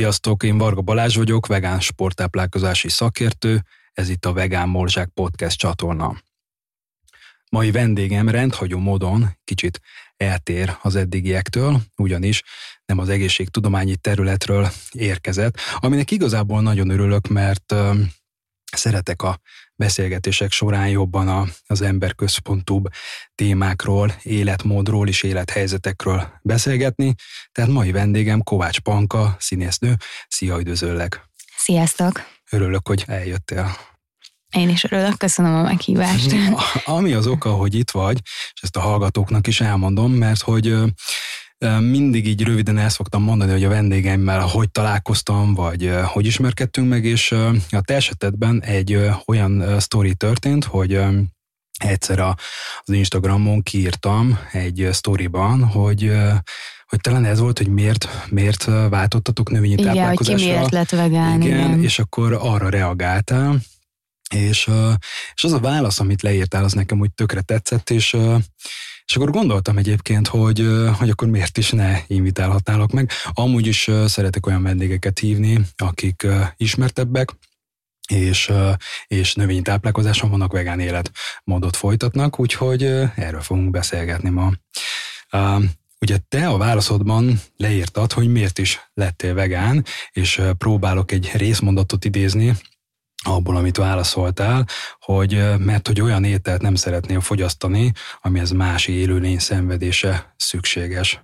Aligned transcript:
Sziasztok, 0.00 0.42
én 0.42 0.58
Varga 0.58 0.80
Balázs 0.80 1.16
vagyok, 1.16 1.46
vegán 1.46 1.80
sporttáplálkozási 1.80 2.88
szakértő, 2.88 3.64
ez 3.92 4.08
itt 4.08 4.24
a 4.24 4.32
Vegán 4.32 4.68
Morzsák 4.68 5.08
Podcast 5.08 5.58
csatorna. 5.58 6.16
Mai 7.50 7.70
vendégem 7.70 8.28
rendhagyó 8.28 8.78
módon 8.78 9.36
kicsit 9.44 9.80
eltér 10.16 10.76
az 10.82 10.96
eddigiektől, 10.96 11.80
ugyanis 11.96 12.42
nem 12.84 12.98
az 12.98 13.08
egészségtudományi 13.08 13.96
területről 13.96 14.68
érkezett, 14.92 15.58
aminek 15.76 16.10
igazából 16.10 16.62
nagyon 16.62 16.90
örülök, 16.90 17.28
mert 17.28 17.74
szeretek 18.76 19.22
a 19.22 19.40
beszélgetések 19.74 20.52
során 20.52 20.88
jobban 20.88 21.28
a, 21.28 21.44
az 21.66 21.80
emberközpontúbb 21.80 22.88
témákról, 23.34 24.14
életmódról 24.22 25.08
és 25.08 25.22
élethelyzetekről 25.22 26.32
beszélgetni. 26.42 27.14
Tehát 27.52 27.70
mai 27.70 27.92
vendégem 27.92 28.42
Kovács 28.42 28.78
Panka, 28.78 29.36
színésznő. 29.38 29.96
Szia, 30.28 30.58
üdvözöllek! 30.58 31.28
Sziasztok! 31.56 32.22
Örülök, 32.50 32.88
hogy 32.88 33.04
eljöttél. 33.06 33.76
Én 34.50 34.68
is 34.68 34.84
örülök, 34.84 35.18
köszönöm 35.18 35.54
a 35.54 35.62
meghívást. 35.62 36.34
Ami 36.84 37.12
az 37.12 37.26
oka, 37.26 37.50
hogy 37.50 37.74
itt 37.74 37.90
vagy, 37.90 38.20
és 38.24 38.62
ezt 38.62 38.76
a 38.76 38.80
hallgatóknak 38.80 39.46
is 39.46 39.60
elmondom, 39.60 40.12
mert 40.12 40.40
hogy 40.40 40.76
mindig 41.80 42.26
így 42.26 42.42
röviden 42.42 42.78
el 42.78 42.88
szoktam 42.88 43.22
mondani, 43.22 43.50
hogy 43.50 43.64
a 43.64 43.68
vendégeimmel 43.68 44.40
hogy 44.40 44.70
találkoztam, 44.70 45.54
vagy 45.54 45.92
hogy 46.04 46.26
ismerkedtünk 46.26 46.88
meg, 46.88 47.04
és 47.04 47.32
a 47.70 47.80
te 47.80 47.94
esetedben 47.94 48.62
egy 48.62 48.98
olyan 49.26 49.80
sztori 49.80 50.14
történt, 50.14 50.64
hogy 50.64 51.00
egyszer 51.78 52.18
az 52.18 52.34
Instagramon 52.94 53.62
kiírtam 53.62 54.38
egy 54.52 54.88
sztoriban, 54.92 55.64
hogy 55.64 56.12
hogy 56.86 57.00
talán 57.00 57.24
ez 57.24 57.38
volt, 57.38 57.58
hogy 57.58 57.68
miért, 57.68 58.08
miért 58.30 58.64
váltottatok 58.64 59.50
növényi 59.50 59.72
igen, 59.72 59.84
táplálkozásra. 59.84 60.44
Igen, 60.44 60.58
hogy 60.58 60.68
ki 60.68 60.74
miért 60.74 60.90
lett 60.90 61.00
vegán. 61.00 61.42
Igen, 61.42 61.58
igen, 61.58 61.82
és 61.82 61.98
akkor 61.98 62.38
arra 62.40 62.68
reagáltál, 62.68 63.58
és, 64.34 64.70
és 65.34 65.44
az 65.44 65.52
a 65.52 65.58
válasz, 65.58 66.00
amit 66.00 66.22
leírtál, 66.22 66.64
az 66.64 66.72
nekem 66.72 67.00
úgy 67.00 67.12
tökre 67.12 67.40
tetszett, 67.40 67.90
és, 67.90 68.16
és 69.10 69.16
akkor 69.16 69.30
gondoltam 69.30 69.78
egyébként, 69.78 70.28
hogy, 70.28 70.66
hogy 70.98 71.10
akkor 71.10 71.28
miért 71.28 71.58
is 71.58 71.70
ne 71.70 71.98
invitálhatnálok 72.06 72.92
meg. 72.92 73.10
Amúgy 73.32 73.66
is 73.66 73.90
szeretek 74.06 74.46
olyan 74.46 74.62
vendégeket 74.62 75.18
hívni, 75.18 75.60
akik 75.76 76.26
ismertebbek, 76.56 77.30
és, 78.08 78.52
és 79.06 79.34
növényi 79.34 79.62
táplálkozáson 79.62 80.30
vannak 80.30 80.52
vegán 80.52 80.80
életmódot 80.80 81.76
folytatnak, 81.76 82.40
úgyhogy 82.40 82.82
erről 83.14 83.40
fogunk 83.40 83.70
beszélgetni 83.70 84.28
ma. 84.28 84.52
Ugye 86.00 86.18
te 86.28 86.48
a 86.48 86.56
válaszodban 86.56 87.40
leírtad, 87.56 88.12
hogy 88.12 88.28
miért 88.28 88.58
is 88.58 88.90
lettél 88.94 89.34
vegán, 89.34 89.84
és 90.10 90.42
próbálok 90.58 91.12
egy 91.12 91.30
részmondatot 91.34 92.04
idézni, 92.04 92.54
abból, 93.24 93.56
amit 93.56 93.76
válaszoltál, 93.76 94.66
hogy 95.00 95.42
mert 95.58 95.86
hogy 95.86 96.00
olyan 96.00 96.24
ételt 96.24 96.62
nem 96.62 96.74
szeretnél 96.74 97.20
fogyasztani, 97.20 97.92
amihez 98.20 98.50
más 98.50 98.86
élőlény 98.86 99.38
szenvedése 99.38 100.34
szükséges. 100.36 101.20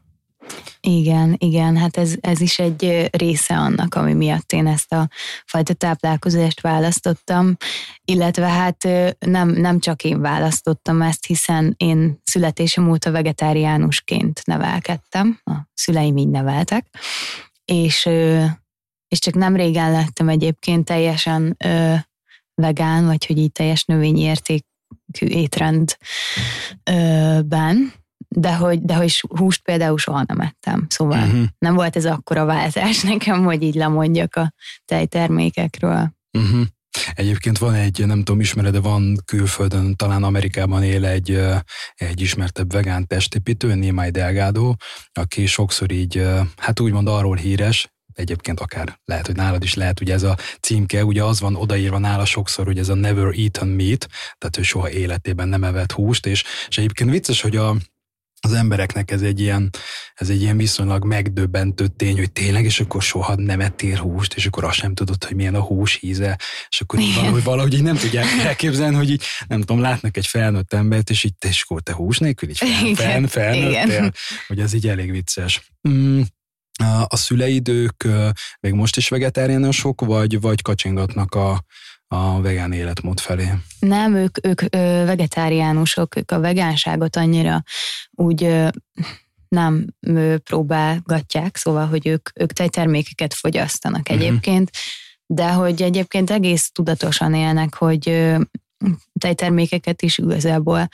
Igen, 0.81 1.35
igen, 1.39 1.77
hát 1.77 1.97
ez, 1.97 2.15
ez 2.21 2.41
is 2.41 2.59
egy 2.59 3.09
része 3.13 3.57
annak, 3.57 3.95
ami 3.95 4.13
miatt 4.13 4.53
én 4.53 4.67
ezt 4.67 4.93
a 4.93 5.09
fajta 5.45 5.75
táplálkozást 5.75 6.61
választottam, 6.61 7.57
illetve 8.05 8.47
hát 8.47 8.89
nem, 9.19 9.49
nem 9.49 9.79
csak 9.79 10.05
én 10.05 10.21
választottam 10.21 11.03
ezt, 11.03 11.27
hiszen 11.27 11.75
én 11.77 12.21
születésem 12.25 12.91
óta 12.91 13.11
vegetáriánusként 13.11 14.41
nevelkedtem, 14.45 15.41
a 15.45 15.53
szüleim 15.75 16.17
így 16.17 16.29
neveltek, 16.29 16.87
és 17.65 18.09
és 19.09 19.19
csak 19.19 19.35
nem 19.35 19.57
régen 19.57 19.91
lettem 19.91 20.29
egyébként 20.29 20.85
teljesen 20.85 21.57
ö, 21.65 21.95
vegán, 22.55 23.07
vagy 23.07 23.27
hogy 23.27 23.39
így 23.39 23.53
teljes 23.53 23.85
növényi 23.85 24.21
értékű 24.21 25.27
étrendben, 25.27 25.97
de 28.29 28.55
hogy, 28.55 28.83
de 28.83 28.95
hogy 28.95 29.21
húst 29.21 29.63
például 29.63 29.99
soha 29.99 30.25
nem 30.27 30.41
ettem. 30.41 30.87
Szóval 30.89 31.27
uh-huh. 31.27 31.45
nem 31.59 31.75
volt 31.75 31.97
ez 31.97 32.07
akkora 32.07 32.45
váltás 32.45 33.03
nekem, 33.13 33.45
hogy 33.45 33.63
így 33.63 33.75
lemondjak 33.75 34.35
a 34.35 34.53
tejtermékekről. 34.85 36.15
Uh-huh. 36.39 36.67
Egyébként 37.15 37.59
van 37.59 37.75
egy, 37.75 38.07
nem 38.07 38.19
tudom, 38.19 38.41
ismered, 38.41 38.73
de 38.73 38.81
van 38.81 39.17
külföldön, 39.25 39.97
talán 39.97 40.23
Amerikában 40.23 40.83
él 40.83 41.05
egy, 41.05 41.41
egy 41.95 42.21
ismertebb 42.21 42.73
vegán 42.73 43.07
testépítő, 43.07 43.75
Némai 43.75 44.11
Delgado, 44.11 44.75
aki 45.13 45.47
sokszor 45.47 45.91
így, 45.91 46.27
hát 46.57 46.81
úgymond 46.81 47.09
arról 47.09 47.37
híres, 47.37 47.89
egyébként 48.17 48.61
akár 48.61 48.99
lehet, 49.05 49.27
hogy 49.27 49.37
nálad 49.37 49.63
is 49.63 49.75
lehet, 49.75 50.01
ugye 50.01 50.15
ez 50.15 50.23
a 50.23 50.37
címke, 50.61 51.05
ugye 51.05 51.25
az 51.25 51.41
van 51.41 51.57
odaírva 51.57 51.99
nála 51.99 52.25
sokszor, 52.25 52.67
hogy 52.67 52.79
ez 52.79 52.89
a 52.89 52.95
never 52.95 53.35
eaten 53.39 53.69
meat, 53.69 54.07
tehát 54.39 54.57
ő 54.59 54.63
soha 54.63 54.91
életében 54.91 55.49
nem 55.49 55.65
evett 55.65 55.93
húst, 55.93 56.27
és, 56.27 56.45
és 56.69 56.79
egyébként 56.79 57.11
vicces, 57.11 57.41
hogy 57.41 57.57
a, 57.57 57.77
az 58.41 58.53
embereknek 58.53 59.11
ez 59.11 59.23
egy 59.23 59.41
ilyen, 59.41 59.71
ez 60.15 60.29
egy 60.29 60.41
ilyen 60.41 60.57
viszonylag 60.57 61.05
megdöbbentő 61.05 61.87
tény, 61.87 62.17
hogy 62.17 62.33
tényleg, 62.33 62.65
és 62.65 62.81
akkor 62.81 63.03
soha 63.03 63.35
nem 63.35 63.61
ettél 63.61 63.97
húst, 63.97 64.35
és 64.35 64.47
akkor 64.47 64.65
azt 64.65 64.77
sem 64.77 64.95
tudod, 64.95 65.25
hogy 65.25 65.37
milyen 65.37 65.55
a 65.55 65.61
hús 65.61 66.03
íze, 66.03 66.39
és 66.69 66.81
akkor 66.81 66.99
így 66.99 67.15
valahogy, 67.15 67.43
valahogy 67.43 67.75
így 67.75 67.83
nem 67.83 67.97
tudják 67.97 68.27
elképzelni, 68.45 68.97
hogy 68.97 69.11
így, 69.11 69.23
nem 69.49 69.61
tudom, 69.61 69.81
látnak 69.81 70.17
egy 70.17 70.27
felnőtt 70.27 70.73
embert, 70.73 71.11
és 71.11 71.25
így 71.25 71.35
és 71.49 71.63
akkor 71.63 71.83
te 71.83 71.93
hús 71.93 72.19
nélkül 72.19 72.49
így 72.49 72.59
fel, 72.59 72.95
fel, 72.95 73.27
felnőttél, 73.27 74.13
hogy 74.47 74.61
ez 74.61 74.73
így 74.73 74.89
elég 74.89 75.11
vicces. 75.11 75.73
Mm, 75.89 76.23
a 77.09 77.17
szüleid 77.17 77.69
ők 77.69 78.05
még 78.61 78.73
most 78.73 78.97
is 78.97 79.09
vegetáriánusok, 79.09 80.01
vagy, 80.01 80.41
vagy 80.41 80.63
kacsingatnak 80.63 81.35
a, 81.35 81.65
a 82.07 82.41
vegán 82.41 82.73
életmód 82.73 83.21
felé? 83.21 83.49
Nem, 83.79 84.15
ők, 84.15 84.47
ők 84.47 84.61
vegetáriánusok, 85.07 86.17
ők 86.17 86.31
a 86.31 86.41
vegánságot 86.41 87.17
annyira 87.17 87.63
úgy 88.11 88.65
nem 89.49 89.87
próbálgatják, 90.45 91.57
szóval, 91.57 91.87
hogy 91.87 92.07
ők, 92.07 92.29
ők 92.41 92.53
tejtermékeket 92.53 93.35
fogyasztanak 93.35 94.01
uh-huh. 94.01 94.17
egyébként, 94.17 94.71
de 95.27 95.53
hogy 95.53 95.83
egyébként 95.83 96.31
egész 96.31 96.71
tudatosan 96.73 97.35
élnek, 97.35 97.75
hogy 97.75 98.35
tejtermékeket 99.19 100.03
is 100.03 100.19
igazából 100.19 100.89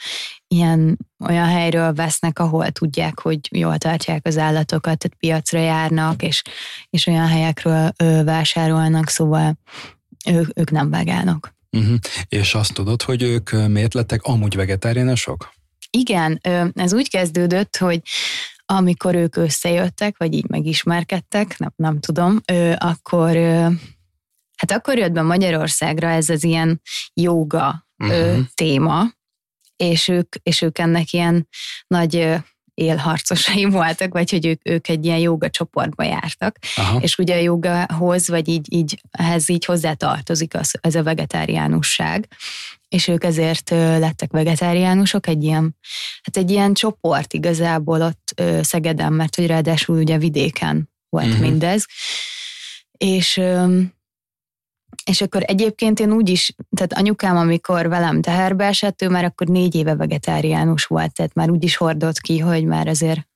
ilyen 0.53 0.97
olyan 1.25 1.47
helyről 1.47 1.93
vesznek, 1.93 2.39
ahol 2.39 2.71
tudják, 2.71 3.19
hogy 3.19 3.39
jól 3.51 3.77
tartják 3.77 4.27
az 4.27 4.37
állatokat, 4.37 4.97
tehát 4.97 5.17
piacra 5.19 5.59
járnak, 5.59 6.21
és, 6.21 6.41
és 6.89 7.07
olyan 7.07 7.27
helyekről 7.27 7.91
ö, 7.97 8.23
vásárolnak, 8.23 9.09
szóval 9.09 9.57
ő, 10.25 10.47
ők 10.55 10.71
nem 10.71 10.89
vegánok. 10.89 11.53
Uh-huh. 11.71 11.97
És 12.27 12.55
azt 12.55 12.73
tudod, 12.73 13.01
hogy 13.01 13.21
ők 13.21 13.51
miért 13.67 13.93
lettek 13.93 14.23
amúgy 14.23 14.55
vegetáriánusok? 14.55 15.53
Igen, 15.89 16.39
ez 16.73 16.93
úgy 16.93 17.09
kezdődött, 17.09 17.77
hogy 17.77 18.01
amikor 18.65 19.15
ők 19.15 19.35
összejöttek, 19.35 20.17
vagy 20.17 20.33
így 20.33 20.49
megismerkedtek, 20.49 21.57
nem, 21.57 21.73
nem 21.75 21.99
tudom, 21.99 22.41
akkor 22.77 23.35
hát 24.55 24.71
akkor 24.71 24.97
jött 24.97 25.11
be 25.11 25.21
Magyarországra 25.21 26.09
ez 26.09 26.29
az 26.29 26.43
ilyen 26.43 26.81
joga 27.13 27.87
uh-huh. 27.97 28.37
téma, 28.53 29.03
és 29.83 30.07
ők, 30.07 30.35
és 30.43 30.61
ők 30.61 30.79
ennek 30.79 31.11
ilyen 31.11 31.47
nagy 31.87 32.41
élharcosai 32.73 33.65
voltak, 33.79 34.13
vagy 34.13 34.31
hogy 34.31 34.45
ők, 34.45 34.69
ők 34.69 34.87
egy 34.87 35.05
ilyen 35.05 35.17
joga 35.17 35.49
csoportba 35.49 36.03
jártak, 36.03 36.57
Aha. 36.75 36.99
és 36.99 37.17
ugye 37.17 37.35
a 37.35 37.39
jogahoz, 37.41 38.27
vagy 38.27 38.47
így, 38.47 38.73
így 38.73 39.01
ehhez 39.11 39.49
így 39.49 39.65
hozzá 39.65 39.93
tartozik 39.93 40.55
az, 40.55 40.77
ez 40.81 40.95
a 40.95 41.03
vegetáriánusság, 41.03 42.27
és 42.87 43.07
ők 43.07 43.23
ezért 43.23 43.69
lettek 43.69 44.31
vegetáriánusok, 44.31 45.27
egy 45.27 45.43
ilyen, 45.43 45.77
hát 46.21 46.37
egy 46.37 46.51
ilyen 46.51 46.73
csoport 46.73 47.33
igazából 47.33 48.01
ott 48.01 48.41
Szegeden, 48.61 49.13
mert 49.13 49.35
hogy 49.35 49.47
ráadásul 49.47 49.97
ugye 49.97 50.17
vidéken 50.17 50.89
volt 51.09 51.25
uh-huh. 51.25 51.41
mindez, 51.41 51.85
és 52.97 53.41
és 55.05 55.21
akkor 55.21 55.43
egyébként 55.45 55.99
én 55.99 56.11
úgy 56.11 56.29
is, 56.29 56.55
tehát 56.75 56.93
anyukám, 56.93 57.37
amikor 57.37 57.87
velem 57.87 58.21
teherbe 58.21 58.65
esett, 58.65 59.01
ő 59.01 59.09
már 59.09 59.23
akkor 59.23 59.47
négy 59.47 59.75
éve 59.75 59.95
vegetáriánus 59.95 60.85
volt, 60.85 61.13
tehát 61.13 61.33
már 61.33 61.49
úgy 61.49 61.63
is 61.63 61.75
hordott 61.75 62.19
ki, 62.19 62.39
hogy 62.39 62.65
már 62.65 62.87
azért 62.87 63.27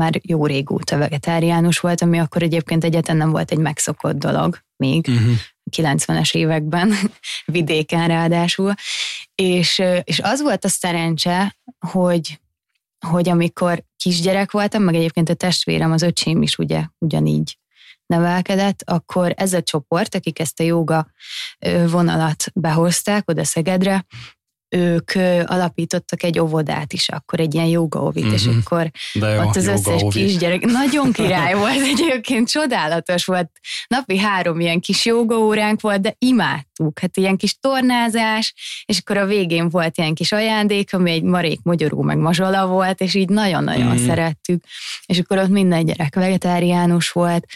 már 0.00 0.20
jó 0.22 0.46
régóta 0.46 0.98
vegetáriánus 0.98 1.78
volt, 1.78 2.02
ami 2.02 2.18
akkor 2.18 2.42
egyébként 2.42 2.84
egyetlen 2.84 3.16
nem 3.16 3.30
volt 3.30 3.50
egy 3.50 3.58
megszokott 3.58 4.16
dolog 4.16 4.58
még, 4.76 5.06
uh-huh. 5.08 5.34
90-es 5.76 6.34
években, 6.34 6.92
vidéken 7.44 8.08
ráadásul. 8.08 8.74
És, 9.34 9.82
és 10.02 10.20
az 10.20 10.42
volt 10.42 10.64
a 10.64 10.68
szerencse, 10.68 11.56
hogy, 11.86 12.40
hogy 13.06 13.28
amikor 13.28 13.84
kisgyerek 13.96 14.50
voltam, 14.50 14.82
meg 14.82 14.94
egyébként 14.94 15.28
a 15.28 15.34
testvérem, 15.34 15.92
az 15.92 16.02
öcsém 16.02 16.42
is 16.42 16.58
ugye 16.58 16.84
ugyanígy 16.98 17.56
nevelkedett, 18.06 18.82
akkor 18.84 19.32
ez 19.36 19.52
a 19.52 19.62
csoport, 19.62 20.14
akik 20.14 20.38
ezt 20.38 20.60
a 20.60 20.62
joga 20.62 21.06
vonalat 21.90 22.44
behozták 22.54 23.30
oda 23.30 23.44
Szegedre, 23.44 24.06
ők 24.74 25.10
alapítottak 25.44 26.22
egy 26.22 26.38
óvodát 26.38 26.92
is, 26.92 27.08
akkor 27.08 27.40
egy 27.40 27.54
ilyen 27.54 27.66
jogaóvit, 27.66 28.22
uh-huh. 28.22 28.38
és 28.38 28.46
mhm. 28.46 28.58
akkor 28.58 28.90
De 29.12 29.28
jó, 29.28 29.40
ott 29.40 29.56
az 29.56 29.66
összes 29.66 30.02
kisgyerek, 30.10 30.64
nagyon 30.64 31.12
király 31.12 31.54
volt 31.54 31.80
egyébként, 31.82 32.48
csodálatos 32.48 33.24
volt. 33.24 33.50
Napi 33.86 34.18
három 34.18 34.60
ilyen 34.60 34.80
kis 34.80 35.04
jogaóránk 35.04 35.80
volt, 35.80 36.00
de 36.00 36.14
imádtuk. 36.18 36.98
Hát 36.98 37.16
ilyen 37.16 37.36
kis 37.36 37.58
tornázás, 37.60 38.54
és 38.84 38.98
akkor 38.98 39.16
a 39.16 39.26
végén 39.26 39.68
volt 39.68 39.98
ilyen 39.98 40.14
kis 40.14 40.32
ajándék, 40.32 40.94
ami 40.94 41.10
egy 41.10 41.22
marék 41.22 41.62
magyaró 41.62 42.02
meg 42.02 42.16
mazsola 42.16 42.66
volt, 42.66 43.00
és 43.00 43.14
így 43.14 43.28
nagyon-nagyon 43.28 43.86
uh-huh. 43.86 44.06
szerettük. 44.06 44.64
És 45.06 45.18
akkor 45.18 45.38
ott 45.38 45.48
minden 45.48 45.84
gyerek 45.84 46.14
vegetáriánus 46.14 47.10
volt, 47.10 47.46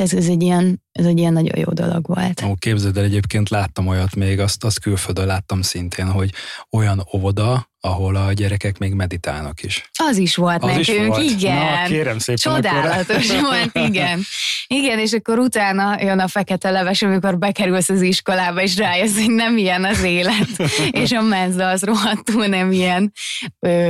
ez, 0.00 0.12
ez, 0.14 0.28
egy 0.28 0.42
ilyen, 0.42 0.82
ez 0.98 1.06
egy 1.06 1.18
ilyen 1.18 1.32
nagyon 1.32 1.58
jó 1.58 1.72
dolog 1.72 2.06
volt. 2.06 2.42
Ó, 2.42 2.54
képzeld 2.54 2.96
el, 2.96 3.04
egyébként 3.04 3.48
láttam 3.48 3.86
olyat 3.86 4.14
még, 4.14 4.40
azt, 4.40 4.64
azt 4.64 4.80
külföldön 4.80 5.26
láttam 5.26 5.62
szintén, 5.62 6.10
hogy 6.10 6.32
olyan 6.70 7.06
óvoda, 7.14 7.68
ahol 7.80 8.16
a 8.16 8.32
gyerekek 8.32 8.78
még 8.78 8.92
meditálnak 8.92 9.62
is. 9.62 9.90
Az 10.08 10.16
is 10.16 10.36
volt 10.36 10.62
az 10.62 10.68
nekünk, 10.68 10.88
is 10.88 11.06
volt. 11.06 11.30
igen. 11.30 11.54
Na, 11.54 11.86
kérem 11.86 12.18
szépen. 12.18 12.54
Csodálatos 12.54 13.30
akkor... 13.30 13.42
volt, 13.42 13.88
igen. 13.88 14.20
Igen, 14.66 14.98
és 14.98 15.12
akkor 15.12 15.38
utána 15.38 15.96
jön 16.00 16.18
a 16.18 16.28
fekete 16.28 16.70
leves, 16.70 17.02
amikor 17.02 17.38
bekerülsz 17.38 17.88
az 17.88 18.02
iskolába, 18.02 18.62
és 18.62 18.76
rájössz, 18.76 19.14
hogy 19.14 19.30
nem 19.30 19.58
ilyen 19.58 19.84
az 19.84 20.02
élet, 20.02 20.48
és 21.02 21.12
a 21.12 21.22
menza 21.22 21.68
az 21.68 21.82
rohadtul 21.82 22.46
nem 22.46 22.72
ilyen. 22.72 23.12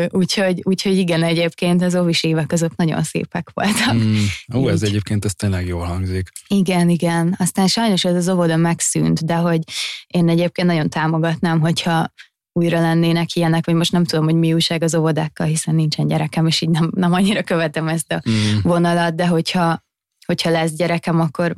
Úgyhogy, 0.08 0.60
úgyhogy 0.62 0.98
igen, 0.98 1.22
egyébként 1.22 1.82
az 1.82 1.94
óvis 1.94 2.22
évek 2.22 2.52
azok 2.52 2.76
nagyon 2.76 3.02
szépek 3.02 3.48
voltak. 3.54 3.94
Mm. 3.94 4.16
Ó, 4.54 4.68
ez 4.68 4.82
egyébként 4.82 5.24
ez 5.24 5.32
tényleg 5.32 5.66
jól 5.66 5.84
hangzik. 5.84 6.28
Igen, 6.48 6.88
igen. 7.02 7.34
Aztán 7.38 7.66
sajnos 7.66 8.04
ez 8.04 8.14
az 8.14 8.28
óvoda 8.28 8.56
megszűnt, 8.56 9.24
de 9.24 9.34
hogy 9.34 9.60
én 10.06 10.28
egyébként 10.28 10.68
nagyon 10.68 10.88
támogatnám, 10.88 11.60
hogyha 11.60 12.12
újra 12.52 12.80
lennének 12.80 13.34
ilyenek, 13.34 13.66
vagy 13.66 13.74
most 13.74 13.92
nem 13.92 14.04
tudom, 14.04 14.24
hogy 14.24 14.34
mi 14.34 14.52
újság 14.52 14.82
az 14.82 14.94
óvodákkal, 14.94 15.46
hiszen 15.46 15.74
nincsen 15.74 16.06
gyerekem, 16.06 16.46
és 16.46 16.60
így 16.60 16.68
nem, 16.68 16.90
nem 16.94 17.12
annyira 17.12 17.42
követem 17.42 17.88
ezt 17.88 18.12
a 18.12 18.22
mm. 18.30 18.58
vonalat, 18.62 19.14
de 19.14 19.26
hogyha, 19.26 19.84
hogyha 20.26 20.50
lesz 20.50 20.72
gyerekem, 20.72 21.20
akkor 21.20 21.54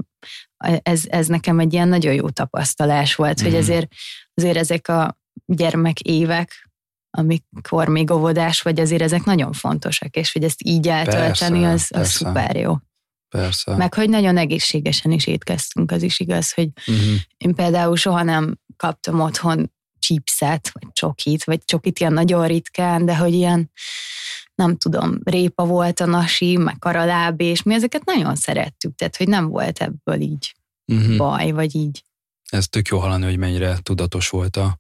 ez, 0.83 1.03
ez 1.07 1.27
nekem 1.27 1.59
egy 1.59 1.73
ilyen 1.73 1.89
nagyon 1.89 2.15
jó 2.15 2.31
tapasztalás 2.31 3.15
volt, 3.15 3.43
mm. 3.43 3.45
hogy 3.45 3.55
azért, 3.55 3.87
azért 4.35 4.57
ezek 4.57 4.89
a 4.89 5.19
gyermek 5.47 6.01
évek, 6.01 6.71
amikor 7.11 7.89
még 7.89 8.11
óvodás 8.11 8.63
vagy, 8.63 8.81
azért 8.81 9.03
ezek 9.03 9.25
nagyon 9.25 9.53
fontosak, 9.53 10.17
és 10.17 10.33
hogy 10.33 10.45
ezt 10.45 10.63
így 10.65 10.89
eltölteni, 10.89 11.65
az, 11.65 11.89
az 11.95 12.11
szuper 12.11 12.57
jó. 12.57 12.75
Persze. 13.31 13.77
Meg 13.77 13.95
hogy 13.95 14.09
nagyon 14.09 14.37
egészségesen 14.37 15.11
is 15.11 15.27
étkeztünk, 15.27 15.91
az 15.91 16.03
is 16.03 16.21
igaz, 16.21 16.53
hogy 16.53 16.69
uh-huh. 16.87 17.15
én 17.37 17.55
például 17.55 17.97
soha 17.97 18.23
nem 18.23 18.59
kaptam 18.77 19.21
otthon 19.21 19.73
chipset, 19.99 20.71
vagy 20.73 20.93
csokit, 20.93 21.45
vagy 21.45 21.65
csokit 21.65 21.99
ilyen 21.99 22.13
nagyon 22.13 22.47
ritkán, 22.47 23.05
de 23.05 23.17
hogy 23.17 23.35
ilyen, 23.35 23.71
nem 24.55 24.77
tudom, 24.77 25.19
répa 25.25 25.65
volt 25.65 26.01
a 26.01 26.07
nasi, 26.07 26.57
meg 26.57 26.79
karaláb, 26.79 27.41
és 27.41 27.63
mi 27.63 27.75
ezeket 27.75 28.05
nagyon 28.05 28.35
szerettük, 28.35 28.95
tehát 28.95 29.17
hogy 29.17 29.29
nem 29.29 29.49
volt 29.49 29.79
ebből 29.79 30.21
így 30.21 30.55
uh-huh. 30.87 31.17
baj, 31.17 31.51
vagy 31.51 31.75
így. 31.75 32.05
Ez 32.49 32.69
tök 32.69 32.89
jó 32.89 32.99
hallani, 32.99 33.25
hogy 33.25 33.39
mennyire 33.39 33.79
tudatos 33.83 34.29
volt 34.29 34.57
a, 34.57 34.79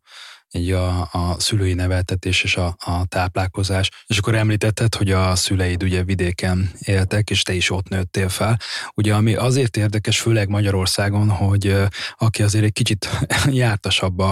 így 0.52 0.70
a, 0.70 1.08
a 1.12 1.36
szülői 1.38 1.74
neveltetés 1.74 2.42
és 2.42 2.56
a, 2.56 2.76
a 2.78 3.06
táplálkozás. 3.06 3.90
És 4.06 4.18
akkor 4.18 4.34
említetted, 4.34 4.94
hogy 4.94 5.10
a 5.10 5.36
szüleid 5.36 5.82
ugye 5.82 6.04
vidéken 6.04 6.70
éltek, 6.78 7.30
és 7.30 7.42
te 7.42 7.52
is 7.52 7.70
ott 7.70 7.88
nőttél 7.88 8.28
fel. 8.28 8.58
Ugye 8.94 9.14
ami 9.14 9.34
azért 9.34 9.76
érdekes, 9.76 10.20
főleg 10.20 10.48
Magyarországon, 10.48 11.30
hogy 11.30 11.76
aki 12.16 12.42
azért 12.42 12.64
egy 12.64 12.72
kicsit 12.72 13.08
jártasabb 13.50 14.22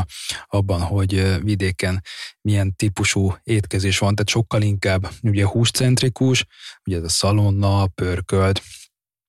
abban, 0.47 0.81
hogy 0.81 1.43
vidéken 1.43 2.03
milyen 2.41 2.77
típusú 2.77 3.35
étkezés 3.45 3.99
van, 3.99 4.15
tehát 4.15 4.31
sokkal 4.31 4.63
inkább 4.63 5.11
ugye 5.23 5.47
húscentrikus, 5.47 6.45
ugye 6.85 6.97
ez 6.97 7.03
a 7.05 7.09
szalonna, 7.09 7.87
pörkölt, 7.87 8.63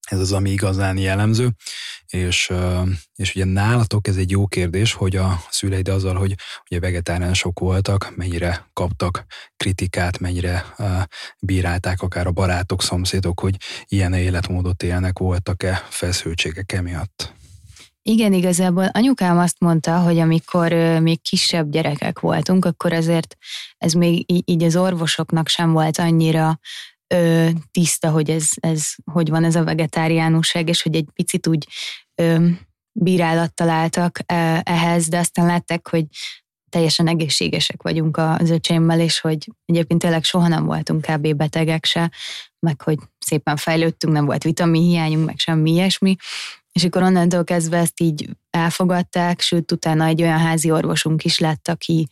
ez 0.09 0.19
az, 0.19 0.31
ami 0.31 0.49
igazán 0.49 0.97
jellemző, 0.97 1.49
és, 2.07 2.51
és 3.15 3.35
ugye 3.35 3.45
nálatok 3.45 4.07
ez 4.07 4.15
egy 4.15 4.31
jó 4.31 4.47
kérdés, 4.47 4.93
hogy 4.93 5.15
a 5.15 5.41
szüleid 5.49 5.87
azzal, 5.87 6.15
hogy 6.15 6.35
ugye 6.69 6.79
vegetáriánusok 6.79 7.59
voltak, 7.59 8.13
mennyire 8.15 8.69
kaptak 8.73 9.25
kritikát, 9.57 10.19
mennyire 10.19 10.65
bírálták 11.39 12.01
akár 12.01 12.27
a 12.27 12.31
barátok, 12.31 12.81
szomszédok, 12.81 13.39
hogy 13.39 13.55
ilyen 13.87 14.13
életmódot 14.13 14.83
élnek, 14.83 15.17
voltak-e 15.19 15.85
feszültségek 15.89 16.71
emiatt? 16.71 17.37
Igen, 18.01 18.33
igazából 18.33 18.85
anyukám 18.85 19.37
azt 19.37 19.59
mondta, 19.59 19.99
hogy 19.99 20.19
amikor 20.19 20.71
még 21.01 21.21
kisebb 21.21 21.69
gyerekek 21.69 22.19
voltunk, 22.19 22.65
akkor 22.65 22.93
azért 22.93 23.35
ez 23.77 23.93
még 23.93 24.25
így 24.49 24.63
az 24.63 24.75
orvosoknak 24.75 25.47
sem 25.47 25.71
volt 25.71 25.97
annyira 25.97 26.59
ö, 27.13 27.49
tiszta, 27.71 28.09
hogy 28.09 28.29
ez, 28.29 28.47
ez 28.59 28.87
hogy 29.11 29.29
van 29.29 29.43
ez 29.43 29.55
a 29.55 29.63
vegetáriánusság, 29.63 30.69
és 30.69 30.81
hogy 30.81 30.95
egy 30.95 31.07
picit 31.13 31.47
úgy 31.47 31.67
ö, 32.15 32.47
bírálattal 32.91 33.69
álltak 33.69 34.19
ehhez, 34.63 35.07
de 35.07 35.17
aztán 35.17 35.45
látták, 35.45 35.87
hogy 35.89 36.05
teljesen 36.69 37.07
egészségesek 37.07 37.81
vagyunk 37.81 38.17
az 38.17 38.49
öcsémmel, 38.49 38.99
és 38.99 39.19
hogy 39.19 39.47
egyébként 39.65 40.01
tényleg 40.01 40.23
soha 40.23 40.47
nem 40.47 40.65
voltunk 40.65 41.05
kb. 41.05 41.35
betegek 41.35 41.85
se, 41.85 42.11
meg 42.59 42.81
hogy 42.81 42.97
szépen 43.19 43.55
fejlődtünk, 43.55 44.13
nem 44.13 44.25
volt 44.25 44.43
vitamin 44.43 44.81
hiányunk, 44.81 45.25
meg 45.25 45.37
semmi 45.37 45.71
ilyesmi, 45.71 46.15
és 46.71 46.83
akkor 46.83 47.03
onnantól 47.03 47.43
kezdve 47.43 47.77
ezt 47.77 48.01
így 48.01 48.29
elfogadták, 48.49 49.41
sőt, 49.41 49.71
utána 49.71 50.05
egy 50.05 50.21
olyan 50.21 50.39
házi 50.39 50.71
orvosunk 50.71 51.23
is 51.23 51.39
lett, 51.39 51.67
aki, 51.67 52.07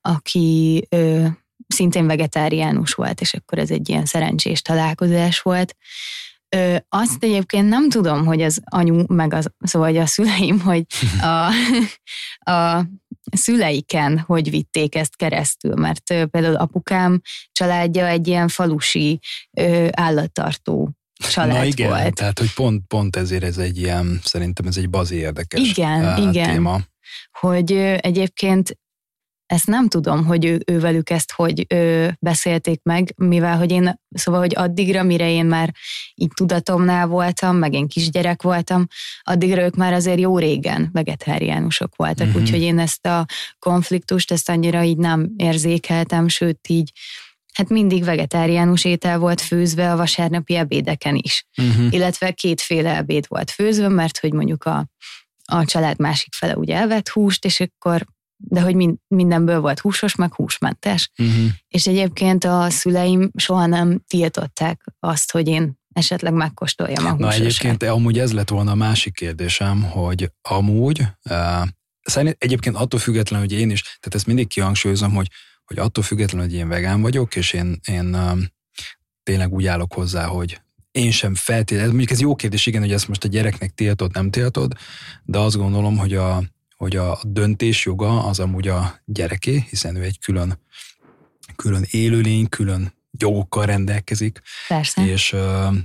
aki 0.00 0.86
ö, 0.88 1.26
szintén 1.66 2.06
vegetáriánus 2.06 2.92
volt, 2.92 3.20
és 3.20 3.34
akkor 3.34 3.58
ez 3.58 3.70
egy 3.70 3.88
ilyen 3.88 4.04
szerencsés 4.04 4.62
találkozás 4.62 5.40
volt. 5.40 5.76
Ö, 6.56 6.76
azt 6.88 7.24
egyébként 7.24 7.68
nem 7.68 7.88
tudom, 7.88 8.26
hogy 8.26 8.42
az 8.42 8.60
anyu, 8.64 9.02
meg 9.06 9.34
az, 9.34 9.50
szóval 9.58 9.96
a 9.96 10.06
szüleim, 10.06 10.60
hogy 10.60 10.84
a, 11.20 11.50
a 12.50 12.86
szüleiken 13.36 14.18
hogy 14.18 14.50
vitték 14.50 14.94
ezt 14.94 15.16
keresztül, 15.16 15.74
mert 15.74 16.10
ö, 16.10 16.26
például 16.26 16.56
apukám 16.56 17.20
családja 17.52 18.06
egy 18.06 18.26
ilyen 18.26 18.48
falusi 18.48 19.18
ö, 19.58 19.88
állattartó 19.90 20.90
család 21.30 21.56
Na 21.56 21.64
igen, 21.64 21.88
volt. 21.88 22.14
tehát 22.14 22.38
hogy 22.38 22.54
pont, 22.54 22.82
pont 22.86 23.16
ezért 23.16 23.42
ez 23.42 23.58
egy 23.58 23.78
ilyen, 23.78 24.20
szerintem 24.22 24.66
ez 24.66 24.76
egy 24.76 24.90
bazi 24.90 25.16
érdekes 25.16 25.60
igen, 25.60 26.04
uh, 26.04 26.28
igen. 26.28 26.50
téma. 26.50 26.80
Hogy 27.40 27.72
ö, 27.72 27.94
egyébként 28.00 28.78
ezt 29.48 29.66
nem 29.66 29.88
tudom, 29.88 30.24
hogy 30.24 30.44
ő, 30.44 30.62
ővelük 30.66 31.10
ezt 31.10 31.32
hogy 31.32 31.66
ő, 31.68 32.16
beszélték 32.20 32.80
meg, 32.82 33.14
mivel 33.16 33.56
hogy 33.56 33.70
én, 33.70 34.00
szóval, 34.10 34.40
hogy 34.40 34.52
addigra, 34.56 35.02
mire 35.02 35.30
én 35.30 35.46
már 35.46 35.74
így 36.14 36.30
tudatomnál 36.34 37.06
voltam, 37.06 37.56
meg 37.56 37.72
én 37.72 37.88
kisgyerek 37.88 38.42
voltam, 38.42 38.86
addigra 39.22 39.62
ők 39.62 39.76
már 39.76 39.92
azért 39.92 40.18
jó 40.18 40.38
régen 40.38 40.88
vegetáriánusok 40.92 41.96
voltak, 41.96 42.26
uh-huh. 42.26 42.42
úgyhogy 42.42 42.60
én 42.60 42.78
ezt 42.78 43.06
a 43.06 43.26
konfliktust, 43.58 44.32
ezt 44.32 44.48
annyira 44.48 44.82
így 44.82 44.96
nem 44.96 45.30
érzékeltem, 45.36 46.28
sőt 46.28 46.68
így 46.68 46.92
hát 47.52 47.68
mindig 47.68 48.04
vegetáriánus 48.04 48.84
étel 48.84 49.18
volt 49.18 49.40
főzve 49.40 49.92
a 49.92 49.96
vasárnapi 49.96 50.54
ebédeken 50.54 51.14
is. 51.14 51.46
Uh-huh. 51.56 51.92
Illetve 51.92 52.30
kétféle 52.30 52.96
ebéd 52.96 53.24
volt 53.28 53.50
főzve, 53.50 53.88
mert 53.88 54.18
hogy 54.18 54.32
mondjuk 54.32 54.64
a, 54.64 54.86
a 55.44 55.64
család 55.64 55.98
másik 55.98 56.34
fele 56.34 56.56
ugye 56.56 56.76
elvett 56.76 57.08
húst, 57.08 57.44
és 57.44 57.60
akkor 57.60 58.06
de 58.40 58.60
hogy 58.60 58.74
mind, 58.74 58.96
mindenből 59.08 59.60
volt 59.60 59.78
húsos, 59.78 60.14
meg 60.14 60.34
húsmentes. 60.34 61.10
Uh-huh. 61.18 61.50
És 61.68 61.86
egyébként 61.86 62.44
a 62.44 62.70
szüleim 62.70 63.30
soha 63.34 63.66
nem 63.66 64.02
tiltották 64.06 64.84
azt, 65.00 65.32
hogy 65.32 65.48
én 65.48 65.78
esetleg 65.92 66.32
megkóstoljam 66.32 67.06
a 67.06 67.10
húsosat. 67.10 67.38
Na 67.38 67.44
egyébként 67.44 67.82
amúgy 67.82 68.18
ez 68.18 68.32
lett 68.32 68.48
volna 68.48 68.70
a 68.70 68.74
másik 68.74 69.14
kérdésem, 69.14 69.82
hogy 69.82 70.32
amúgy, 70.42 71.00
uh, 71.30 71.68
szerint 72.02 72.36
egyébként 72.38 72.76
attól 72.76 73.00
függetlenül, 73.00 73.46
hogy 73.46 73.58
én 73.58 73.70
is, 73.70 73.82
tehát 73.82 74.14
ezt 74.14 74.26
mindig 74.26 74.46
kihangsúlyozom, 74.46 75.14
hogy, 75.14 75.28
hogy 75.64 75.78
attól 75.78 76.04
függetlenül, 76.04 76.46
hogy 76.48 76.56
én 76.56 76.68
vegán 76.68 77.00
vagyok, 77.00 77.36
és 77.36 77.52
én, 77.52 77.80
én 77.84 78.14
uh, 78.14 78.38
tényleg 79.22 79.52
úgy 79.52 79.66
állok 79.66 79.92
hozzá, 79.92 80.26
hogy 80.26 80.60
én 80.90 81.10
sem 81.10 81.34
feltétlenül, 81.34 81.92
mondjuk 81.92 82.10
ez 82.10 82.20
jó 82.20 82.34
kérdés, 82.34 82.66
igen, 82.66 82.80
hogy 82.80 82.92
ezt 82.92 83.08
most 83.08 83.24
a 83.24 83.28
gyereknek 83.28 83.70
tiltod, 83.74 84.14
nem 84.14 84.30
tiltod, 84.30 84.72
de 85.24 85.38
azt 85.38 85.56
gondolom, 85.56 85.96
hogy 85.98 86.14
a, 86.14 86.42
hogy 86.78 86.96
a 86.96 87.18
döntés 87.22 87.84
joga 87.84 88.24
az 88.24 88.40
amúgy 88.40 88.68
a 88.68 89.00
gyereké, 89.04 89.64
hiszen 89.68 89.96
ő 89.96 90.02
egy 90.02 90.18
külön, 90.18 90.60
külön 91.56 91.84
élőlény, 91.90 92.48
külön 92.48 92.92
jogokkal 93.18 93.66
rendelkezik. 93.66 94.40
Persze. 94.68 95.06
És, 95.06 95.36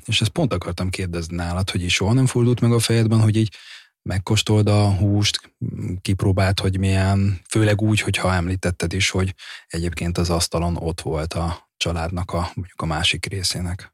és 0.06 0.22
ezt 0.22 0.30
pont 0.30 0.54
akartam 0.54 0.90
kérdezni 0.90 1.36
nálad, 1.36 1.70
hogy 1.70 1.84
is 1.84 1.94
soha 1.94 2.14
nem 2.14 2.26
fordult 2.26 2.62
meg 2.62 2.72
a 2.72 2.80
fejedben, 2.80 3.22
hogy 3.22 3.36
így 3.36 3.56
megkóstold 4.02 4.68
a 4.68 4.92
húst, 4.92 5.56
kipróbált, 6.02 6.60
hogy 6.60 6.80
milyen, 6.80 7.42
főleg 7.50 7.82
úgy, 7.82 8.00
hogyha 8.00 8.34
említetted 8.34 8.94
is, 8.94 9.10
hogy 9.10 9.36
egyébként 9.68 10.18
az 10.18 10.30
asztalon 10.30 10.76
ott 10.78 11.02
volt 11.02 11.34
a 11.34 11.70
családnak 11.78 12.32
a, 12.32 12.52
mondjuk 12.54 12.82
a 12.82 12.86
másik 12.86 13.26
részének. 13.26 13.94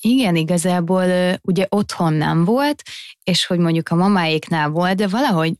Igen, 0.00 0.36
igazából 0.36 1.38
ugye 1.42 1.66
otthon 1.68 2.12
nem 2.12 2.44
volt, 2.44 2.82
és 3.24 3.46
hogy 3.46 3.58
mondjuk 3.58 3.88
a 3.88 3.94
mamáéknál 3.94 4.68
volt, 4.68 4.96
de 4.96 5.08
valahogy 5.08 5.54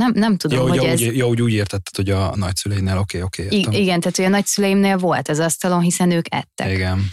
nem, 0.00 0.12
nem 0.14 0.36
tudom, 0.36 0.58
ja, 0.58 0.68
hogy 0.68 0.82
ja, 0.82 0.88
ez... 0.88 1.00
Úgy, 1.00 1.16
ja, 1.16 1.26
úgy, 1.26 1.42
úgy 1.42 1.52
értetted, 1.52 1.96
hogy 1.96 2.10
a 2.10 2.36
nagyszüleinél, 2.36 2.98
oké, 2.98 3.22
okay, 3.22 3.46
oké, 3.46 3.60
okay, 3.66 3.80
Igen, 3.80 4.00
tehát 4.00 4.16
hogy 4.16 4.24
a 4.24 4.28
nagyszüleimnél 4.28 4.96
volt 4.96 5.28
az 5.28 5.38
asztalon, 5.38 5.80
hiszen 5.80 6.10
ők 6.10 6.34
ettek. 6.34 6.70
Igen. 6.70 7.10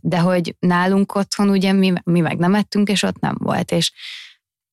De 0.00 0.18
hogy 0.18 0.56
nálunk 0.58 1.14
otthon 1.14 1.48
ugye 1.48 1.72
mi, 1.72 1.92
mi 2.04 2.20
meg 2.20 2.38
nem 2.38 2.54
ettünk, 2.54 2.88
és 2.88 3.02
ott 3.02 3.20
nem 3.20 3.34
volt, 3.38 3.72
és 3.72 3.92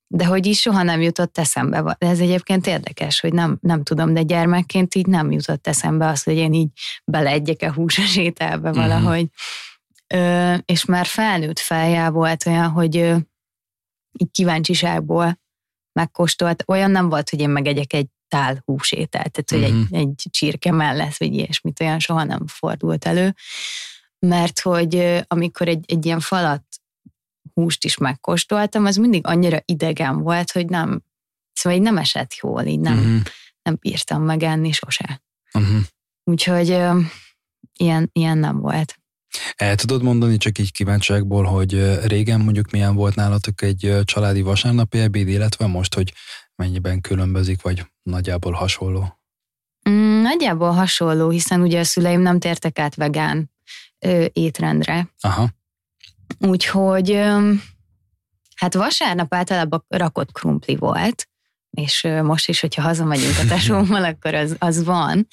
de 0.08 0.26
hogy 0.26 0.46
is 0.46 0.60
soha 0.60 0.84
nem 0.84 1.02
jutott 1.02 1.38
eszembe. 1.38 1.96
Ez 1.98 2.20
egyébként 2.20 2.68
érdekes, 2.68 3.20
hogy 3.20 3.34
nem, 3.34 3.58
nem 3.62 3.84
tudom, 3.84 4.14
de 4.14 4.22
gyermekként 4.22 4.96
így 4.96 5.08
nem 5.08 5.32
jutott 5.32 5.68
eszembe 5.68 6.08
az, 6.08 6.24
hogy 6.24 6.36
én 6.36 6.54
így 6.54 6.70
beleegyek-e 7.06 7.74
húsos 7.74 8.18
ételbe 8.18 8.70
uh-huh. 8.70 8.86
valahogy. 8.86 9.28
Ö, 10.08 10.56
és 10.66 10.86
már 10.86 11.06
felnőtt 11.06 11.60
feljel 11.60 12.12
volt 12.12 12.46
olyan, 12.46 12.70
hogy 12.70 12.98
ö, 12.98 13.16
így 14.18 14.32
kíváncsiságból 14.32 15.42
megkóstolt. 15.94 16.64
Olyan 16.68 16.92
nem 16.92 17.10
volt, 17.10 17.30
hogy 17.30 17.40
én 17.40 17.50
megegyek 17.50 17.94
egy 17.94 18.08
tál 18.28 18.62
húsételt, 18.66 19.32
tehát 19.32 19.50
hogy 19.50 19.72
uh-huh. 19.72 19.98
egy, 20.00 20.06
mhm. 20.08 20.10
egy 20.10 20.28
csirke 20.30 20.72
mellett, 20.72 21.18
vagy 21.18 21.34
ilyesmit, 21.34 21.80
olyan 21.80 22.00
soha 22.00 22.24
nem 22.24 22.48
fordult 22.48 23.06
elő. 23.06 23.36
Mert 24.20 24.60
hogy 24.60 25.24
amikor 25.28 25.68
egy, 25.68 25.84
egy 25.88 26.06
ilyen 26.06 26.20
falat 26.20 26.64
húst 27.54 27.84
is 27.84 27.98
megkóstoltam, 27.98 28.86
az 28.86 28.96
mindig 28.96 29.28
annyira 29.28 29.62
idegen 29.66 30.22
volt, 30.22 30.52
hogy 30.52 30.66
nem, 30.66 31.02
szóval 31.54 31.78
így 31.80 31.84
nem 31.84 31.98
esett 31.98 32.36
jól, 32.42 32.64
így 32.64 32.80
nem, 32.80 32.98
uh-huh. 32.98 33.22
nem 33.62 33.78
bírtam 33.80 34.24
megenni 34.24 34.72
sose. 34.72 35.24
Uh-huh. 35.54 35.82
Úgyhogy 36.24 36.68
ilyen, 37.80 38.10
ilyen 38.14 38.38
nem 38.38 38.60
volt. 38.60 39.03
El 39.56 39.76
tudod 39.76 40.04
mondani 40.04 40.38
csak 40.38 40.58
így 40.58 40.72
kíváncsiságból, 40.72 41.44
hogy 41.44 42.00
régen 42.06 42.40
mondjuk 42.40 42.72
milyen 42.72 42.96
volt 42.96 43.16
nálatok 43.16 43.62
egy 43.62 43.96
családi 44.04 44.42
vasárnapi 44.42 45.00
ebéd, 45.00 45.28
illetve 45.28 45.66
most, 45.66 45.94
hogy 45.94 46.14
mennyiben 46.56 47.02
különbözik, 47.02 47.62
vagy 47.62 47.86
nagyjából 48.04 48.52
hasonló? 48.52 49.20
Mm, 49.90 50.22
nagyjából 50.22 50.72
hasonló, 50.72 51.30
hiszen 51.30 51.62
ugye 51.62 51.80
a 51.80 51.84
szüleim 51.84 52.22
nem 52.22 52.40
tértek 52.40 52.80
át 52.80 52.96
vegán 52.96 53.52
ö, 54.00 54.26
étrendre. 54.34 55.10
Aha. 55.20 55.50
Úgyhogy 56.40 57.20
hát 58.56 58.74
vasárnap 58.74 59.34
általában 59.34 59.86
rakott 59.88 60.32
krumpli 60.32 60.76
volt, 60.76 61.28
és 61.70 62.08
most 62.24 62.48
is, 62.48 62.60
hogyha 62.60 62.82
hazamegyünk 62.82 63.38
a 63.38 63.46
tesómmal, 63.56 64.04
akkor 64.04 64.34
az, 64.34 64.56
az 64.60 64.84
van. 64.84 65.28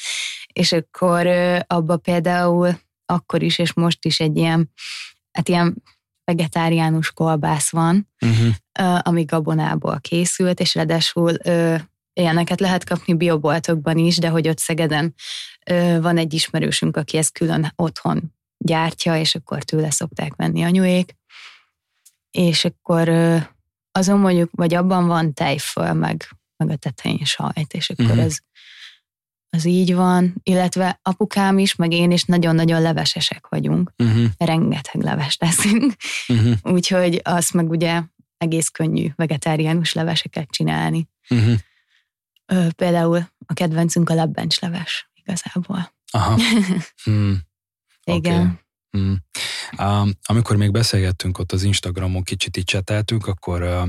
És 0.52 0.73
akkor 0.73 1.26
abba 1.66 1.97
például 1.97 2.78
akkor 3.11 3.43
is, 3.43 3.59
és 3.59 3.73
most 3.73 4.05
is 4.05 4.21
egy 4.21 4.37
ilyen, 4.37 4.71
hát 5.33 5.49
ilyen 5.49 5.83
vegetáriánus 6.25 7.12
kolbász 7.12 7.71
van, 7.71 8.09
uh-huh. 8.21 8.99
ami 9.02 9.25
gabonából 9.25 10.00
készült, 10.00 10.61
és 10.61 10.75
ráadásul 10.75 11.37
ilyeneket 12.12 12.61
lehet 12.61 12.85
kapni 12.85 13.14
bioboltokban 13.14 13.99
is, 13.99 14.17
de 14.17 14.29
hogy 14.29 14.49
ott 14.49 14.59
Szegeden 14.59 15.14
van 16.00 16.19
egy 16.19 16.35
ismerősünk, 16.35 16.97
aki 16.97 17.17
ezt 17.17 17.33
külön 17.33 17.73
otthon 17.76 18.35
gyártja, 18.59 19.17
és 19.17 19.35
akkor 19.35 19.62
tőle 19.62 19.90
szokták 19.90 20.35
venni 20.35 20.62
anyuék. 20.62 21.17
És 22.31 22.64
akkor 22.64 23.09
azon 23.93 24.19
mondjuk, 24.19 24.50
vagy 24.52 24.75
abban 24.75 25.07
van 25.07 25.35
tejföl, 25.35 25.93
meg, 25.93 26.29
meg 26.57 26.71
a 26.71 26.76
tetején 26.76 27.25
sajt, 27.25 27.73
és 27.73 27.90
akkor 27.90 28.05
uh-huh. 28.05 28.25
az, 28.25 28.43
az 29.50 29.64
így 29.64 29.95
van, 29.95 30.35
illetve 30.42 31.00
apukám 31.02 31.59
is, 31.59 31.75
meg 31.75 31.92
én 31.92 32.11
is 32.11 32.25
nagyon-nagyon 32.25 32.83
levesesek 32.83 33.47
vagyunk. 33.49 33.92
Uh-huh. 33.99 34.25
Rengeteg 34.38 35.02
leves 35.02 35.37
teszünk. 35.37 35.95
Uh-huh. 36.28 36.57
Úgyhogy 36.75 37.21
azt 37.25 37.52
meg 37.52 37.71
ugye 37.71 38.02
egész 38.37 38.69
könnyű 38.69 39.09
vegetáriánus 39.16 39.92
leveseket 39.92 40.50
csinálni. 40.50 41.09
Uh-huh. 41.28 42.69
Például 42.76 43.28
a 43.47 43.52
kedvencünk 43.52 44.11
a 44.11 44.14
lebbencs 44.14 44.61
leves 44.61 45.11
igazából. 45.14 45.92
Aha. 46.11 46.38
Hmm. 47.04 47.38
Igen. 48.04 48.40
Okay. 48.40 48.59
Hmm. 48.90 49.16
Amikor 50.23 50.57
még 50.57 50.71
beszélgettünk 50.71 51.39
ott 51.39 51.53
az 51.53 51.62
Instagramon, 51.62 52.23
kicsit 52.23 52.57
így 52.57 52.65
cseteltünk, 52.65 53.27
akkor 53.27 53.89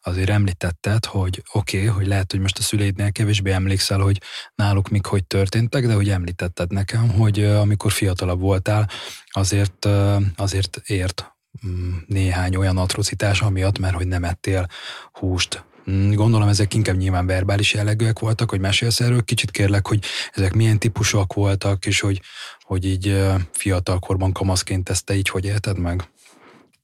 azért 0.00 0.30
említetted, 0.30 1.04
hogy 1.04 1.42
oké, 1.52 1.76
okay, 1.76 1.88
hogy 1.88 2.06
lehet, 2.06 2.30
hogy 2.30 2.40
most 2.40 2.58
a 2.58 2.62
szüleidnél 2.62 3.12
kevésbé 3.12 3.50
emlékszel, 3.50 3.98
hogy 3.98 4.20
náluk 4.54 4.88
mik 4.88 5.06
hogy 5.06 5.24
történtek, 5.24 5.86
de 5.86 5.94
hogy 5.94 6.08
említetted 6.08 6.70
nekem, 6.70 7.08
hogy 7.08 7.44
amikor 7.44 7.92
fiatalabb 7.92 8.40
voltál, 8.40 8.90
azért, 9.30 9.88
azért 10.36 10.80
ért 10.84 11.32
néhány 12.06 12.56
olyan 12.56 12.78
atrocitás 12.78 13.40
amiatt, 13.40 13.78
mert 13.78 13.94
hogy 13.94 14.06
nem 14.06 14.24
ettél 14.24 14.66
húst, 15.12 15.64
gondolom 16.14 16.48
ezek 16.48 16.74
inkább 16.74 16.96
nyilván 16.96 17.26
verbális 17.26 17.74
jellegűek 17.74 18.18
voltak, 18.18 18.50
hogy 18.50 18.60
mesélsz 18.60 19.00
erről, 19.00 19.22
kicsit 19.22 19.50
kérlek, 19.50 19.86
hogy 19.86 20.04
ezek 20.32 20.54
milyen 20.54 20.78
típusok 20.78 21.32
voltak, 21.32 21.86
és 21.86 22.00
hogy, 22.00 22.20
hogy 22.60 22.84
így 22.84 23.22
fiatalkorban 23.52 24.32
kamaszként 24.32 24.88
ezt 24.88 25.04
te 25.04 25.14
így 25.14 25.28
hogy 25.28 25.44
élted 25.44 25.78
meg? 25.78 26.08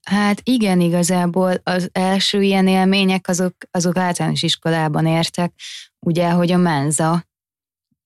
Hát 0.02 0.40
igen, 0.44 0.80
igazából 0.80 1.60
az 1.62 1.88
első 1.92 2.42
ilyen 2.42 2.66
élmények 2.66 3.28
azok, 3.28 3.54
azok 3.70 3.96
általános 3.96 4.42
iskolában 4.42 5.06
értek, 5.06 5.52
ugye, 5.98 6.30
hogy 6.30 6.52
a 6.52 6.56
menza, 6.56 7.24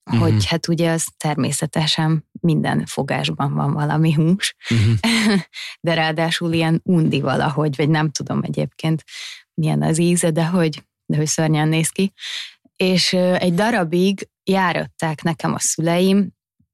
uh-huh. 0.05 0.23
hogy 0.23 0.47
hát 0.47 0.69
ugye 0.69 0.91
az 0.91 1.07
természetesen 1.17 2.29
minden 2.41 2.87
fogásban 2.87 3.55
van 3.55 3.73
valami 3.73 4.13
hús, 4.13 4.57
uh-huh. 4.71 5.41
de 5.87 5.95
ráadásul 5.95 6.53
ilyen 6.53 6.81
undi 6.85 7.21
valahogy, 7.21 7.77
vagy 7.77 7.89
nem 7.89 8.11
tudom 8.11 8.41
egyébként, 8.43 9.05
milyen 9.55 9.83
az 9.83 9.99
íze, 9.99 10.31
de 10.31 10.47
hogy, 10.47 10.85
de 11.07 11.17
hogy 11.17 11.27
szörnyen 11.27 11.69
néz 11.69 11.89
ki. 11.89 12.13
És 12.77 13.13
egy 13.13 13.55
darabig 13.55 14.29
járatták 14.45 15.23
nekem 15.23 15.55
a 15.55 15.59
szüleim, 15.59 16.31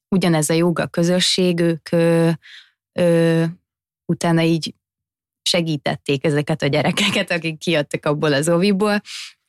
ugyanez 0.09 0.51
a 0.51 0.55
joga 0.55 0.87
közösség, 0.87 1.61
ők 1.61 1.93
ö, 1.93 2.31
ö, 2.93 3.45
utána 4.07 4.43
így 4.43 4.75
segítették 5.43 6.25
ezeket 6.25 6.63
a 6.63 6.67
gyerekeket, 6.67 7.31
akik 7.31 7.59
kijöttek 7.59 8.07
abból 8.07 8.33
az 8.33 8.49
oviból, 8.49 9.01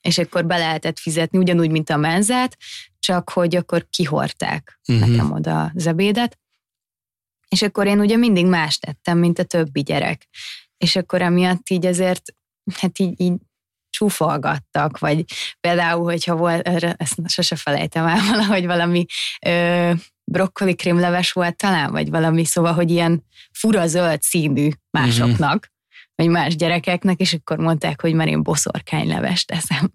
és 0.01 0.17
akkor 0.17 0.45
be 0.45 0.57
lehetett 0.57 0.99
fizetni, 0.99 1.37
ugyanúgy, 1.37 1.71
mint 1.71 1.89
a 1.89 1.97
menzát, 1.97 2.57
csak 2.99 3.29
hogy 3.29 3.55
akkor 3.55 3.87
kihorták 3.89 4.79
uh-huh. 4.87 5.07
nekem 5.07 5.31
oda 5.31 5.71
az 5.75 5.87
ebédet. 5.87 6.39
És 7.49 7.61
akkor 7.61 7.87
én 7.87 7.99
ugye 7.99 8.15
mindig 8.15 8.45
más 8.45 8.77
tettem, 8.77 9.17
mint 9.17 9.39
a 9.39 9.43
többi 9.43 9.81
gyerek. 9.81 10.27
És 10.77 10.95
akkor 10.95 11.21
emiatt 11.21 11.69
így 11.69 11.85
azért 11.85 12.35
hát 12.75 12.99
így, 12.99 13.21
így 13.21 13.33
csúfolgattak, 13.89 14.99
vagy 14.99 15.25
például, 15.59 16.03
hogyha 16.03 16.35
volt, 16.35 16.67
ezt 16.97 17.15
sose 17.25 17.55
felejtem 17.55 18.05
el, 18.05 18.19
valahogy 18.31 18.65
valami 18.65 19.05
ö, 19.45 19.91
brokkoli 20.23 20.75
krémleves 20.75 21.31
volt 21.31 21.55
talán, 21.55 21.91
vagy 21.91 22.09
valami, 22.09 22.45
szóval, 22.45 22.73
hogy 22.73 22.91
ilyen 22.91 23.23
fura 23.51 23.87
zöld 23.87 24.21
színű 24.21 24.69
másoknak, 24.97 25.53
mm-hmm. 25.55 26.15
vagy 26.15 26.27
más 26.27 26.55
gyerekeknek, 26.55 27.19
és 27.19 27.33
akkor 27.33 27.57
mondták, 27.57 28.01
hogy 28.01 28.13
már 28.13 28.27
én 28.27 28.43
boszorkánylevest 28.43 29.47
teszem. 29.47 29.91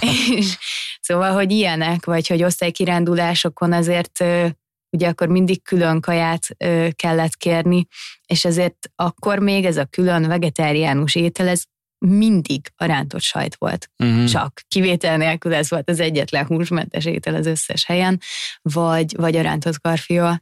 és 0.38 0.58
szóval, 1.00 1.32
hogy 1.32 1.50
ilyenek, 1.50 2.04
vagy 2.04 2.26
hogy 2.26 2.42
osztálykirándulásokon 2.42 3.72
azért 3.72 4.24
ugye 4.90 5.08
akkor 5.08 5.28
mindig 5.28 5.62
külön 5.62 6.00
kaját 6.00 6.48
kellett 6.92 7.36
kérni, 7.36 7.86
és 8.26 8.44
ezért 8.44 8.90
akkor 8.94 9.38
még 9.38 9.64
ez 9.64 9.76
a 9.76 9.84
külön 9.84 10.28
vegetáriánus 10.28 11.14
étel, 11.14 11.48
ez 11.48 11.62
mindig 12.06 12.72
a 12.76 12.84
rántott 12.84 13.20
sajt 13.20 13.54
volt. 13.54 13.90
Uh-huh. 13.98 14.24
Csak 14.24 14.60
kivétel 14.68 15.16
nélkül 15.16 15.54
ez 15.54 15.70
volt 15.70 15.90
az 15.90 16.00
egyetlen 16.00 16.46
húsmentes 16.46 17.04
étel 17.04 17.34
az 17.34 17.46
összes 17.46 17.84
helyen, 17.84 18.20
vagy, 18.62 19.16
vagy 19.16 19.36
a 19.36 19.42
rántott 19.42 19.80
karfiol. 19.80 20.40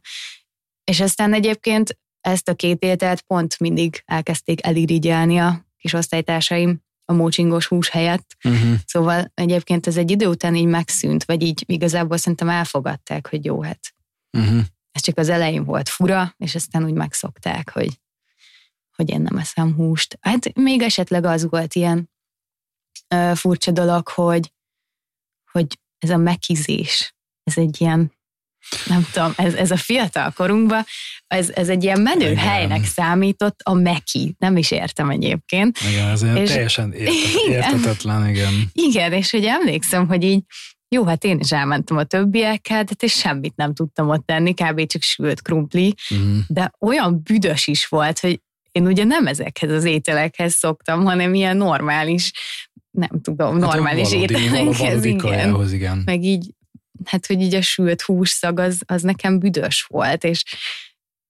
És 0.83 0.99
aztán 0.99 1.33
egyébként 1.33 1.97
ezt 2.21 2.49
a 2.49 2.53
két 2.53 2.83
ételt 2.83 3.21
pont 3.21 3.59
mindig 3.59 4.01
elkezdték 4.05 4.65
elirigyelni 4.65 5.37
a 5.37 5.65
kis 5.77 5.93
osztálytársaim 5.93 6.81
a 7.05 7.13
mócsingos 7.13 7.65
hús 7.65 7.89
helyett. 7.89 8.35
Uh-huh. 8.43 8.75
Szóval 8.85 9.31
egyébként 9.33 9.87
ez 9.87 9.97
egy 9.97 10.11
idő 10.11 10.27
után 10.27 10.55
így 10.55 10.65
megszűnt, 10.65 11.23
vagy 11.23 11.41
így 11.41 11.63
igazából 11.65 12.17
szerintem 12.17 12.49
elfogadták, 12.49 13.29
hogy 13.29 13.45
jó, 13.45 13.61
hát 13.61 13.93
uh-huh. 14.37 14.61
ez 14.91 15.01
csak 15.01 15.17
az 15.17 15.29
elején 15.29 15.63
volt 15.63 15.89
fura, 15.89 16.33
és 16.37 16.55
aztán 16.55 16.83
úgy 16.83 16.93
megszokták, 16.93 17.71
hogy 17.71 17.99
hogy 18.95 19.09
én 19.09 19.21
nem 19.21 19.37
eszem 19.37 19.73
húst. 19.75 20.17
Hát 20.21 20.53
még 20.53 20.81
esetleg 20.81 21.25
az 21.25 21.49
volt 21.49 21.75
ilyen 21.75 22.09
ö, 23.07 23.31
furcsa 23.35 23.71
dolog, 23.71 24.07
hogy, 24.07 24.53
hogy 25.51 25.79
ez 25.99 26.09
a 26.09 26.17
mekizés, 26.17 27.15
ez 27.43 27.57
egy 27.57 27.81
ilyen, 27.81 28.13
nem 28.85 29.07
tudom, 29.11 29.33
ez, 29.35 29.53
ez 29.53 29.71
a 29.71 29.77
fiatal 29.77 30.31
korunkban, 30.31 30.85
ez, 31.27 31.49
ez 31.49 31.69
egy 31.69 31.83
ilyen 31.83 32.01
menő 32.01 32.31
igen. 32.31 32.37
helynek 32.37 32.85
számított 32.85 33.59
a 33.63 33.73
meki. 33.73 34.35
Nem 34.37 34.57
is 34.57 34.71
értem 34.71 35.09
egyébként. 35.09 35.79
Igen, 35.91 36.07
ez 36.07 36.21
és, 36.21 36.49
teljesen 36.49 36.93
értet, 36.93 37.47
értetetlen, 37.47 38.29
igen. 38.29 38.69
Igen, 38.71 39.13
és 39.13 39.31
hogy 39.31 39.45
emlékszem, 39.45 40.07
hogy 40.07 40.23
így 40.23 40.43
jó, 40.93 41.05
hát 41.05 41.23
én 41.23 41.39
is 41.39 41.51
elmentem 41.51 41.97
a 41.97 42.03
többiekkel, 42.03 42.77
hát 42.77 43.03
és 43.03 43.13
semmit 43.13 43.55
nem 43.55 43.73
tudtam 43.73 44.09
ott 44.09 44.25
tenni, 44.25 44.53
kb. 44.53 44.85
csak 44.85 45.01
sült 45.01 45.41
krumpli, 45.41 45.93
mm. 46.13 46.39
de 46.47 46.71
olyan 46.79 47.21
büdös 47.23 47.67
is 47.67 47.85
volt, 47.87 48.19
hogy 48.19 48.41
én 48.73 48.87
ugye 48.87 49.03
nem 49.03 49.27
ezekhez 49.27 49.71
az 49.71 49.83
ételekhez 49.83 50.53
szoktam, 50.53 51.03
hanem 51.03 51.33
ilyen 51.33 51.57
normális 51.57 52.31
nem 52.91 53.21
tudom, 53.21 53.61
hát 53.61 53.73
normális 53.73 54.13
ételekhez, 54.13 55.05
igen. 55.05 55.67
igen. 55.73 56.01
Meg 56.05 56.23
így, 56.23 56.53
hát 57.05 57.25
hogy 57.25 57.41
így 57.41 57.55
a 57.55 57.61
sült 57.61 58.01
hússzag 58.01 58.59
az, 58.59 58.81
az 58.85 59.01
nekem 59.01 59.39
büdös 59.39 59.83
volt, 59.83 60.23
és, 60.23 60.43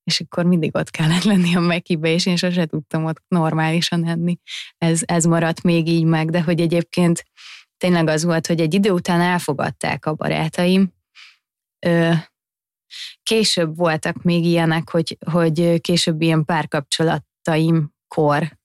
és 0.04 0.20
akkor 0.20 0.46
mindig 0.46 0.76
ott 0.76 0.90
kellett 0.90 1.24
lenni 1.24 1.56
a 1.56 1.60
mekibe, 1.60 2.10
és 2.10 2.26
én 2.26 2.36
sose 2.36 2.66
tudtam 2.66 3.06
ott 3.06 3.24
normálisan 3.28 4.08
enni. 4.08 4.38
Ez, 4.78 5.02
ez 5.06 5.26
maradt 5.26 5.64
még 5.64 5.88
így 5.88 6.06
meg, 6.06 6.30
de 6.30 6.42
hogy 6.42 6.62
egyébként 6.62 7.24
tényleg 7.78 8.08
az 8.08 8.24
volt, 8.24 8.48
hogy 8.48 8.60
egy 8.60 8.74
idő 8.74 8.90
után 8.90 9.22
elfogadták 9.22 10.06
a 10.06 10.14
barátaim. 10.14 10.94
Később 13.24 13.76
voltak 13.76 14.24
még 14.24 14.46
ilyenek, 14.46 14.90
hogy, 14.90 15.18
hogy 15.32 15.82
később 15.82 16.22
ilyen 16.22 16.46
párkapcsolataimkor, 17.44 18.58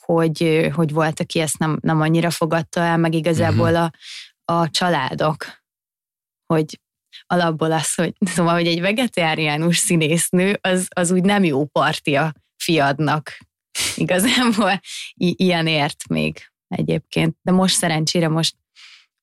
hogy, 0.00 0.70
hogy 0.74 0.92
volt, 0.92 1.20
aki 1.20 1.40
ezt 1.40 1.58
nem, 1.58 1.78
nem 1.82 2.00
annyira 2.00 2.30
fogadta 2.30 2.80
el, 2.80 2.96
meg 2.96 3.14
igazából 3.14 3.70
uh-huh. 3.72 3.90
a, 4.44 4.52
a 4.52 4.70
családok, 4.70 5.44
hogy 6.46 6.80
alapból 7.26 7.72
az, 7.72 7.94
hogy 7.94 8.14
szóval, 8.34 8.54
hogy 8.54 8.66
egy 8.66 8.80
vegetáriánus 8.80 9.76
színésznő, 9.76 10.58
az, 10.60 10.88
az 10.94 11.10
úgy 11.10 11.22
nem 11.22 11.44
jó 11.44 11.64
partia 11.64 12.32
fiadnak. 12.62 13.38
Igazából 13.96 14.80
I- 15.14 15.34
ilyen 15.38 15.66
ért 15.66 16.08
még 16.08 16.52
egyébként. 16.68 17.36
De 17.42 17.52
most 17.52 17.76
szerencsére 17.76 18.28
most, 18.28 18.56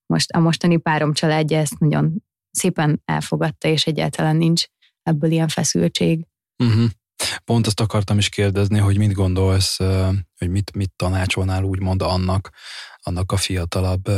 most 0.05 0.31
a 0.31 0.39
mostani 0.39 0.77
párom 0.77 1.13
családja 1.13 1.57
ezt 1.57 1.79
nagyon 1.79 2.23
szépen 2.51 3.01
elfogadta, 3.05 3.67
és 3.67 3.85
egyáltalán 3.85 4.35
nincs 4.35 4.65
ebből 5.03 5.31
ilyen 5.31 5.47
feszültség. 5.47 6.25
Uh-huh. 6.63 6.89
Pont 7.45 7.67
azt 7.67 7.79
akartam 7.79 8.17
is 8.17 8.29
kérdezni, 8.29 8.79
hogy 8.79 8.97
mit 8.97 9.13
gondolsz, 9.13 9.77
hogy 10.37 10.49
mit, 10.49 10.75
mit 10.75 10.91
tanácsolnál 10.95 11.63
úgymond 11.63 12.01
annak, 12.01 12.49
annak 12.97 13.31
a 13.31 13.37
fiatalabb 13.37 14.09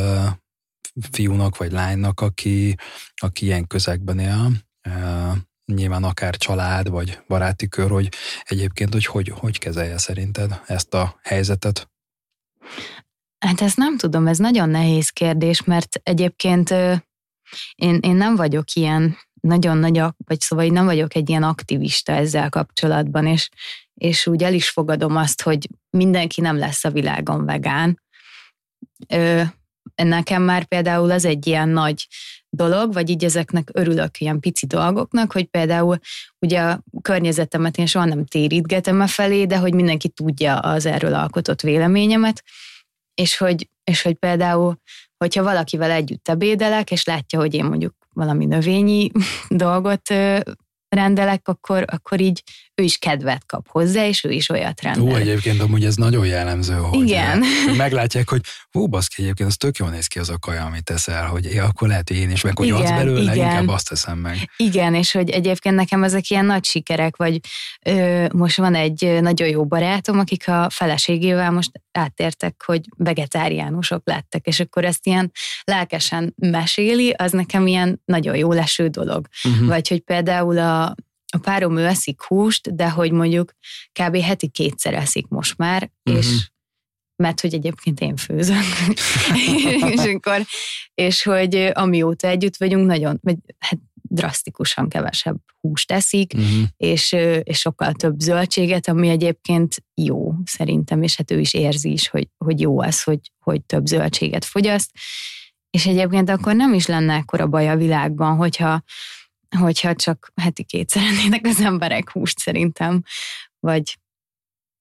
fiúnak 1.12 1.58
vagy 1.58 1.72
lánynak, 1.72 2.20
aki, 2.20 2.75
aki 3.15 3.46
ilyen 3.46 3.67
közegben 3.67 4.20
él, 4.20 4.51
nyilván 5.65 6.03
akár 6.03 6.36
család 6.36 6.89
vagy 6.89 7.20
baráti 7.27 7.67
kör, 7.67 7.89
hogy 7.89 8.10
egyébként, 8.43 8.93
hogy 8.93 9.05
hogy, 9.05 9.29
hogy 9.29 9.60
kezelje 9.60 9.98
szerinted 9.98 10.62
ezt 10.65 10.93
a 10.93 11.20
helyzetet? 11.22 11.89
Hát 13.39 13.62
ezt 13.62 13.77
nem 13.77 13.98
tudom, 13.98 14.27
ez 14.27 14.38
nagyon 14.38 14.70
nehéz 14.70 15.10
kérdés, 15.10 15.63
mert 15.63 16.00
egyébként 16.03 16.70
én, 17.75 18.00
én 18.01 18.15
nem 18.15 18.36
vagyok 18.36 18.74
ilyen 18.74 19.17
nagyon 19.41 19.77
nagy, 19.77 20.03
vagy 20.17 20.39
szóval 20.39 20.65
én 20.65 20.71
nem 20.71 20.86
vagyok 20.86 21.15
egy 21.15 21.29
ilyen 21.29 21.43
aktivista 21.43 22.12
ezzel 22.12 22.50
kapcsolatban, 22.50 23.27
és, 23.27 23.50
és 23.93 24.27
úgy 24.27 24.43
el 24.43 24.53
is 24.53 24.69
fogadom 24.69 25.15
azt, 25.15 25.41
hogy 25.41 25.67
mindenki 25.89 26.41
nem 26.41 26.57
lesz 26.57 26.83
a 26.83 26.91
világon 26.91 27.45
vegán. 27.45 28.01
Ö, 29.07 29.41
nekem 29.95 30.43
már 30.43 30.65
például 30.65 31.12
az 31.12 31.25
egy 31.25 31.48
ilyen 31.48 31.69
nagy 31.69 32.07
dolog, 32.50 32.93
vagy 32.93 33.10
így 33.10 33.24
ezeknek 33.24 33.69
örülök 33.74 34.19
ilyen 34.19 34.39
pici 34.39 34.65
dolgoknak, 34.65 35.31
hogy 35.31 35.45
például 35.45 36.00
ugye 36.39 36.62
a 36.62 36.83
környezetemet 37.01 37.77
én 37.77 37.86
soha 37.86 38.05
nem 38.05 38.25
térítgetem 38.25 39.01
a 39.01 39.07
felé, 39.07 39.45
de 39.45 39.57
hogy 39.57 39.74
mindenki 39.74 40.10
tudja 40.10 40.60
az 40.60 40.86
erről 40.86 41.13
alkotott 41.13 41.62
véleményemet, 41.62 42.43
és 43.13 43.38
hogy, 43.38 43.69
és 43.83 44.01
hogy 44.01 44.15
például, 44.15 44.77
hogyha 45.17 45.43
valakivel 45.43 45.91
együtt 45.91 46.27
ebédelek, 46.27 46.91
és 46.91 47.03
látja, 47.03 47.39
hogy 47.39 47.53
én 47.53 47.65
mondjuk 47.65 48.00
valami 48.13 48.46
növényi 48.46 49.12
dolgot 49.50 50.01
rendelek, 50.95 51.48
akkor, 51.48 51.86
akkor 51.88 52.19
így 52.19 52.43
ő 52.75 52.83
is 52.83 52.98
kedvet 52.98 53.45
kap 53.45 53.67
hozzá, 53.67 54.05
és 54.05 54.24
ő 54.24 54.29
is 54.29 54.50
olyat 54.50 54.81
rendel. 54.81 55.13
Ó, 55.13 55.15
egyébként 55.15 55.62
amúgy 55.62 55.86
ez 55.86 55.95
nagyon 55.95 56.25
jellemző, 56.25 56.74
hogy 56.74 57.01
Igen. 57.01 57.43
meglátják, 57.77 58.29
hogy 58.29 58.41
hú, 58.71 58.88
baszki, 58.88 59.21
egyébként 59.21 59.50
az 59.50 59.55
tök 59.55 59.77
jól 59.77 59.89
néz 59.89 60.07
ki 60.07 60.19
az 60.19 60.29
a 60.29 60.38
kaja, 60.39 60.65
amit 60.65 60.83
teszel, 60.83 61.25
hogy 61.25 61.46
ja, 61.46 61.66
akkor 61.66 61.87
lehet, 61.87 62.07
hogy 62.07 62.18
én 62.18 62.31
is 62.31 62.42
meg, 62.42 62.57
hogy 62.57 62.68
igen, 62.68 62.81
az 62.81 62.89
belőle, 62.89 63.33
igen. 63.33 63.35
inkább 63.35 63.68
azt 63.68 63.89
teszem 63.89 64.18
meg. 64.18 64.50
Igen, 64.57 64.96
és 64.96 65.11
hogy 65.11 65.29
egyébként 65.29 65.75
nekem 65.75 66.03
ezek 66.03 66.29
ilyen 66.29 66.46
nagy 66.46 66.66
sikerek, 66.66 67.16
vagy 67.16 67.39
ö, 67.85 68.25
most 68.33 68.57
van 68.57 68.75
egy 68.75 69.18
nagyon 69.22 69.48
jó 69.48 69.66
barátom, 69.66 70.20
akik 70.20 70.48
a 70.48 70.70
feleségével 70.70 71.51
most 71.51 71.72
áttértek, 71.92 72.63
hogy 72.66 72.81
vegetáriánusok 72.98 74.01
lettek, 74.05 74.46
és 74.46 74.59
akkor 74.59 74.85
ezt 74.85 75.07
ilyen 75.07 75.31
lelkesen 75.63 76.33
meséli, 76.37 77.09
az 77.09 77.31
nekem 77.31 77.68
ilyen 77.68 78.01
nagyon 78.05 78.35
jó 78.35 78.51
leső 78.51 78.87
dolog. 78.87 79.27
Uh-huh. 79.44 79.68
Vagy 79.68 79.87
hogy 79.87 80.00
például 80.00 80.57
a 80.57 80.80
a 81.33 81.37
párom 81.41 81.77
ő 81.77 81.85
eszik 81.85 82.22
húst, 82.22 82.75
de 82.75 82.89
hogy 82.89 83.11
mondjuk 83.11 83.51
kb. 84.00 84.17
heti 84.17 84.48
kétszer 84.48 84.94
eszik 84.94 85.27
most 85.27 85.57
már, 85.57 85.91
uh-huh. 86.03 86.24
és 86.24 86.50
mert 87.15 87.41
hogy 87.41 87.53
egyébként 87.53 88.00
én 88.00 88.15
főzök. 88.15 88.63
és, 89.94 90.00
akkor, 90.00 90.46
és 90.94 91.24
hogy 91.24 91.55
amióta 91.74 92.27
együtt 92.27 92.57
vagyunk, 92.57 92.85
nagyon, 92.85 93.20
vagy 93.22 93.37
hát 93.59 93.79
drasztikusan 93.94 94.89
kevesebb 94.89 95.37
húst 95.61 95.91
eszik, 95.91 96.33
uh-huh. 96.33 96.63
és, 96.77 97.11
és 97.44 97.59
sokkal 97.59 97.94
több 97.94 98.20
zöldséget, 98.20 98.87
ami 98.87 99.09
egyébként 99.09 99.75
jó 100.01 100.33
szerintem, 100.46 101.03
és 101.03 101.15
hát 101.15 101.31
ő 101.31 101.39
is 101.39 101.53
érzi 101.53 101.91
is, 101.91 102.09
hogy, 102.09 102.27
hogy 102.37 102.59
jó 102.59 102.81
az, 102.81 103.03
hogy, 103.03 103.20
hogy 103.39 103.61
több 103.61 103.85
zöldséget 103.85 104.46
fogyaszt. 104.46 104.91
És 105.70 105.85
egyébként 105.85 106.29
akkor 106.29 106.55
nem 106.55 106.74
is 106.74 106.85
lenne 106.85 107.13
ekkora 107.13 107.48
baj 107.48 107.70
a 107.70 107.75
világban, 107.75 108.35
hogyha 108.35 108.83
hogyha 109.59 109.96
csak 109.96 110.31
heti 110.35 110.64
kétszer 110.64 111.03
ennének 111.03 111.46
az 111.46 111.59
emberek 111.61 112.11
húst 112.11 112.40
szerintem, 112.40 113.03
vagy 113.59 114.00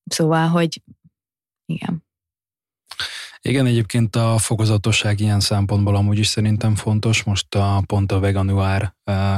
szóval, 0.04 0.48
hogy 0.48 0.82
igen. 1.64 2.08
Igen, 3.42 3.66
egyébként 3.66 4.16
a 4.16 4.38
fokozatosság 4.38 5.20
ilyen 5.20 5.40
szempontból 5.40 5.96
amúgy 5.96 6.18
is 6.18 6.26
szerintem 6.26 6.74
fontos. 6.74 7.22
Most 7.22 7.54
a, 7.54 7.82
pont 7.86 8.12
a 8.12 8.18
veganuár 8.18 8.94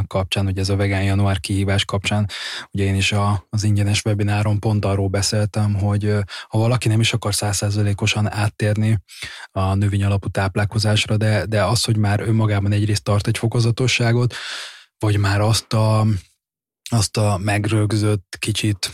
kapcsán, 0.06 0.46
ugye 0.46 0.60
ez 0.60 0.68
a 0.68 0.76
vegán 0.76 1.02
január 1.02 1.40
kihívás 1.40 1.84
kapcsán, 1.84 2.28
ugye 2.70 2.84
én 2.84 2.94
is 2.94 3.12
a, 3.12 3.46
az 3.50 3.64
ingyenes 3.64 4.04
webináron 4.04 4.58
pont 4.58 4.84
arról 4.84 5.08
beszéltem, 5.08 5.74
hogy 5.74 6.14
ha 6.48 6.58
valaki 6.58 6.88
nem 6.88 7.00
is 7.00 7.12
akar 7.12 7.34
százszerzelékosan 7.34 8.32
áttérni 8.32 8.98
a 9.50 9.74
növény 9.74 10.04
alapú 10.04 10.28
táplálkozásra, 10.28 11.16
de, 11.16 11.46
de 11.46 11.64
az, 11.64 11.84
hogy 11.84 11.96
már 11.96 12.20
önmagában 12.20 12.72
egyrészt 12.72 13.04
tart 13.04 13.26
egy 13.26 13.38
fokozatosságot, 13.38 14.34
vagy 15.02 15.18
már 15.18 15.40
azt 15.40 15.72
a, 15.72 16.06
azt 16.90 17.16
a 17.16 17.38
megrögzött 17.38 18.36
kicsit, 18.38 18.90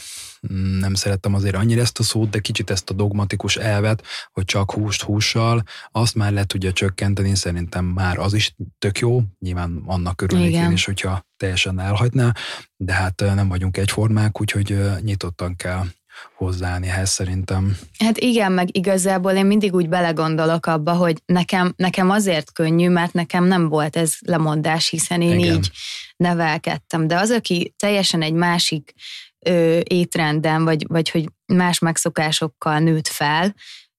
mm, 0.53 0.79
nem 0.79 0.94
szerettem 0.94 1.35
azért 1.35 1.55
annyira 1.55 1.81
ezt 1.81 1.99
a 1.99 2.03
szót, 2.03 2.31
de 2.31 2.38
kicsit 2.38 2.71
ezt 2.71 2.90
a 2.90 2.94
dogmatikus 2.94 3.57
elvet, 3.57 4.07
hogy 4.33 4.44
csak 4.44 4.73
húst 4.73 5.03
hússal, 5.03 5.62
azt 5.90 6.14
már 6.14 6.33
le 6.33 6.44
tudja 6.44 6.73
csökkenteni, 6.73 7.35
szerintem 7.35 7.85
már 7.85 8.18
az 8.18 8.35
is 8.35 8.55
tök 8.79 8.99
jó, 8.99 9.23
nyilván 9.38 9.83
annak 9.87 10.21
örülnék 10.21 10.55
én 10.55 10.71
is, 10.71 10.85
hogyha 10.85 11.27
teljesen 11.37 11.81
elhagyná, 11.81 12.35
de 12.77 12.92
hát 12.92 13.21
nem 13.21 13.49
vagyunk 13.49 13.77
egyformák, 13.77 14.40
úgyhogy 14.40 14.79
nyitottan 15.01 15.57
kell 15.57 15.85
hozzáállni 16.35 16.88
ehhez 16.88 17.11
szerintem. 17.11 17.76
Hát 17.98 18.18
igen, 18.18 18.52
meg 18.52 18.76
igazából 18.76 19.33
én 19.33 19.46
mindig 19.46 19.74
úgy 19.74 19.88
belegondolok 19.88 20.66
abba, 20.66 20.92
hogy 20.92 21.22
nekem, 21.26 21.72
nekem 21.76 22.11
azért 22.11 22.52
könnyű, 22.52 22.88
mert 22.88 23.12
nekem 23.12 23.44
nem 23.44 23.68
volt 23.68 23.96
ez 23.96 24.14
lemondás, 24.20 24.88
hiszen 24.88 25.22
én 25.22 25.38
igen. 25.38 25.54
így 25.54 25.70
nevelkedtem. 26.16 27.07
De 27.07 27.16
az, 27.16 27.31
aki 27.31 27.74
teljesen 27.76 28.22
egy 28.22 28.33
másik 28.33 28.92
ö, 29.38 29.81
étrenden, 29.83 30.64
vagy, 30.64 30.87
vagy 30.88 31.11
hogy 31.11 31.28
más 31.46 31.78
megszokásokkal 31.78 32.78
nőtt 32.78 33.09
fel, 33.09 33.54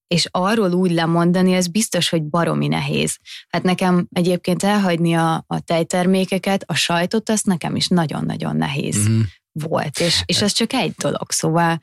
és 0.08 0.28
arról 0.32 0.72
úgy 0.72 0.92
lemondani, 0.92 1.54
ez 1.54 1.68
biztos, 1.68 2.10
hogy 2.10 2.24
baromi 2.24 2.68
nehéz. 2.68 3.18
Hát 3.50 3.64
nekem 3.64 4.08
egyébként 4.12 4.64
elhagyni 4.64 5.14
a, 5.14 5.44
a 5.48 5.60
tejtermékeket, 5.60 6.64
a 6.68 6.76
sajtot, 6.76 7.30
azt 7.30 7.46
nekem 7.46 7.76
is 7.76 7.88
nagyon-nagyon 7.88 8.56
nehéz. 8.56 9.10
Mm 9.10 9.22
volt, 9.52 10.00
és, 10.00 10.22
és 10.26 10.42
ez 10.42 10.52
csak 10.52 10.74
egy 10.74 10.94
dolog, 10.98 11.32
szóval 11.32 11.80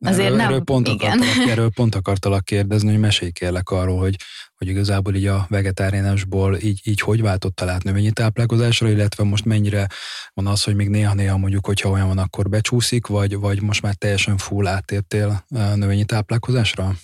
azért 0.00 0.24
erről, 0.24 0.36
nem, 0.36 0.46
erről 0.46 0.64
pont 0.64 0.88
igen. 0.88 1.18
Akartalak, 1.18 1.48
erről 1.48 1.70
pont 1.70 1.94
akartalak 1.94 2.44
kérdezni, 2.44 2.90
hogy 2.90 3.00
mesélj 3.00 3.30
kérlek 3.30 3.70
arról, 3.70 3.98
hogy, 3.98 4.16
hogy 4.56 4.68
igazából 4.68 5.14
így 5.14 5.26
a 5.26 5.46
vegetáriánusból 5.48 6.56
így, 6.56 6.80
így 6.84 7.00
hogy 7.00 7.22
váltotta 7.22 7.70
át 7.70 7.82
növényi 7.82 8.12
táplálkozásra, 8.12 8.88
illetve 8.88 9.24
most 9.24 9.44
mennyire 9.44 9.86
van 10.32 10.46
az, 10.46 10.64
hogy 10.64 10.74
még 10.74 10.88
néha-néha 10.88 11.36
mondjuk, 11.36 11.66
hogyha 11.66 11.90
olyan 11.90 12.06
van, 12.06 12.18
akkor 12.18 12.48
becsúszik, 12.48 13.06
vagy, 13.06 13.36
vagy 13.36 13.62
most 13.62 13.82
már 13.82 13.94
teljesen 13.94 14.36
full 14.36 14.66
átértél 14.66 15.44
növényi 15.74 16.04
táplálkozásra? 16.04 16.94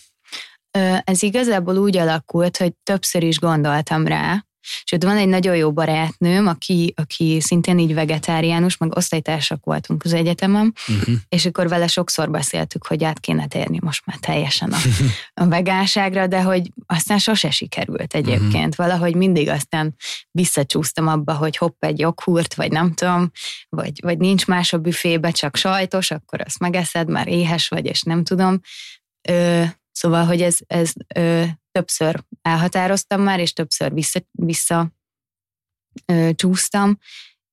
Ez 1.05 1.23
igazából 1.23 1.77
úgy 1.77 1.97
alakult, 1.97 2.57
hogy 2.57 2.73
többször 2.83 3.23
is 3.23 3.39
gondoltam 3.39 4.07
rá, 4.07 4.46
Sőt, 4.85 5.05
van 5.05 5.17
egy 5.17 5.29
nagyon 5.29 5.57
jó 5.57 5.73
barátnőm, 5.73 6.47
aki, 6.47 6.93
aki 6.97 7.41
szintén 7.41 7.79
így 7.79 7.95
vegetáriánus, 7.95 8.77
meg 8.77 8.97
osztálytársak 8.97 9.65
voltunk 9.65 10.05
az 10.05 10.13
egyetemem, 10.13 10.73
uh-huh. 10.89 11.15
és 11.29 11.47
akkor 11.47 11.69
vele 11.69 11.87
sokszor 11.87 12.31
beszéltük, 12.31 12.87
hogy 12.87 13.05
át 13.05 13.21
kéne 13.21 13.47
térni 13.47 13.79
most 13.83 14.07
már 14.07 14.17
teljesen 14.17 14.73
a, 14.73 14.79
a 15.35 15.47
vegánságra, 15.47 16.27
de 16.27 16.43
hogy 16.43 16.73
aztán 16.87 17.19
sose 17.19 17.51
sikerült 17.51 18.15
egyébként. 18.15 18.55
Uh-huh. 18.55 18.87
Valahogy 18.87 19.15
mindig 19.15 19.49
aztán 19.49 19.95
visszacsúsztam 20.31 21.07
abba, 21.07 21.35
hogy 21.35 21.57
hopp 21.57 21.85
egy 21.85 21.99
joghurt, 21.99 22.55
vagy 22.55 22.71
nem 22.71 22.95
tudom, 22.95 23.31
vagy, 23.69 24.01
vagy 24.03 24.19
nincs 24.19 24.47
más 24.47 24.73
a 24.73 24.79
büfébe, 24.79 25.31
csak 25.31 25.57
sajtos, 25.57 26.11
akkor 26.11 26.41
azt 26.45 26.59
megeszed, 26.59 27.09
már 27.09 27.29
éhes 27.29 27.69
vagy, 27.69 27.87
és 27.87 28.03
nem 28.03 28.25
tudom. 28.25 28.61
Ö, 29.29 29.63
szóval, 29.93 30.25
hogy 30.25 30.43
ez, 30.43 30.57
ez 30.67 30.93
ö, 31.15 31.45
többször 31.77 32.25
elhatároztam 32.43 33.21
már, 33.21 33.41
és 33.41 33.53
többször 33.53 33.93
vissza, 33.93 34.21
vissza 34.31 34.93
ö, 36.07 36.31
csúsztam, 36.35 36.99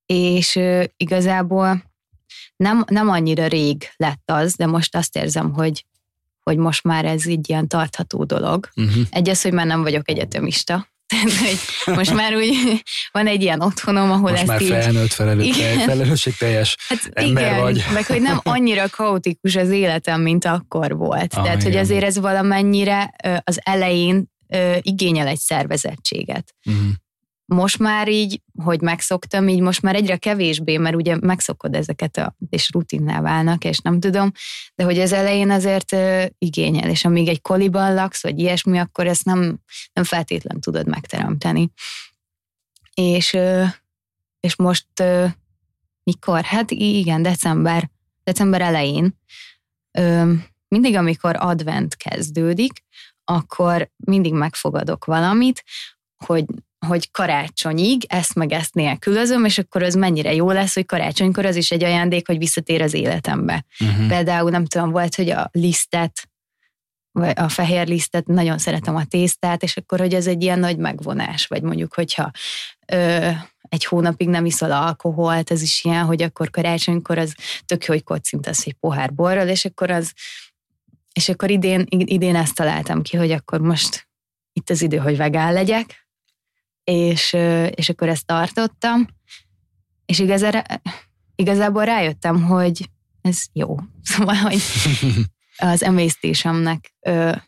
és 0.05 0.55
ö, 0.55 0.83
igazából 0.97 1.83
nem, 2.55 2.83
nem 2.87 3.09
annyira 3.09 3.47
rég 3.47 3.89
lett 3.95 4.31
az, 4.31 4.55
de 4.55 4.65
most 4.65 4.95
azt 4.95 5.15
érzem, 5.15 5.53
hogy, 5.53 5.85
hogy 6.43 6.57
most 6.57 6.83
már 6.83 7.05
ez 7.05 7.27
egy 7.27 7.49
ilyen 7.49 7.67
tartható 7.67 8.23
dolog. 8.23 8.69
Uh-huh. 8.75 9.03
Egy 9.09 9.29
az, 9.29 9.41
hogy 9.41 9.53
már 9.53 9.65
nem 9.65 9.81
vagyok 9.81 10.09
egyetemista, 10.09 10.87
hogy 11.39 11.95
most 11.95 12.13
már 12.13 12.35
úgy 12.35 12.53
van 13.11 13.27
egy 13.27 13.41
ilyen 13.41 13.61
otthonom, 13.61 14.11
ahol 14.11 14.29
most 14.29 14.41
ezt 14.41 14.47
már 14.47 14.61
így... 14.61 14.67
felnőtt 14.67 15.13
felelősség 15.13 16.35
teljes 16.35 16.75
hát 16.87 17.09
ember 17.13 17.43
igen, 17.43 17.59
vagy. 17.59 17.85
meg 17.93 18.05
hogy 18.05 18.21
nem 18.21 18.39
annyira 18.43 18.89
kaotikus 18.89 19.55
az 19.55 19.69
életem, 19.69 20.21
mint 20.21 20.45
akkor 20.45 20.95
volt. 20.95 21.33
Ah, 21.33 21.43
Tehát, 21.43 21.59
igen. 21.59 21.71
hogy 21.71 21.81
azért 21.81 22.03
ez 22.03 22.19
valamennyire 22.19 23.13
az 23.43 23.59
elején 23.63 24.31
igényel 24.81 25.27
egy 25.27 25.39
szervezettséget. 25.39 26.55
Uh-huh 26.65 26.91
most 27.45 27.79
már 27.79 28.07
így, 28.07 28.41
hogy 28.63 28.81
megszoktam, 28.81 29.47
így 29.47 29.59
most 29.59 29.81
már 29.81 29.95
egyre 29.95 30.17
kevésbé, 30.17 30.77
mert 30.77 30.95
ugye 30.95 31.17
megszokod 31.19 31.75
ezeket, 31.75 32.17
a, 32.17 32.35
és 32.49 32.69
rutinná 32.73 33.21
válnak, 33.21 33.63
és 33.63 33.79
nem 33.79 33.99
tudom, 33.99 34.31
de 34.75 34.83
hogy 34.83 34.99
az 34.99 35.11
elején 35.11 35.49
azért 35.49 35.91
uh, 35.91 36.25
igényel, 36.37 36.89
és 36.89 37.05
amíg 37.05 37.27
egy 37.27 37.41
koliban 37.41 37.93
laksz, 37.93 38.23
vagy 38.23 38.39
ilyesmi, 38.39 38.77
akkor 38.77 39.07
ezt 39.07 39.25
nem, 39.25 39.59
nem 39.93 40.03
feltétlen 40.03 40.59
tudod 40.59 40.87
megteremteni. 40.87 41.71
És, 42.93 43.37
és 44.39 44.55
most 44.55 44.87
mikor? 46.03 46.43
Hát 46.43 46.71
igen, 46.71 47.21
december, 47.21 47.89
december 48.23 48.61
elején. 48.61 49.19
Mindig, 50.67 50.95
amikor 50.95 51.35
advent 51.39 51.95
kezdődik, 51.95 52.83
akkor 53.23 53.91
mindig 53.95 54.33
megfogadok 54.33 55.05
valamit, 55.05 55.63
hogy 56.25 56.45
hogy 56.87 57.11
karácsonyig 57.11 58.05
ezt 58.07 58.35
meg 58.35 58.51
ezt 58.51 58.73
nélkülözöm, 58.73 59.45
és 59.45 59.57
akkor 59.57 59.83
az 59.83 59.95
mennyire 59.95 60.33
jó 60.33 60.51
lesz, 60.51 60.73
hogy 60.73 60.85
karácsonykor 60.85 61.45
az 61.45 61.55
is 61.55 61.71
egy 61.71 61.83
ajándék, 61.83 62.27
hogy 62.27 62.37
visszatér 62.37 62.81
az 62.81 62.93
életembe. 62.93 63.65
Uh-huh. 63.79 64.07
Például 64.07 64.49
nem 64.49 64.65
tudom, 64.65 64.91
volt, 64.91 65.15
hogy 65.15 65.29
a 65.29 65.49
lisztet, 65.51 66.29
vagy 67.11 67.33
a 67.35 67.49
fehér 67.49 67.87
lisztet, 67.87 68.27
nagyon 68.27 68.57
szeretem 68.57 68.95
a 68.95 69.05
tésztát, 69.05 69.63
és 69.63 69.77
akkor, 69.77 69.99
hogy 69.99 70.13
ez 70.13 70.27
egy 70.27 70.43
ilyen 70.43 70.59
nagy 70.59 70.77
megvonás, 70.77 71.47
vagy 71.47 71.61
mondjuk, 71.61 71.93
hogyha 71.93 72.31
ö, 72.87 73.29
egy 73.69 73.85
hónapig 73.85 74.27
nem 74.27 74.45
iszol 74.45 74.71
alkoholt, 74.71 75.51
ez 75.51 75.61
is 75.61 75.83
ilyen, 75.83 76.05
hogy 76.05 76.21
akkor 76.21 76.49
karácsonykor 76.49 77.17
az 77.17 77.35
tök 77.65 77.85
jó, 77.85 77.93
hogy 77.93 78.03
kocintasz 78.03 78.65
egy 78.65 78.73
pohár 78.73 79.13
borral, 79.13 79.47
és 79.47 79.65
akkor 79.65 79.91
az, 79.91 80.13
és 81.13 81.29
akkor 81.29 81.49
idén, 81.51 81.85
idén 81.89 82.35
ezt 82.35 82.55
találtam 82.55 83.01
ki, 83.01 83.17
hogy 83.17 83.31
akkor 83.31 83.59
most 83.59 84.07
itt 84.53 84.69
az 84.69 84.81
idő, 84.81 84.97
hogy 84.97 85.17
vegán 85.17 85.53
legyek, 85.53 86.02
és, 86.83 87.33
és 87.69 87.89
akkor 87.89 88.09
ezt 88.09 88.25
tartottam, 88.25 89.07
és 90.05 90.19
igazából, 90.19 90.61
igazából 91.35 91.85
rájöttem, 91.85 92.43
hogy 92.43 92.89
ez 93.21 93.43
jó. 93.53 93.75
Szóval, 94.15 94.35
hogy 94.35 94.61
az 95.57 95.83
emésztésemnek 95.83 96.93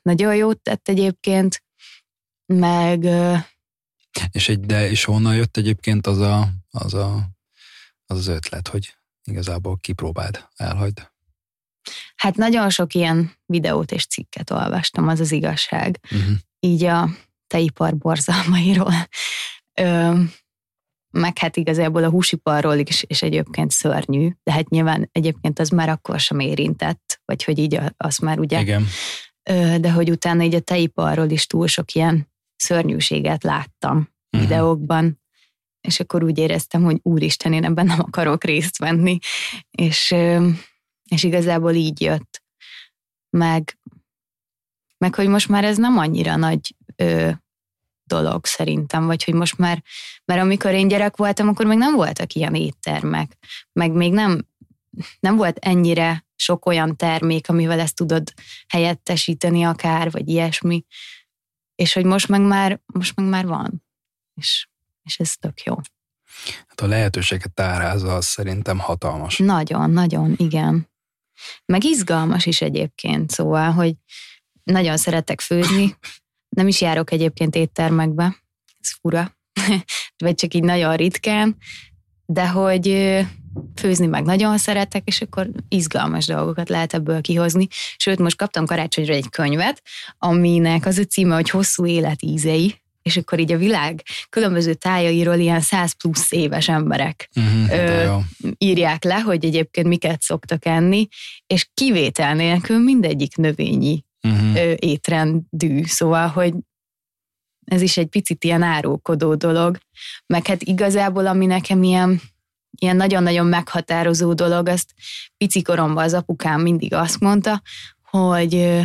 nagyon 0.02 0.36
jót 0.36 0.62
tett 0.62 0.88
egyébként, 0.88 1.64
meg... 2.46 3.08
És, 4.32 4.50
egy, 4.50 4.60
de, 4.60 4.90
és 4.90 5.04
honnan 5.04 5.36
jött 5.36 5.58
egyébként 5.58 6.08
az 6.08 6.20
a, 6.20 6.50
az, 6.70 6.94
a, 6.94 7.16
az, 8.06 8.18
az 8.18 8.28
ötlet, 8.28 8.68
hogy 8.68 8.98
igazából 9.24 9.78
kipróbáld, 9.78 10.48
elhagyd? 10.56 11.12
Hát 12.16 12.36
nagyon 12.36 12.70
sok 12.70 12.94
ilyen 12.94 13.32
videót 13.46 13.92
és 13.92 14.06
cikket 14.06 14.52
olvastam, 14.52 15.08
az 15.08 15.20
az 15.20 15.32
igazság. 15.32 16.00
Uh-huh. 16.12 16.36
Így 16.60 16.84
a 16.84 17.10
teipar 17.48 17.98
borzalmairól, 17.98 18.94
Ö, 19.82 20.20
meg 21.12 21.38
hát 21.38 21.58
igazából 21.58 22.04
a 22.04 22.10
húsiparról 22.10 22.78
is, 22.78 23.04
és 23.04 23.22
egyébként 23.22 23.72
szörnyű, 23.72 24.30
de 24.44 24.52
hát 24.52 24.70
nyilván 24.70 25.10
egyébként 25.12 25.60
az 25.60 25.70
már 25.70 25.90
akkor 25.90 26.20
sem 26.20 26.40
érintett, 26.40 27.22
vagy 27.26 27.44
hogy 27.44 27.60
így 27.60 27.80
az 27.98 28.18
már 28.18 28.40
ugye. 28.40 28.60
Igen. 28.60 28.86
Ö, 29.50 29.76
de 29.80 29.92
hogy 29.92 30.12
utána 30.12 30.44
így 30.44 30.56
a 30.56 30.60
teiparról 30.60 31.30
is 31.30 31.48
túl 31.48 31.68
sok 31.68 31.92
ilyen 31.92 32.32
szörnyűséget 32.56 33.44
láttam 33.44 33.98
uh-huh. 33.98 34.50
videókban, 34.50 35.22
és 35.82 36.00
akkor 36.00 36.24
úgy 36.24 36.38
éreztem, 36.38 36.84
hogy 36.84 37.00
úristen, 37.02 37.54
én 37.54 37.64
ebben 37.64 37.86
nem 37.86 38.00
akarok 38.00 38.44
részt 38.44 38.78
venni, 38.78 39.18
és, 39.72 40.16
és 41.04 41.24
igazából 41.24 41.74
így 41.74 42.02
jött. 42.02 42.44
Meg, 43.30 43.80
meg 44.98 45.16
hogy 45.16 45.28
most 45.28 45.50
már 45.50 45.64
ez 45.64 45.78
nem 45.78 45.98
annyira 45.98 46.36
nagy 46.36 46.76
ö, 46.96 47.30
dolog 48.04 48.46
szerintem, 48.46 49.06
vagy 49.06 49.24
hogy 49.24 49.34
most 49.34 49.58
már, 49.58 49.84
mert 50.26 50.42
amikor 50.42 50.72
én 50.72 50.88
gyerek 50.88 51.18
voltam, 51.18 51.48
akkor 51.48 51.66
még 51.66 51.78
nem 51.78 51.96
voltak 51.96 52.34
ilyen 52.34 52.56
éttermek, 52.56 53.38
meg 53.72 53.92
még 53.92 54.14
nem, 54.14 54.48
nem 55.20 55.36
volt 55.36 55.58
ennyire 55.58 56.26
sok 56.36 56.66
olyan 56.66 56.96
termék, 56.96 57.50
amivel 57.50 57.80
ezt 57.80 57.96
tudod 57.96 58.34
helyettesíteni 58.68 59.64
akár, 59.64 60.12
vagy 60.12 60.30
ilyesmi, 60.30 60.86
és 61.76 61.94
hogy 61.94 62.06
most 62.06 62.28
meg 62.28 62.42
már, 62.42 62.82
most 62.86 63.16
meg 63.16 63.26
már 63.26 63.46
van, 63.46 63.84
és, 64.34 64.68
és 65.04 65.20
ez 65.20 65.36
tök 65.36 65.62
jó. 65.62 65.76
Hát 66.68 66.82
a 66.82 66.88
lehetőséget 66.88 67.54
tárázza, 67.54 68.16
az 68.16 68.26
szerintem 68.26 68.80
hatalmas. 68.80 69.38
Nagyon, 69.38 69.90
nagyon, 69.90 70.34
igen. 70.38 70.90
Meg 71.66 71.84
izgalmas 71.84 72.46
is 72.46 72.62
egyébként, 72.62 73.32
szóval, 73.32 73.72
hogy 73.72 73.96
nagyon 74.64 74.98
szeretek 74.98 75.42
főzni, 75.42 75.96
nem 76.56 76.68
is 76.68 76.82
járok 76.82 77.12
egyébként 77.12 77.56
éttermekbe, 77.56 78.36
ez 78.82 78.92
fura, 79.02 79.38
vagy 80.24 80.36
csak 80.36 80.54
így 80.54 80.64
nagyon 80.64 80.96
ritkán, 80.96 81.58
de 82.26 82.48
hogy 82.48 83.16
főzni 83.76 84.06
meg 84.06 84.24
nagyon 84.24 84.58
szeretek, 84.58 85.08
és 85.08 85.22
akkor 85.22 85.50
izgalmas 85.68 86.26
dolgokat 86.26 86.70
lehet 86.70 86.94
ebből 86.94 87.22
kihozni. 87.22 87.68
Sőt, 87.98 88.20
most 88.20 88.38
kaptam 88.38 88.66
karácsonyra 88.66 89.14
egy 89.14 89.30
könyvet, 89.30 89.82
aminek 90.18 90.86
az 90.86 90.98
a 90.98 91.04
címe, 91.04 91.36
hogy 91.36 91.50
Hosszú 91.50 91.86
élet 91.86 92.24
ízei, 92.24 92.82
és 93.02 93.18
akkor 93.18 93.40
így 93.40 93.52
a 93.52 93.58
világ 93.58 94.02
különböző 94.30 94.74
tájairól 94.74 95.36
ilyen 95.36 95.62
száz 95.62 95.92
plusz 95.92 96.32
éves 96.32 96.70
emberek 96.70 97.30
uh-huh, 97.36 97.72
ö, 97.72 98.18
írják 98.58 99.04
le, 99.04 99.20
hogy 99.20 99.46
egyébként 99.46 99.88
miket 99.88 100.22
szoktak 100.22 100.66
enni, 100.66 101.08
és 101.48 101.70
kivétel 101.74 102.36
nélkül 102.36 102.78
mindegyik 102.78 103.36
növényi 103.36 104.05
uh-huh. 104.26 104.74
étrendű, 104.80 105.84
szóval, 105.84 106.28
hogy 106.28 106.54
ez 107.66 107.82
is 107.82 107.98
egy 107.98 108.08
picit 108.08 108.44
ilyen 108.44 108.62
árulkodó 108.62 109.36
dolog, 109.36 109.78
meg 110.26 110.48
hát 110.48 110.64
igazából, 110.64 111.28
ami 111.28 111.46
nekem 111.46 111.84
ilyen, 111.84 112.22
ilyen 112.80 112.96
nagyon-nagyon 112.96 113.46
meghatározó 113.46 114.34
dolog, 114.34 114.68
azt 114.68 114.94
pici 115.38 115.62
koromban 115.62 116.04
az 116.04 116.14
apukám 116.14 116.62
mindig 116.62 116.94
azt 116.94 117.20
mondta, 117.20 117.62
hogy, 118.10 118.82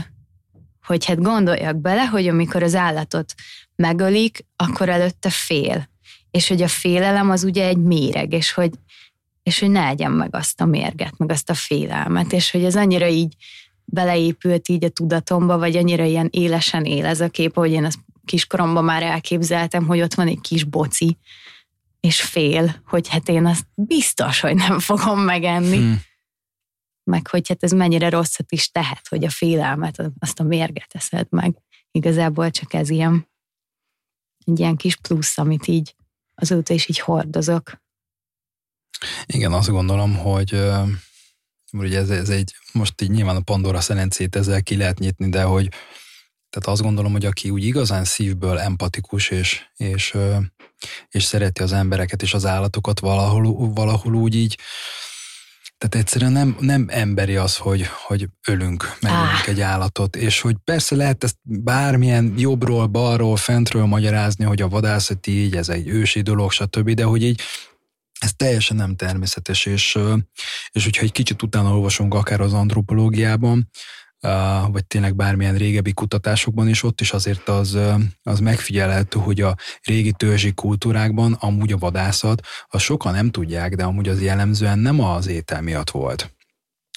hogy 0.86 1.04
hát 1.04 1.22
gondoljak 1.22 1.76
bele, 1.76 2.04
hogy 2.04 2.28
amikor 2.28 2.62
az 2.62 2.74
állatot 2.74 3.34
megölik, 3.76 4.46
akkor 4.56 4.88
előtte 4.88 5.30
fél. 5.30 5.88
És 6.30 6.48
hogy 6.48 6.62
a 6.62 6.68
félelem 6.68 7.30
az 7.30 7.44
ugye 7.44 7.66
egy 7.66 7.78
méreg, 7.78 8.32
és 8.32 8.52
hogy, 8.52 8.70
és 9.42 9.60
hogy 9.60 9.70
ne 9.70 9.86
egyen 9.86 10.12
meg 10.12 10.34
azt 10.34 10.60
a 10.60 10.64
mérget, 10.64 11.18
meg 11.18 11.30
azt 11.30 11.50
a 11.50 11.54
félelmet, 11.54 12.32
és 12.32 12.50
hogy 12.50 12.64
ez 12.64 12.76
annyira 12.76 13.06
így 13.06 13.34
beleépült 13.90 14.68
így 14.68 14.84
a 14.84 14.88
tudatomba, 14.88 15.58
vagy 15.58 15.76
annyira 15.76 16.04
ilyen 16.04 16.28
élesen 16.30 16.84
él 16.84 17.04
ez 17.04 17.20
a 17.20 17.28
kép, 17.28 17.54
hogy 17.54 17.70
én 17.70 17.84
ezt 17.84 17.98
kiskoromban 18.24 18.84
már 18.84 19.02
elképzeltem, 19.02 19.86
hogy 19.86 20.00
ott 20.00 20.14
van 20.14 20.26
egy 20.28 20.40
kis 20.40 20.64
boci, 20.64 21.18
és 22.00 22.22
fél, 22.22 22.82
hogy 22.86 23.08
hát 23.08 23.28
én 23.28 23.46
azt 23.46 23.66
biztos, 23.74 24.40
hogy 24.40 24.54
nem 24.54 24.78
fogom 24.78 25.20
megenni. 25.20 25.76
Hmm. 25.76 26.00
Meg 27.04 27.26
hogy 27.26 27.48
hát 27.48 27.62
ez 27.62 27.72
mennyire 27.72 28.08
rosszat 28.08 28.52
is 28.52 28.70
tehet, 28.70 29.08
hogy 29.08 29.24
a 29.24 29.30
félelmet, 29.30 30.02
azt 30.18 30.40
a 30.40 30.42
mérget 30.42 30.90
eszed 30.92 31.26
meg. 31.30 31.56
Igazából 31.90 32.50
csak 32.50 32.74
ez 32.74 32.88
ilyen, 32.88 33.28
egy 34.44 34.58
ilyen 34.58 34.76
kis 34.76 34.96
plusz, 34.96 35.38
amit 35.38 35.66
így 35.66 35.94
azóta 36.34 36.74
is 36.74 36.88
így 36.88 36.98
hordozok. 36.98 37.82
Igen, 39.26 39.52
azt 39.52 39.70
gondolom, 39.70 40.16
hogy 40.16 40.62
ugye 41.72 41.98
ez, 41.98 42.10
ez 42.10 42.28
egy, 42.28 42.54
most 42.72 43.00
így 43.00 43.10
nyilván 43.10 43.36
a 43.36 43.40
Pandora 43.40 43.80
szelencét 43.80 44.36
ezzel 44.36 44.62
ki 44.62 44.76
lehet 44.76 44.98
nyitni, 44.98 45.28
de 45.28 45.42
hogy 45.42 45.68
tehát 46.50 46.68
azt 46.68 46.82
gondolom, 46.82 47.12
hogy 47.12 47.26
aki 47.26 47.50
úgy 47.50 47.64
igazán 47.64 48.04
szívből 48.04 48.58
empatikus, 48.58 49.30
és, 49.30 49.62
és, 49.76 50.16
és 51.08 51.24
szereti 51.24 51.62
az 51.62 51.72
embereket 51.72 52.22
és 52.22 52.34
az 52.34 52.46
állatokat 52.46 53.00
valahol, 53.00 53.72
valahol 53.74 54.14
úgy 54.14 54.34
így, 54.34 54.58
tehát 55.78 56.06
egyszerűen 56.06 56.32
nem, 56.32 56.56
nem 56.60 56.86
emberi 56.88 57.36
az, 57.36 57.56
hogy, 57.56 57.86
hogy 58.06 58.28
ölünk, 58.46 58.96
megölünk 59.00 59.40
ah. 59.42 59.48
egy 59.48 59.60
állatot, 59.60 60.16
és 60.16 60.40
hogy 60.40 60.56
persze 60.64 60.96
lehet 60.96 61.24
ezt 61.24 61.36
bármilyen 61.42 62.34
jobbról, 62.36 62.86
balról, 62.86 63.36
fentről 63.36 63.84
magyarázni, 63.84 64.44
hogy 64.44 64.62
a 64.62 64.68
vadászat 64.68 65.26
így, 65.26 65.56
ez 65.56 65.68
egy 65.68 65.88
ősi 65.88 66.20
dolog, 66.20 66.52
stb., 66.52 66.90
de 66.90 67.04
hogy 67.04 67.22
így 67.22 67.40
ez 68.20 68.32
teljesen 68.36 68.76
nem 68.76 68.96
természetes, 68.96 69.66
és, 69.66 69.98
és 70.70 70.84
hogyha 70.84 71.02
egy 71.02 71.12
kicsit 71.12 71.42
utána 71.42 71.74
olvasunk 71.74 72.14
akár 72.14 72.40
az 72.40 72.52
antropológiában, 72.52 73.70
vagy 74.70 74.86
tényleg 74.86 75.16
bármilyen 75.16 75.56
régebbi 75.56 75.92
kutatásokban 75.92 76.68
is, 76.68 76.82
ott 76.82 77.00
is 77.00 77.12
azért 77.12 77.48
az, 77.48 77.78
az 78.22 78.38
megfigyelhető, 78.38 79.18
hogy 79.18 79.40
a 79.40 79.56
régi 79.82 80.12
törzsi 80.12 80.52
kultúrákban 80.52 81.32
amúgy 81.32 81.72
a 81.72 81.78
vadászat, 81.78 82.46
az 82.66 82.82
sokan 82.82 83.12
nem 83.12 83.30
tudják, 83.30 83.74
de 83.74 83.84
amúgy 83.84 84.08
az 84.08 84.22
jellemzően 84.22 84.78
nem 84.78 85.00
az 85.00 85.26
étel 85.26 85.62
miatt 85.62 85.90
volt 85.90 86.34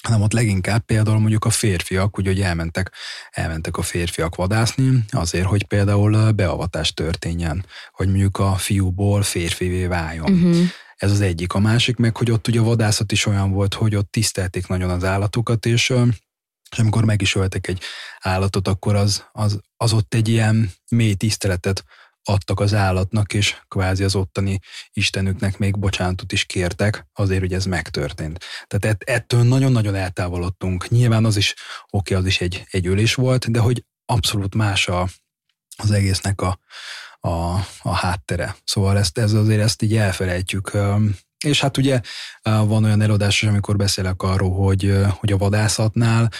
hanem 0.04 0.22
ott 0.22 0.32
leginkább 0.32 0.84
például 0.84 1.18
mondjuk 1.18 1.44
a 1.44 1.50
férfiak, 1.50 2.16
ugye, 2.16 2.30
hogy 2.30 2.40
elmentek, 2.40 2.92
elmentek 3.30 3.76
a 3.76 3.82
férfiak 3.82 4.34
vadászni, 4.34 5.04
azért, 5.10 5.46
hogy 5.46 5.66
például 5.66 6.30
beavatás 6.30 6.94
történjen, 6.94 7.66
hogy 7.92 8.06
mondjuk 8.06 8.38
a 8.38 8.54
fiúból 8.54 9.22
férfivé 9.22 9.86
váljon. 9.86 10.32
Uh-huh. 10.32 10.56
Ez 10.96 11.10
az 11.10 11.20
egyik. 11.20 11.52
A 11.52 11.58
másik 11.58 11.96
meg, 11.96 12.16
hogy 12.16 12.30
ott 12.30 12.48
ugye 12.48 12.60
a 12.60 12.64
vadászat 12.64 13.12
is 13.12 13.26
olyan 13.26 13.50
volt, 13.52 13.74
hogy 13.74 13.94
ott 13.94 14.10
tisztelték 14.10 14.66
nagyon 14.66 14.90
az 14.90 15.04
állatokat, 15.04 15.66
és 15.66 15.92
és 16.70 16.80
amikor 16.80 17.04
meg 17.04 17.22
is 17.22 17.34
öltek 17.34 17.66
egy 17.66 17.80
állatot, 18.20 18.68
akkor 18.68 18.94
az, 18.94 19.24
az, 19.32 19.60
az 19.76 19.92
ott 19.92 20.14
egy 20.14 20.28
ilyen 20.28 20.72
mély 20.90 21.14
tiszteletet 21.14 21.84
adtak 22.22 22.60
az 22.60 22.74
állatnak, 22.74 23.32
és 23.32 23.56
kvázi 23.68 24.04
az 24.04 24.14
ottani 24.14 24.58
istenüknek 24.92 25.58
még 25.58 25.78
bocsánatot 25.78 26.32
is 26.32 26.44
kértek, 26.44 27.06
azért, 27.12 27.40
hogy 27.40 27.52
ez 27.52 27.64
megtörtént. 27.64 28.44
Tehát 28.66 29.02
ettől 29.02 29.42
nagyon-nagyon 29.42 29.94
eltávolodtunk. 29.94 30.88
Nyilván 30.88 31.24
az 31.24 31.36
is, 31.36 31.54
oké, 31.90 32.14
az 32.14 32.26
is 32.26 32.40
egy, 32.40 32.64
egy 32.70 32.86
ölés 32.86 33.14
volt, 33.14 33.50
de 33.50 33.58
hogy 33.58 33.84
abszolút 34.04 34.54
más 34.54 34.88
a, 34.88 35.08
az 35.76 35.90
egésznek 35.90 36.40
a, 36.40 36.58
a, 37.24 37.66
a 37.82 37.94
háttere. 37.94 38.56
Szóval 38.64 38.98
ezt, 38.98 39.18
ez 39.18 39.32
azért 39.32 39.60
ezt 39.60 39.82
így 39.82 39.96
elfelejtjük. 39.96 40.70
És 41.44 41.60
hát 41.60 41.76
ugye 41.76 42.00
van 42.42 42.84
olyan 42.84 43.00
előadás 43.00 43.42
is, 43.42 43.48
amikor 43.48 43.76
beszélek 43.76 44.22
arról, 44.22 44.50
hogy, 44.50 44.96
hogy 45.08 45.32
a 45.32 45.36
vadászatnál 45.36 46.30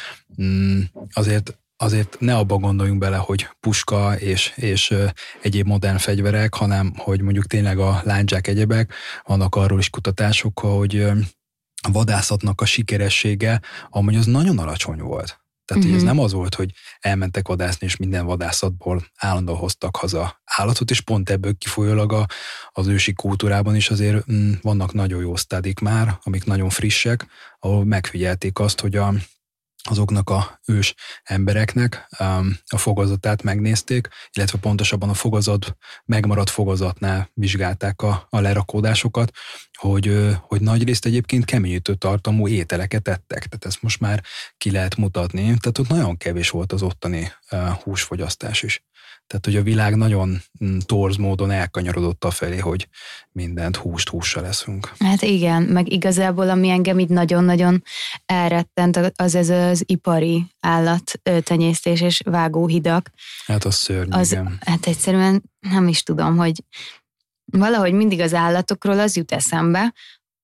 mm, 0.42 0.80
azért 1.12 1.58
azért 1.76 2.16
ne 2.20 2.36
abba 2.36 2.56
gondoljunk 2.56 2.98
bele, 2.98 3.16
hogy 3.16 3.48
puska 3.60 4.18
és, 4.18 4.52
és 4.56 4.94
egyéb 5.42 5.66
modern 5.66 5.96
fegyverek, 5.96 6.54
hanem 6.54 6.92
hogy 6.96 7.20
mondjuk 7.20 7.46
tényleg 7.46 7.78
a 7.78 8.00
láncsák 8.04 8.46
egyebek, 8.46 8.92
vannak 9.24 9.54
arról 9.54 9.78
is 9.78 9.90
kutatások, 9.90 10.58
hogy 10.58 11.00
a 11.82 11.90
vadászatnak 11.92 12.60
a 12.60 12.64
sikeressége 12.64 13.60
amúgy 13.90 14.16
az 14.16 14.26
nagyon 14.26 14.58
alacsony 14.58 14.98
volt. 14.98 15.43
Tehát 15.64 15.82
uh-huh. 15.84 15.98
ez 15.98 16.04
mhm. 16.04 16.14
nem 16.14 16.24
az 16.24 16.32
volt, 16.32 16.54
hogy 16.54 16.70
elmentek 17.00 17.48
vadászni, 17.48 17.86
és 17.86 17.96
minden 17.96 18.26
vadászatból 18.26 19.04
állandóan 19.16 19.58
hoztak 19.58 19.96
haza 19.96 20.42
állatot, 20.44 20.90
és 20.90 21.00
pont 21.00 21.30
ebből 21.30 21.54
kifolyólag 21.58 22.12
a, 22.12 22.26
az 22.68 22.86
ősi 22.86 23.12
kultúrában 23.12 23.76
is 23.76 23.90
azért 23.90 24.32
mm, 24.32 24.52
vannak 24.62 24.92
nagyon 24.92 25.20
jó 25.20 25.36
sztádik 25.36 25.78
már, 25.78 26.18
amik 26.22 26.44
nagyon 26.44 26.68
frissek, 26.68 27.26
ahol 27.58 27.84
megfigyelték 27.84 28.58
azt, 28.58 28.80
hogy 28.80 28.96
a, 28.96 29.14
azoknak 29.90 30.30
a 30.30 30.60
ős 30.66 30.94
embereknek 31.22 32.08
um, 32.20 32.58
a 32.66 32.78
fogazatát 32.78 33.42
megnézték, 33.42 34.08
illetve 34.32 34.58
pontosabban 34.58 35.08
a 35.08 35.14
fogazat, 35.14 35.76
megmaradt 36.04 36.50
fogazatnál 36.50 37.30
vizsgálták 37.34 38.02
a, 38.02 38.26
a 38.30 38.40
lerakódásokat, 38.40 39.32
hogy, 39.78 40.36
hogy 40.40 40.60
nagyrészt 40.60 41.04
egyébként 41.04 41.44
keményítő 41.44 41.94
tartalmú 41.94 42.48
ételeket 42.48 43.08
ettek. 43.08 43.38
Tehát 43.38 43.64
ezt 43.64 43.82
most 43.82 44.00
már 44.00 44.22
ki 44.56 44.70
lehet 44.70 44.96
mutatni. 44.96 45.42
Tehát 45.42 45.78
ott 45.78 45.88
nagyon 45.88 46.16
kevés 46.16 46.50
volt 46.50 46.72
az 46.72 46.82
ottani 46.82 47.32
húsfogyasztás 47.82 48.62
is. 48.62 48.84
Tehát, 49.26 49.44
hogy 49.44 49.56
a 49.56 49.62
világ 49.62 49.96
nagyon 49.96 50.42
mm, 50.64 50.78
torz 50.78 51.16
módon 51.16 51.50
elkanyarodott 51.50 52.24
a 52.24 52.30
felé, 52.30 52.58
hogy 52.58 52.88
mindent 53.32 53.76
húst 53.76 54.08
hússal 54.08 54.42
leszünk. 54.42 54.92
Hát 54.98 55.22
igen, 55.22 55.62
meg 55.62 55.92
igazából 55.92 56.50
ami 56.50 56.68
engem 56.68 56.98
így 56.98 57.08
nagyon-nagyon 57.08 57.82
elrettent, 58.26 59.12
az 59.16 59.34
ez 59.34 59.48
az 59.48 59.82
ipari 59.86 60.46
állattenyésztés 60.60 62.00
és 62.00 62.20
vágóhidak. 62.24 63.10
Hát 63.46 63.64
az 63.64 63.74
szörnyű, 63.74 64.10
az, 64.10 64.32
igen. 64.32 64.58
Hát 64.60 64.86
egyszerűen 64.86 65.42
nem 65.60 65.88
is 65.88 66.02
tudom, 66.02 66.36
hogy 66.36 66.64
valahogy 67.44 67.92
mindig 67.92 68.20
az 68.20 68.34
állatokról 68.34 68.98
az 68.98 69.16
jut 69.16 69.32
eszembe, 69.32 69.94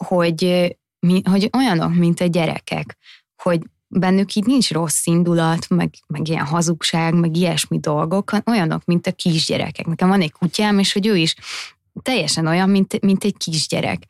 hogy, 0.05 0.71
mi, 1.07 1.23
hogy 1.25 1.51
olyanok, 1.57 1.95
mint 1.95 2.21
a 2.21 2.27
gyerekek, 2.27 2.97
hogy 3.43 3.61
bennük 3.93 4.35
így 4.35 4.45
nincs 4.45 4.71
rossz 4.71 5.07
indulat, 5.07 5.69
meg, 5.69 5.95
meg 6.07 6.29
ilyen 6.29 6.47
hazugság, 6.47 7.15
meg 7.15 7.37
ilyesmi 7.37 7.79
dolgok, 7.79 8.33
olyanok, 8.47 8.85
mint 8.85 9.07
a 9.07 9.13
kisgyerekek. 9.13 9.87
Nekem 9.87 10.09
van 10.09 10.21
egy 10.21 10.33
kutyám, 10.33 10.79
és 10.79 10.93
hogy 10.93 11.07
ő 11.07 11.17
is 11.17 11.35
teljesen 12.03 12.47
olyan, 12.47 12.71
mint, 12.71 13.01
mint 13.01 13.25
egy 13.25 13.37
kisgyerek. 13.37 14.03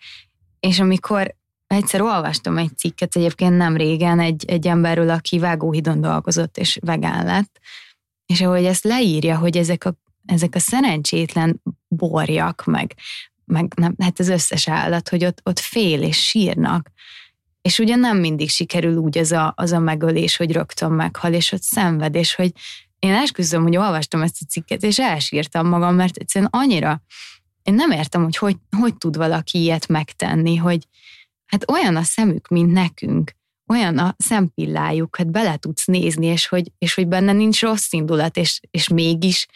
És 0.60 0.80
amikor 0.80 1.34
egyszer 1.66 2.00
olvastam 2.00 2.58
egy 2.58 2.76
cikket 2.76 3.16
egyébként 3.16 3.56
nem 3.56 3.76
régen 3.76 4.20
egy, 4.20 4.44
egy 4.44 4.66
emberről, 4.66 5.10
aki 5.10 5.38
vágóhidon 5.38 6.00
dolgozott, 6.00 6.58
és 6.58 6.78
vegán 6.80 7.24
lett, 7.24 7.60
és 8.26 8.40
ahogy 8.40 8.64
ezt 8.64 8.84
leírja, 8.84 9.38
hogy 9.38 9.56
ezek 9.56 9.84
a, 9.84 9.94
ezek 10.26 10.54
a 10.54 10.58
szerencsétlen 10.58 11.62
borjak, 11.88 12.64
meg, 12.64 12.94
meg 13.44 13.72
nem, 13.76 13.94
hát 13.98 14.18
az 14.18 14.28
összes 14.28 14.68
állat, 14.68 15.08
hogy 15.08 15.24
ott, 15.24 15.40
ott 15.42 15.58
fél 15.58 16.02
és 16.02 16.22
sírnak, 16.22 16.90
és 17.62 17.78
ugye 17.78 17.96
nem 17.96 18.18
mindig 18.18 18.48
sikerül 18.48 18.96
úgy 18.96 19.18
az 19.18 19.32
a, 19.32 19.52
az 19.56 19.72
a 19.72 19.78
megölés, 19.78 20.36
hogy 20.36 20.52
rögtön 20.52 20.90
meghal, 20.92 21.32
és 21.32 21.50
hogy 21.50 21.62
szenved, 21.62 22.14
és 22.14 22.34
hogy 22.34 22.52
én 22.98 23.14
esküszöm, 23.14 23.62
hogy 23.62 23.76
olvastam 23.76 24.22
ezt 24.22 24.36
a 24.40 24.44
cikket, 24.48 24.82
és 24.82 24.98
elsírtam 24.98 25.68
magam, 25.68 25.94
mert 25.94 26.16
egyszerűen 26.16 26.50
annyira, 26.52 27.02
én 27.62 27.74
nem 27.74 27.90
értem, 27.90 28.22
hogy 28.22 28.36
hogy, 28.36 28.56
hogy 28.76 28.96
tud 28.96 29.16
valaki 29.16 29.58
ilyet 29.58 29.88
megtenni, 29.88 30.56
hogy 30.56 30.86
hát 31.46 31.70
olyan 31.70 31.96
a 31.96 32.02
szemük, 32.02 32.48
mint 32.48 32.72
nekünk, 32.72 33.36
olyan 33.66 33.98
a 33.98 34.14
szempillájuk, 34.18 35.16
hát 35.16 35.30
bele 35.30 35.56
tudsz 35.56 35.86
nézni, 35.86 36.26
és 36.26 36.46
hogy, 36.46 36.72
és 36.78 36.94
hogy 36.94 37.08
benne 37.08 37.32
nincs 37.32 37.60
rossz 37.60 37.92
indulat, 37.92 38.36
és, 38.36 38.60
és 38.70 38.88
mégis 38.88 39.46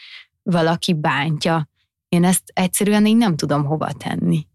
valaki 0.43 0.93
bántja. 0.93 1.69
Én 2.09 2.23
ezt 2.23 2.43
egyszerűen 2.53 3.05
így 3.05 3.17
nem 3.17 3.35
tudom 3.35 3.65
hova 3.65 3.91
tenni. 3.91 4.47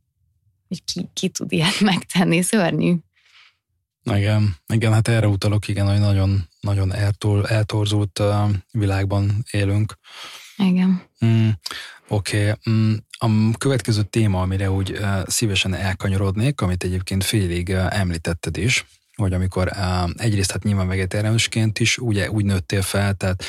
Hogy 0.69 0.85
ki, 0.85 1.09
ki 1.13 1.29
tud 1.29 1.53
ilyet 1.53 1.81
megtenni, 1.91 2.43
szörnyű. 2.43 2.95
Igen, 4.05 4.57
igen, 4.73 4.93
hát 4.93 5.09
erre 5.09 5.27
utalok, 5.27 5.69
igen, 5.69 5.87
hogy 5.87 5.99
nagyon, 5.99 6.49
nagyon 6.61 6.95
eltor, 6.95 7.53
eltorzult 7.53 8.23
világban 8.71 9.45
élünk. 9.51 9.95
Igen. 10.57 11.03
Mm, 11.25 11.49
Oké, 12.09 12.51
okay. 12.51 12.75
mm, 12.75 12.95
a 13.19 13.57
következő 13.59 14.03
téma, 14.03 14.41
amire 14.41 14.71
úgy 14.71 14.99
szívesen 15.27 15.75
elkanyarodnék, 15.75 16.61
amit 16.61 16.85
egyébként 16.85 17.25
félig 17.25 17.71
említetted 17.71 18.57
is, 18.57 18.87
hogy 19.17 19.33
amikor 19.33 19.73
egyrészt 20.17 20.51
hát 20.51 20.63
nyilván 20.63 20.89
vegetariánusként 20.89 21.79
is 21.79 21.99
ugye 21.99 22.31
úgy 22.31 22.45
nőttél 22.45 22.83
fel, 22.83 23.15
tehát 23.15 23.45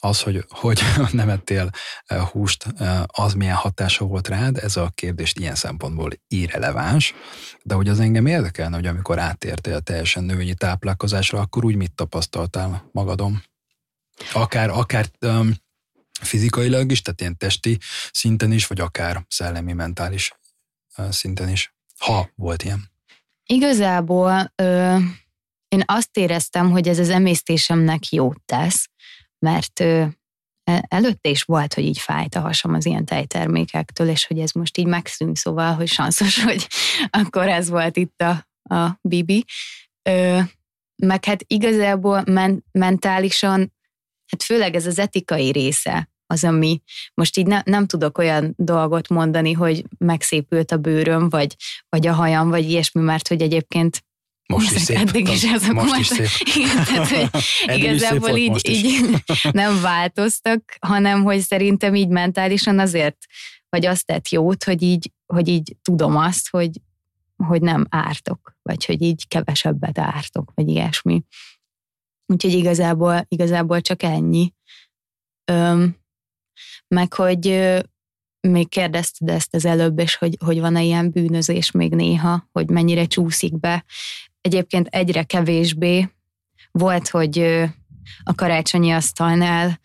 az, 0.00 0.20
hogy, 0.20 0.44
hogy 0.48 0.80
nem 1.12 1.28
ettél 1.28 1.70
eh, 2.04 2.28
húst, 2.28 2.66
eh, 2.76 3.02
az 3.06 3.32
milyen 3.32 3.54
hatása 3.54 4.04
volt 4.04 4.28
rád, 4.28 4.56
ez 4.56 4.76
a 4.76 4.90
kérdést 4.94 5.38
ilyen 5.38 5.54
szempontból 5.54 6.10
irreleváns, 6.28 7.14
de 7.62 7.74
hogy 7.74 7.88
az 7.88 8.00
engem 8.00 8.26
érdekelne, 8.26 8.76
hogy 8.76 8.86
amikor 8.86 9.18
átértél 9.18 9.80
teljesen 9.80 10.24
növényi 10.24 10.54
táplálkozásra, 10.54 11.40
akkor 11.40 11.64
úgy 11.64 11.76
mit 11.76 11.94
tapasztaltál 11.94 12.88
magadon? 12.92 13.42
Akár, 14.32 14.70
akár 14.70 15.06
um, 15.20 15.54
fizikailag 16.20 16.90
is, 16.90 17.02
tehát 17.02 17.20
ilyen 17.20 17.36
testi 17.36 17.78
szinten 18.12 18.52
is, 18.52 18.66
vagy 18.66 18.80
akár 18.80 19.24
szellemi, 19.28 19.72
mentális 19.72 20.32
uh, 20.96 21.10
szinten 21.10 21.48
is, 21.48 21.74
ha 21.98 22.30
volt 22.34 22.62
ilyen. 22.62 22.90
Igazából 23.46 24.52
ö, 24.54 24.96
én 25.68 25.82
azt 25.86 26.16
éreztem, 26.16 26.70
hogy 26.70 26.88
ez 26.88 26.98
az 26.98 27.08
emésztésemnek 27.08 28.08
jót 28.08 28.40
tesz, 28.44 28.88
mert 29.46 29.80
e, 29.80 30.84
előtte 30.88 31.28
is 31.28 31.42
volt, 31.42 31.74
hogy 31.74 31.84
így 31.84 31.98
fájt 31.98 32.34
a 32.34 32.40
hasam 32.40 32.74
az 32.74 32.86
ilyen 32.86 33.04
tejtermékektől, 33.04 34.08
és 34.08 34.26
hogy 34.26 34.38
ez 34.38 34.52
most 34.52 34.78
így 34.78 34.86
megszűnt, 34.86 35.36
szóval, 35.36 35.74
hogy 35.74 35.88
sanszos, 35.88 36.42
hogy 36.44 36.68
akkor 37.10 37.48
ez 37.48 37.68
volt 37.68 37.96
itt 37.96 38.20
a, 38.20 38.46
a 38.74 38.98
Bibi. 39.02 39.44
Ö, 40.02 40.40
meg 40.96 41.24
hát 41.24 41.44
igazából 41.46 42.22
men, 42.26 42.64
mentálisan, 42.72 43.58
hát 44.26 44.42
főleg 44.42 44.74
ez 44.74 44.86
az 44.86 44.98
etikai 44.98 45.50
része 45.50 46.10
az, 46.26 46.44
ami 46.44 46.82
most 47.14 47.36
így 47.36 47.46
ne, 47.46 47.60
nem 47.64 47.86
tudok 47.86 48.18
olyan 48.18 48.54
dolgot 48.56 49.08
mondani, 49.08 49.52
hogy 49.52 49.84
megszépült 49.98 50.70
a 50.70 50.76
bőröm, 50.76 51.28
vagy, 51.28 51.56
vagy 51.88 52.06
a 52.06 52.12
hajam, 52.12 52.48
vagy 52.48 52.70
ilyesmi, 52.70 53.00
mert 53.00 53.28
hogy 53.28 53.42
egyébként 53.42 54.04
most 54.50 54.74
is 54.74 54.80
szép. 54.80 54.96
Eddig 54.96 55.28
is 55.28 55.44
azok 55.44 55.74
most 55.74 56.00
is 56.00 56.06
szép. 56.06 56.26
Igen, 56.56 56.84
tehát, 56.84 57.08
hogy 57.08 57.30
igazából 57.78 58.36
így, 58.36 58.68
így 58.68 59.24
nem 59.52 59.80
változtak, 59.80 60.76
hanem 60.80 61.22
hogy 61.22 61.40
szerintem 61.40 61.94
így 61.94 62.08
mentálisan 62.08 62.78
azért, 62.78 63.16
vagy 63.68 63.86
azt 63.86 64.06
tett 64.06 64.28
jót, 64.28 64.64
hogy 64.64 64.82
így, 64.82 65.12
hogy 65.26 65.48
így 65.48 65.76
tudom 65.82 66.16
azt, 66.16 66.48
hogy, 66.48 66.70
hogy 67.36 67.62
nem 67.62 67.86
ártok, 67.88 68.56
vagy 68.62 68.84
hogy 68.84 69.02
így 69.02 69.28
kevesebbet 69.28 69.98
ártok, 69.98 70.52
vagy 70.54 70.68
ilyesmi. 70.68 71.22
Úgyhogy 72.26 72.52
igazából, 72.52 73.24
igazából 73.28 73.80
csak 73.80 74.02
ennyi. 74.02 74.54
Öm, 75.44 75.96
meg 76.88 77.12
hogy 77.12 77.46
még 78.40 78.68
kérdezted 78.68 79.28
ezt 79.28 79.54
az 79.54 79.64
előbb, 79.64 79.98
és 79.98 80.14
hogy, 80.14 80.36
hogy 80.44 80.60
van-e 80.60 80.82
ilyen 80.82 81.10
bűnözés 81.10 81.70
még 81.70 81.94
néha, 81.94 82.48
hogy 82.52 82.70
mennyire 82.70 83.04
csúszik 83.04 83.60
be 83.60 83.84
egyébként 84.40 84.86
egyre 84.86 85.22
kevésbé. 85.22 86.08
Volt, 86.70 87.08
hogy 87.08 87.38
a 88.22 88.34
karácsonyi 88.34 88.90
asztalnál, 88.90 89.80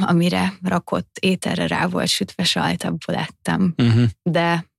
amire 0.00 0.52
rakott 0.62 1.16
ételre 1.20 1.66
rá 1.66 1.86
volt 1.86 2.08
sütve 2.08 2.44
sajt, 2.44 2.84
abból 2.84 3.14
ettem. 3.14 3.74
Uh-huh. 3.76 4.04
De 4.22 4.70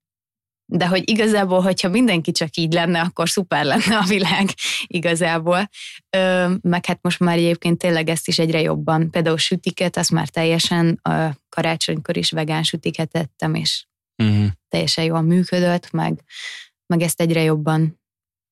de 0.74 0.88
hogy 0.88 1.10
igazából, 1.10 1.62
hogyha 1.62 1.90
mindenki 1.90 2.32
csak 2.32 2.56
így 2.56 2.74
lenne, 2.74 3.02
akkor 3.02 3.30
szuper 3.30 3.66
lenne 3.66 3.98
a 3.98 4.06
világ 4.08 4.50
igazából. 4.88 5.70
Ö, 6.10 6.54
meg 6.62 6.86
hát 6.86 7.00
most 7.02 7.20
már 7.20 7.38
egyébként 7.38 7.78
tényleg 7.78 8.10
ezt 8.10 8.28
is 8.28 8.40
egyre 8.40 8.62
jobban. 8.62 9.10
Például 9.10 9.38
sütiket, 9.38 9.98
azt 9.98 10.12
már 10.12 10.30
teljesen 10.30 11.00
a 11.02 11.38
karácsonykor 11.50 12.18
is 12.18 12.32
vegán 12.32 12.64
sütiket 12.64 13.16
ettem, 13.16 13.56
és 13.56 13.86
uh-huh. 14.24 14.46
teljesen 14.70 15.04
jól 15.04 15.22
működött, 15.22 15.92
meg, 15.92 16.24
meg 16.86 17.02
ezt 17.02 17.22
egyre 17.22 17.42
jobban. 17.42 18.01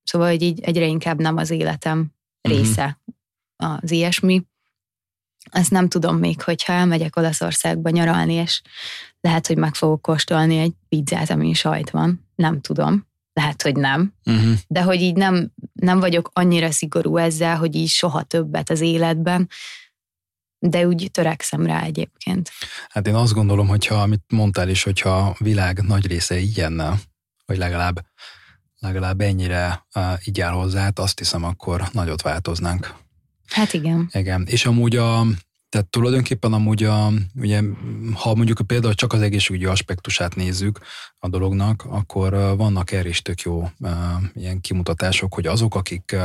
Szóval, 0.09 0.29
hogy 0.29 0.41
így 0.41 0.59
egyre 0.59 0.85
inkább 0.85 1.19
nem 1.19 1.37
az 1.37 1.49
életem 1.49 2.11
része 2.41 2.99
uh-huh. 3.57 3.79
az 3.83 3.91
ilyesmi. 3.91 4.43
Azt 5.51 5.71
nem 5.71 5.89
tudom 5.89 6.17
még, 6.17 6.41
hogyha 6.41 6.73
elmegyek 6.73 7.15
Olaszországba 7.15 7.89
nyaralni, 7.89 8.33
és 8.33 8.61
lehet, 9.21 9.47
hogy 9.47 9.57
meg 9.57 9.75
fogok 9.75 10.01
kóstolni 10.01 10.57
egy 10.57 10.73
pizzát, 10.89 11.29
amin 11.29 11.53
sajt 11.53 11.89
van. 11.89 12.27
Nem 12.35 12.61
tudom. 12.61 13.07
Lehet, 13.33 13.61
hogy 13.61 13.75
nem. 13.75 14.13
Uh-huh. 14.25 14.53
De 14.67 14.81
hogy 14.81 15.01
így 15.01 15.15
nem, 15.15 15.51
nem 15.73 15.99
vagyok 15.99 16.29
annyira 16.33 16.71
szigorú 16.71 17.17
ezzel, 17.17 17.57
hogy 17.57 17.75
így 17.75 17.89
soha 17.89 18.23
többet 18.23 18.69
az 18.69 18.81
életben, 18.81 19.49
de 20.59 20.87
úgy 20.87 21.09
törekszem 21.11 21.65
rá 21.65 21.83
egyébként. 21.83 22.51
Hát 22.89 23.07
én 23.07 23.15
azt 23.15 23.33
gondolom, 23.33 23.67
hogyha, 23.67 24.01
amit 24.01 24.23
mondtál 24.27 24.69
is, 24.69 24.83
hogyha 24.83 25.17
a 25.17 25.35
világ 25.37 25.81
nagy 25.81 26.07
része 26.07 26.37
ilyenne, 26.37 26.99
hogy 27.45 27.57
legalább, 27.57 28.05
legalább 28.79 29.21
ennyire 29.21 29.85
uh, 29.95 30.03
így 30.25 30.41
áll 30.41 30.51
hozzá, 30.51 30.81
hát 30.81 30.99
azt 30.99 31.17
hiszem, 31.17 31.43
akkor 31.43 31.83
nagyot 31.91 32.21
változnánk. 32.21 32.93
Hát 33.47 33.73
igen. 33.73 34.09
Igen, 34.11 34.45
és 34.47 34.65
amúgy 34.65 34.95
a, 34.95 35.25
tehát 35.69 35.87
tulajdonképpen 35.87 36.53
amúgy, 36.53 36.83
a, 36.83 37.11
ugye, 37.35 37.61
ha 38.13 38.35
mondjuk 38.35 38.61
például 38.67 38.93
csak 38.93 39.13
az 39.13 39.21
egészségügyi 39.21 39.65
aspektusát 39.65 40.35
nézzük 40.35 40.79
a 41.19 41.27
dolognak, 41.27 41.85
akkor 41.89 42.33
vannak 42.57 42.91
erre 42.91 43.09
is 43.09 43.21
tök 43.21 43.41
jó 43.41 43.69
ilyen 44.33 44.61
kimutatások, 44.61 45.33
hogy 45.33 45.47
azok, 45.47 45.75
akik 45.75 46.15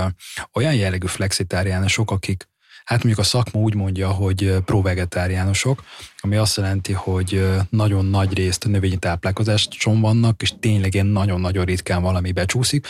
olyan 0.52 0.74
jellegű 0.74 1.06
flexitáriánusok, 1.06 2.10
akik 2.10 2.48
Hát 2.84 2.98
mondjuk 2.98 3.18
a 3.18 3.28
szakma 3.28 3.60
úgy 3.60 3.74
mondja, 3.74 4.10
hogy 4.10 4.56
pro-vegetáriánusok, 4.64 5.84
ami 6.18 6.36
azt 6.36 6.56
jelenti, 6.56 6.92
hogy 6.92 7.46
nagyon 7.70 8.04
nagy 8.04 8.32
részt 8.32 8.66
növényi 8.66 8.96
táplálkozáson 8.96 10.00
vannak, 10.00 10.42
és 10.42 10.52
tényleg 10.60 10.94
ilyen 10.94 11.06
nagyon-nagyon 11.06 11.64
ritkán 11.64 12.02
valami 12.02 12.32
becsúszik, 12.32 12.86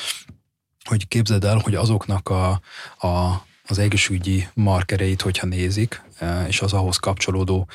hogy 0.84 1.08
képzeld 1.08 1.44
el, 1.44 1.58
hogy 1.58 1.74
azoknak 1.74 2.28
a, 2.28 2.50
a 3.08 3.42
az 3.68 3.78
egészségügyi 3.78 4.48
markereit, 4.54 5.22
hogyha 5.22 5.46
nézik, 5.46 6.02
és 6.46 6.60
az 6.60 6.72
ahhoz 6.72 6.96
kapcsolódó 6.96 7.68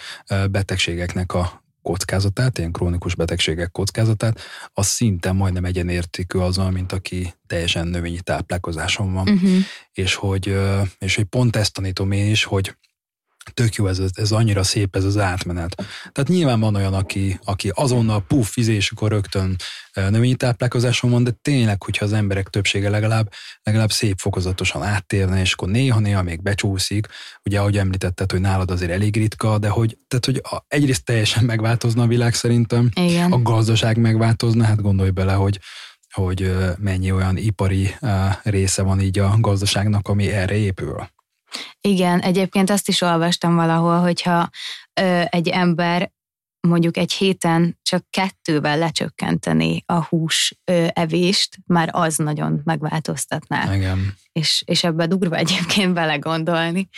betegségeknek 0.51 1.33
a 1.33 1.58
kockázatát, 1.81 2.57
ilyen 2.57 2.71
krónikus 2.71 3.15
betegségek 3.15 3.71
kockázatát, 3.71 4.39
az 4.73 4.87
szinte 4.87 5.31
majdnem 5.31 5.65
egyenértékű 5.65 6.39
azzal, 6.39 6.71
mint 6.71 6.91
aki 6.91 7.33
teljesen 7.47 7.87
növényi 7.87 8.19
táplálkozáson 8.21 9.13
van. 9.13 9.29
Uh-huh. 9.29 9.57
És, 9.91 10.15
hogy, 10.15 10.55
és 10.99 11.15
hogy 11.15 11.25
pont 11.25 11.55
ezt 11.55 11.73
tanítom 11.73 12.11
én 12.11 12.29
is, 12.29 12.43
hogy 12.43 12.75
tök 13.53 13.73
jó, 13.75 13.87
ez, 13.87 14.01
ez 14.13 14.31
annyira 14.31 14.63
szép 14.63 14.95
ez 14.95 15.03
az 15.03 15.17
átmenet. 15.17 15.75
Tehát 16.11 16.27
nyilván 16.27 16.59
van 16.59 16.75
olyan, 16.75 16.93
aki, 16.93 17.39
aki 17.43 17.71
azonnal 17.73 18.23
puff, 18.27 18.47
fizéskor 18.49 19.11
rögtön 19.11 19.55
növényi 19.93 20.35
táplálkozáson 20.35 21.09
van, 21.09 21.23
de 21.23 21.31
tényleg, 21.41 21.83
hogyha 21.83 22.05
az 22.05 22.13
emberek 22.13 22.47
többsége 22.47 22.89
legalább, 22.89 23.31
legalább 23.63 23.91
szép 23.91 24.17
fokozatosan 24.17 24.83
áttérne, 24.83 25.39
és 25.39 25.53
akkor 25.53 25.69
néha-néha 25.69 26.23
még 26.23 26.41
becsúszik, 26.41 27.07
ugye 27.43 27.59
ahogy 27.59 27.77
említetted, 27.77 28.31
hogy 28.31 28.41
nálad 28.41 28.71
azért 28.71 28.91
elég 28.91 29.15
ritka, 29.15 29.57
de 29.57 29.69
hogy, 29.69 29.97
tehát, 30.07 30.25
hogy 30.25 30.41
egyrészt 30.67 31.05
teljesen 31.05 31.43
megváltozna 31.43 32.03
a 32.03 32.07
világ 32.07 32.33
szerintem, 32.33 32.89
Igen. 32.93 33.31
a 33.31 33.41
gazdaság 33.41 33.97
megváltozna, 33.97 34.63
hát 34.63 34.81
gondolj 34.81 35.09
bele, 35.09 35.33
hogy 35.33 35.59
hogy 36.13 36.55
mennyi 36.77 37.11
olyan 37.11 37.37
ipari 37.37 37.95
része 38.43 38.81
van 38.81 39.01
így 39.01 39.19
a 39.19 39.35
gazdaságnak, 39.39 40.07
ami 40.07 40.31
erre 40.31 40.55
épül. 40.55 41.09
Igen, 41.81 42.19
egyébként 42.19 42.69
azt 42.69 42.87
is 42.87 43.01
olvastam 43.01 43.55
valahol, 43.55 43.99
hogyha 43.99 44.49
ö, 45.01 45.21
egy 45.29 45.47
ember 45.47 46.11
mondjuk 46.67 46.97
egy 46.97 47.11
héten 47.11 47.79
csak 47.81 48.05
kettővel 48.09 48.77
lecsökkenteni 48.77 49.83
a 49.85 50.03
hús 50.03 50.55
ö, 50.63 50.87
evést, 50.93 51.57
már 51.65 51.89
az 51.91 52.15
nagyon 52.15 52.61
megváltoztatná. 52.63 53.75
Igen. 53.75 54.13
És, 54.31 54.63
és 54.65 54.83
ebbe 54.83 55.07
durva 55.07 55.35
egyébként 55.35 55.93
belegondolni. 55.93 56.89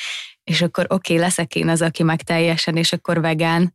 És 0.44 0.62
akkor 0.62 0.86
oké, 0.90 1.14
okay, 1.14 1.26
leszek 1.26 1.56
én 1.56 1.70
az, 1.70 1.82
aki 1.82 2.04
meg 2.04 2.22
teljesen, 2.22 2.78
és 2.78 2.94
akkor 2.94 3.22
vegán, 3.22 3.74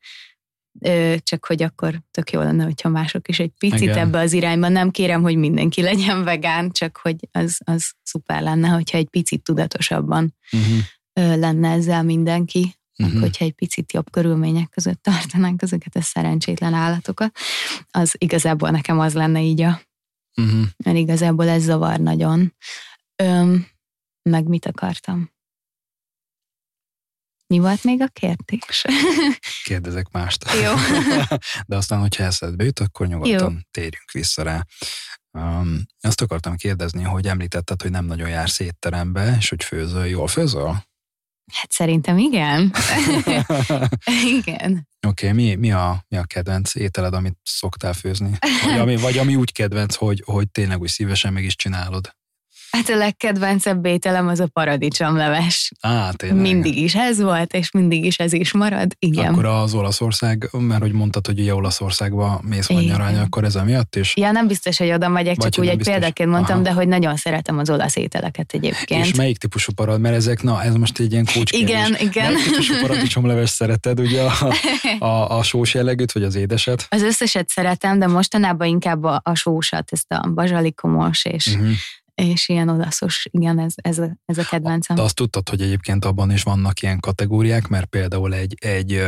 csak 1.19 1.47
hogy 1.47 1.63
akkor 1.63 2.03
tök 2.11 2.31
jó 2.31 2.41
lenne, 2.41 2.65
hogyha 2.65 2.89
mások 2.89 3.29
is 3.29 3.39
egy 3.39 3.53
picit 3.59 3.81
Igen. 3.81 3.99
ebbe 3.99 4.19
az 4.19 4.33
irányba. 4.33 4.69
Nem 4.69 4.91
kérem, 4.91 5.23
hogy 5.23 5.37
mindenki 5.37 5.83
legyen 5.83 6.25
vegán, 6.25 6.71
csak 6.71 6.97
hogy 7.03 7.17
az, 7.33 7.59
az 7.65 7.93
szuper 8.03 8.43
lenne, 8.43 8.69
hogyha 8.69 8.99
egy 8.99 9.09
picit 9.09 9.43
tudatosabban 9.43 10.35
uh-huh. 10.53 11.39
lenne 11.39 11.71
ezzel 11.71 12.03
mindenki, 12.03 12.75
uh-huh. 12.99 13.21
hogyha 13.21 13.45
egy 13.45 13.53
picit 13.53 13.93
jobb 13.93 14.11
körülmények 14.11 14.69
között 14.69 15.03
tartanánk 15.03 15.63
ezeket 15.63 15.97
a 15.97 16.03
szerencsétlen 16.03 16.75
állatokat. 16.75 17.37
Az 17.91 18.15
igazából 18.19 18.71
nekem 18.71 18.99
az 18.99 19.15
lenne 19.15 19.43
így 19.43 19.61
a, 19.61 19.81
uh-huh. 20.37 20.67
mert 20.85 20.97
igazából 20.97 21.49
ez 21.49 21.63
zavar 21.63 21.99
nagyon. 21.99 22.55
Öm, 23.23 23.67
meg 24.23 24.47
mit 24.47 24.67
akartam? 24.67 25.35
Mi 27.47 27.59
volt 27.59 27.85
még 27.85 28.03
a 28.03 28.09
kérdés? 28.13 28.85
Kérdezek 29.65 30.11
mást. 30.11 30.45
Jó. 30.63 30.73
De 31.69 31.77
aztán, 31.77 32.01
hogyha 32.01 32.25
eszedbe 32.25 32.65
jut, 32.65 32.81
akkor 32.81 33.07
nyugodtan 33.07 33.53
Jó. 33.53 33.59
térjünk 33.71 34.11
vissza 34.13 34.43
rá. 34.43 34.65
Um, 35.39 35.83
azt 36.01 36.21
akartam 36.21 36.57
kérdezni, 36.57 37.03
hogy 37.03 37.27
említetted, 37.27 37.83
hogy 37.83 37.91
nem 37.91 38.05
nagyon 38.05 38.29
jársz 38.29 38.59
étterembe, 38.59 39.37
és 39.39 39.49
hogy 39.49 39.65
főzöl. 39.65 40.07
Jól 40.07 40.29
főzöl? 40.29 40.85
Hát 41.53 41.73
szerintem 41.73 42.19
igen. 42.19 42.73
igen. 44.39 44.89
Oké, 45.07 45.29
okay, 45.29 45.33
mi, 45.33 45.55
mi, 45.55 45.73
a, 45.73 46.05
mi 46.09 46.17
a 46.17 46.25
kedvenc 46.25 46.75
ételed, 46.75 47.15
amit 47.15 47.39
szoktál 47.43 47.93
főzni? 47.93 48.39
Vagy 48.65 48.79
ami, 48.79 48.97
vagy 48.97 49.19
ami 49.19 49.37
úgy 49.37 49.53
kedvenc, 49.53 49.95
hogy, 49.95 50.23
hogy 50.25 50.51
tényleg 50.51 50.81
úgy 50.81 50.89
szívesen 50.89 51.33
meg 51.33 51.45
is 51.45 51.57
csinálod? 51.57 52.17
Hát 52.77 52.89
a 52.89 52.97
legkedvencebb 52.97 53.87
ételem 53.87 54.29
az 54.29 54.41
a 54.41 54.47
paradicsomleves. 54.47 55.73
Á, 55.81 56.11
tényleg. 56.11 56.41
Mindig 56.41 56.77
is 56.77 56.95
ez 56.95 57.21
volt, 57.21 57.55
és 57.55 57.71
mindig 57.71 58.05
is 58.05 58.19
ez 58.19 58.33
is 58.33 58.53
marad, 58.53 58.97
igen. 58.99 59.33
Akkor 59.33 59.45
az 59.45 59.75
Olaszország, 59.75 60.49
mert 60.53 60.81
hogy 60.81 60.93
mondtad, 60.93 61.27
hogy 61.27 61.41
ugye 61.41 61.55
Olaszországba 61.55 62.41
mész 62.49 62.69
majd 62.69 62.87
nyaralni, 62.87 63.19
akkor 63.19 63.45
ez 63.45 63.55
miatt 63.55 63.97
is? 63.97 64.17
Ja, 64.17 64.31
nem 64.31 64.47
biztos, 64.47 64.79
hogy 64.79 64.91
oda 64.93 65.09
megyek, 65.09 65.37
Vagy 65.37 65.49
csak 65.49 65.65
úgy 65.65 65.71
egy 65.71 65.77
biztos. 65.77 65.95
példaként 65.95 66.31
mondtam, 66.31 66.55
Aha. 66.55 66.65
de 66.65 66.73
hogy 66.73 66.89
nagyon 66.89 67.17
szeretem 67.17 67.59
az 67.59 67.71
olasz 67.71 67.97
ételeket 67.97 68.53
egyébként. 68.53 69.05
És 69.05 69.15
melyik 69.15 69.39
típusú 69.39 69.73
parad, 69.73 70.01
mert 70.01 70.15
ezek, 70.15 70.43
na 70.43 70.63
ez 70.63 70.75
most 70.75 70.99
egy 70.99 71.13
ilyen 71.13 71.27
kulcs 71.33 71.53
Igen, 71.53 71.97
igen. 71.99 72.33
Melyik 72.33 72.49
típusú 72.49 72.75
paradicsomleves 72.81 73.51
szereted, 73.51 74.01
ugye 74.01 74.23
a, 74.23 74.55
a, 75.05 75.39
a 75.39 75.43
sós 75.43 75.75
jellegűt, 75.75 76.13
vagy 76.13 76.23
az 76.23 76.35
édeset? 76.35 76.87
Az 76.89 77.03
összeset 77.03 77.49
szeretem, 77.49 77.99
de 77.99 78.07
mostanában 78.07 78.67
inkább 78.67 79.05
a, 79.05 79.21
a 79.25 79.35
sósat, 79.35 79.93
ezt 79.93 80.13
a 80.13 80.31
bazsalikomos 80.35 81.25
és 81.25 81.47
uh-huh 81.47 81.69
és 82.23 82.49
ilyen 82.49 82.69
olaszos, 82.69 83.29
igen, 83.31 83.59
ez, 83.59 83.73
ez, 83.77 83.99
a, 83.99 84.17
ez 84.25 84.39
a 84.39 84.45
kedvencem. 84.45 84.97
De 84.97 85.03
azt 85.03 85.15
tudtad, 85.15 85.49
hogy 85.49 85.61
egyébként 85.61 86.05
abban 86.05 86.31
is 86.31 86.43
vannak 86.43 86.83
ilyen 86.83 87.01
kategóriák, 87.01 87.69
mert 87.69 87.87
például 87.87 88.35
egy, 88.35 88.55
egy, 88.59 89.03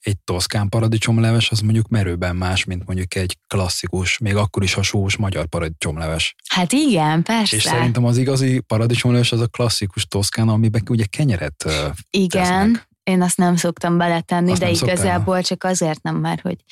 egy 0.00 0.18
toszkán 0.24 0.68
paradicsomleves 0.68 1.50
az 1.50 1.60
mondjuk 1.60 1.88
merőben 1.88 2.36
más, 2.36 2.64
mint 2.64 2.86
mondjuk 2.86 3.14
egy 3.14 3.38
klasszikus, 3.46 4.18
még 4.18 4.36
akkor 4.36 4.62
is 4.62 4.76
a 4.76 4.82
sós 4.82 5.16
magyar 5.16 5.46
paradicsomleves. 5.46 6.34
Hát 6.48 6.72
igen, 6.72 7.22
persze. 7.22 7.56
És 7.56 7.62
szerintem 7.62 8.04
az 8.04 8.16
igazi 8.16 8.60
paradicsomleves 8.60 9.32
az 9.32 9.40
a 9.40 9.46
klasszikus 9.46 10.06
toszkán, 10.06 10.48
amiben 10.48 10.82
ugye 10.90 11.04
kenyeret 11.04 11.64
Igen, 12.10 12.42
tesznek. 12.42 12.88
én 13.02 13.22
azt 13.22 13.36
nem 13.36 13.56
szoktam 13.56 13.98
beletenni, 13.98 14.50
azt 14.50 14.60
de 14.60 14.70
igazából 14.70 15.34
szoktál? 15.34 15.42
csak 15.42 15.64
azért 15.64 16.02
nem, 16.02 16.16
mert 16.16 16.40
hogy 16.40 16.64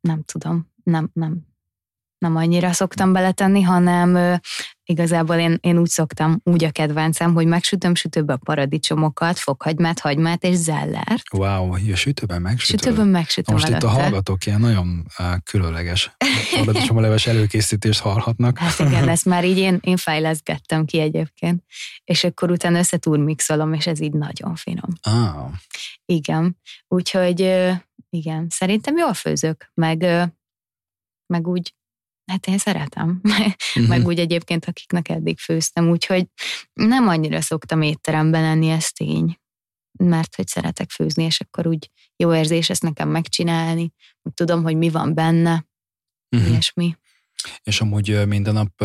nem 0.00 0.22
tudom, 0.22 0.72
nem, 0.82 1.10
nem, 1.12 1.53
nem 2.24 2.36
annyira 2.36 2.72
szoktam 2.72 3.12
beletenni, 3.12 3.62
hanem 3.62 4.40
igazából 4.84 5.36
én, 5.36 5.58
én 5.60 5.78
úgy 5.78 5.88
szoktam, 5.88 6.40
úgy 6.44 6.64
a 6.64 6.70
kedvencem, 6.70 7.34
hogy 7.34 7.46
megsütöm 7.46 7.94
sütőbe 7.94 8.32
a 8.32 8.36
paradicsomokat, 8.44 9.38
fokhagymát, 9.38 9.98
hagymát 9.98 10.44
és 10.44 10.54
zellert. 10.54 11.22
Wow, 11.32 11.72
a 11.72 11.96
sütőben 11.96 12.42
megsütöm? 12.42 12.78
Sütőben 12.78 13.08
megsütöm 13.08 13.54
Most 13.54 13.66
előtte. 13.66 13.86
itt 13.86 13.92
a 13.92 13.96
hallgatók 13.96 14.46
ilyen 14.46 14.60
nagyon 14.60 15.06
uh, 15.18 15.26
különleges 15.44 16.16
paradicsomleves 16.56 17.26
előkészítést 17.26 18.00
hallhatnak. 18.00 18.58
Hát 18.58 18.78
igen, 18.78 19.08
ezt 19.08 19.24
már 19.24 19.44
így 19.44 19.58
én, 19.58 19.78
én 19.80 19.96
fejleszgettem 19.96 20.84
ki 20.84 21.00
egyébként, 21.00 21.62
és 22.04 22.24
akkor 22.24 22.50
utána 22.50 22.78
összetúrmixolom, 22.78 23.72
és 23.72 23.86
ez 23.86 24.00
így 24.00 24.12
nagyon 24.12 24.54
finom. 24.54 24.90
Ah. 25.02 25.50
Igen, 26.04 26.58
úgyhogy 26.88 27.40
igen, 28.10 28.46
szerintem 28.50 28.96
jól 28.96 29.14
főzök, 29.14 29.70
meg, 29.74 30.06
meg 31.26 31.48
úgy 31.48 31.74
Hát 32.26 32.46
én 32.46 32.58
szeretem. 32.58 33.20
Uh-huh. 33.22 33.88
Meg 33.88 34.06
úgy 34.06 34.18
egyébként, 34.18 34.64
akiknek 34.64 35.08
eddig 35.08 35.38
főztem, 35.38 35.88
úgyhogy 35.90 36.26
nem 36.72 37.08
annyira 37.08 37.40
szoktam 37.40 37.82
étteremben 37.82 38.42
lenni, 38.42 38.68
ez 38.68 38.90
tény. 38.90 39.38
Mert 39.98 40.34
hogy 40.34 40.46
szeretek 40.46 40.90
főzni, 40.90 41.24
és 41.24 41.40
akkor 41.40 41.66
úgy 41.66 41.90
jó 42.16 42.34
érzés 42.34 42.70
ezt 42.70 42.82
nekem 42.82 43.08
megcsinálni, 43.08 43.92
úgy 44.22 44.34
tudom, 44.34 44.62
hogy 44.62 44.76
mi 44.76 44.90
van 44.90 45.14
benne, 45.14 45.66
uh-huh. 46.36 46.50
ilyesmi. 46.50 46.96
És 47.62 47.80
amúgy 47.80 48.26
minden 48.26 48.54
nap 48.54 48.84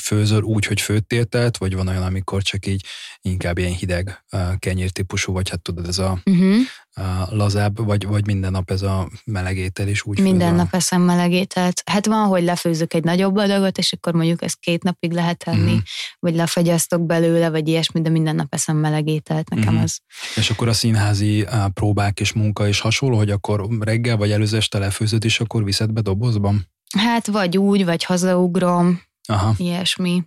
főzöl 0.00 0.42
úgy, 0.42 0.66
hogy 0.66 0.80
főttéltelt, 0.80 1.56
vagy 1.56 1.74
van 1.74 1.88
olyan, 1.88 2.02
amikor 2.02 2.42
csak 2.42 2.66
így 2.66 2.84
inkább 3.20 3.58
ilyen 3.58 3.72
hideg 3.72 4.24
kenyér 4.58 4.90
típusú, 4.90 5.32
vagy 5.32 5.50
hát 5.50 5.62
tudod, 5.62 5.88
ez 5.88 5.98
a, 5.98 6.22
uh-huh. 6.24 6.56
a 6.94 7.34
lazább, 7.34 7.84
vagy, 7.84 8.06
vagy 8.06 8.26
minden 8.26 8.50
nap 8.50 8.70
ez 8.70 8.82
a 8.82 9.08
melegétel 9.24 9.88
is 9.88 10.02
úgy 10.02 10.20
Minden 10.20 10.48
főzöl? 10.48 10.56
nap 10.64 10.74
eszem 10.74 11.02
melegételt. 11.02 11.82
Hát 11.86 12.06
van, 12.06 12.26
hogy 12.26 12.42
lefőzök 12.42 12.94
egy 12.94 13.04
nagyobb 13.04 13.36
adagot, 13.36 13.78
és 13.78 13.92
akkor 13.92 14.12
mondjuk 14.12 14.42
ezt 14.42 14.58
két 14.58 14.82
napig 14.82 15.12
lehet 15.12 15.44
tenni, 15.44 15.62
uh-huh. 15.62 15.80
vagy 16.18 16.34
lefagyasztok 16.34 17.06
belőle, 17.06 17.50
vagy 17.50 17.68
ilyesmi, 17.68 18.00
de 18.00 18.10
minden 18.10 18.34
nap 18.34 18.54
eszem 18.54 18.76
melegételt, 18.76 19.48
nekem 19.48 19.68
uh-huh. 19.68 19.82
az. 19.82 20.00
És 20.34 20.50
akkor 20.50 20.68
a 20.68 20.72
színházi 20.72 21.46
próbák 21.74 22.20
és 22.20 22.32
munka 22.32 22.68
is 22.68 22.80
hasonló, 22.80 23.16
hogy 23.16 23.30
akkor 23.30 23.68
reggel 23.80 24.16
vagy 24.16 24.30
előző 24.30 24.56
este 24.56 24.78
lefőzöd, 24.78 25.24
és 25.24 25.40
akkor 25.40 25.64
viszed 25.64 25.92
be 25.92 26.00
dobozban? 26.00 26.76
Hát 26.96 27.26
vagy 27.26 27.58
úgy, 27.58 27.84
vagy 27.84 28.04
hazaugrom, 28.04 29.02
Aha. 29.28 29.54
ilyesmi. 29.56 30.24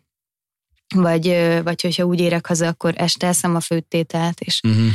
Vagy, 0.96 1.28
vagy 1.64 1.82
hogyha 1.82 2.04
úgy 2.04 2.20
érek 2.20 2.48
haza, 2.48 2.68
akkor 2.68 2.94
este 2.98 3.28
eszem 3.28 3.56
a 3.56 3.60
főttételt, 3.60 4.40
és 4.40 4.60
uh-huh. 4.64 4.92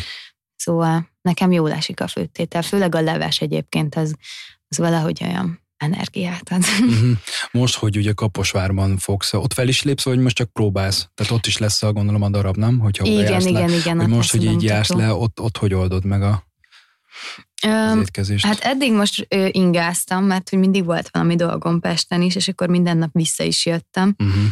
szóval 0.57 1.11
nekem 1.23 1.53
jól 1.53 1.73
esik 1.73 2.01
a 2.01 2.07
főttétel, 2.07 2.63
főleg 2.63 2.95
a 2.95 3.01
leves 3.01 3.41
egyébként, 3.41 3.95
az, 3.95 4.15
az 4.69 4.79
valahogy 4.79 5.19
olyan 5.23 5.61
energiát 5.77 6.51
ad. 6.51 6.65
Uh-huh. 6.81 7.11
Most, 7.61 7.77
hogy 7.77 7.97
ugye 7.97 8.13
Kaposvárban 8.13 8.99
fogsz, 8.99 9.33
ott 9.33 9.53
fel 9.53 9.69
is 9.69 9.83
lépsz, 9.83 10.05
vagy 10.05 10.19
most 10.19 10.37
csak 10.37 10.53
próbálsz? 10.53 11.09
Tehát 11.15 11.33
ott 11.33 11.47
is 11.47 11.59
lesz 11.59 11.83
a 11.83 11.93
gondolom 11.93 12.23
a 12.23 12.29
darab, 12.29 12.57
nem? 12.57 12.79
Hogyha 12.79 13.05
igen, 13.05 13.41
igen, 13.41 13.69
le, 13.71 13.77
igen. 13.77 13.99
Hogy 13.99 14.09
most, 14.09 14.31
hogy 14.31 14.45
így 14.45 14.63
jársz 14.63 14.93
le, 14.93 15.15
ott, 15.15 15.41
ott 15.41 15.57
hogy 15.57 15.75
oldod 15.75 16.05
meg 16.05 16.23
a 16.23 16.46
az 17.63 17.99
étkezést? 17.99 18.45
Hát 18.45 18.59
eddig 18.59 18.93
most 18.93 19.27
ö, 19.29 19.49
ingáztam, 19.51 20.25
mert 20.25 20.49
hogy 20.49 20.59
mindig 20.59 20.85
volt 20.85 21.09
valami 21.13 21.37
dolgom 21.37 21.81
Pesten 21.81 22.23
is, 22.23 22.35
és 22.35 22.49
akkor 22.49 22.69
minden 22.69 22.97
nap 22.97 23.11
vissza 23.13 23.45
is 23.45 23.67
jöttem. 23.67 24.15
Uh-huh. 24.19 24.45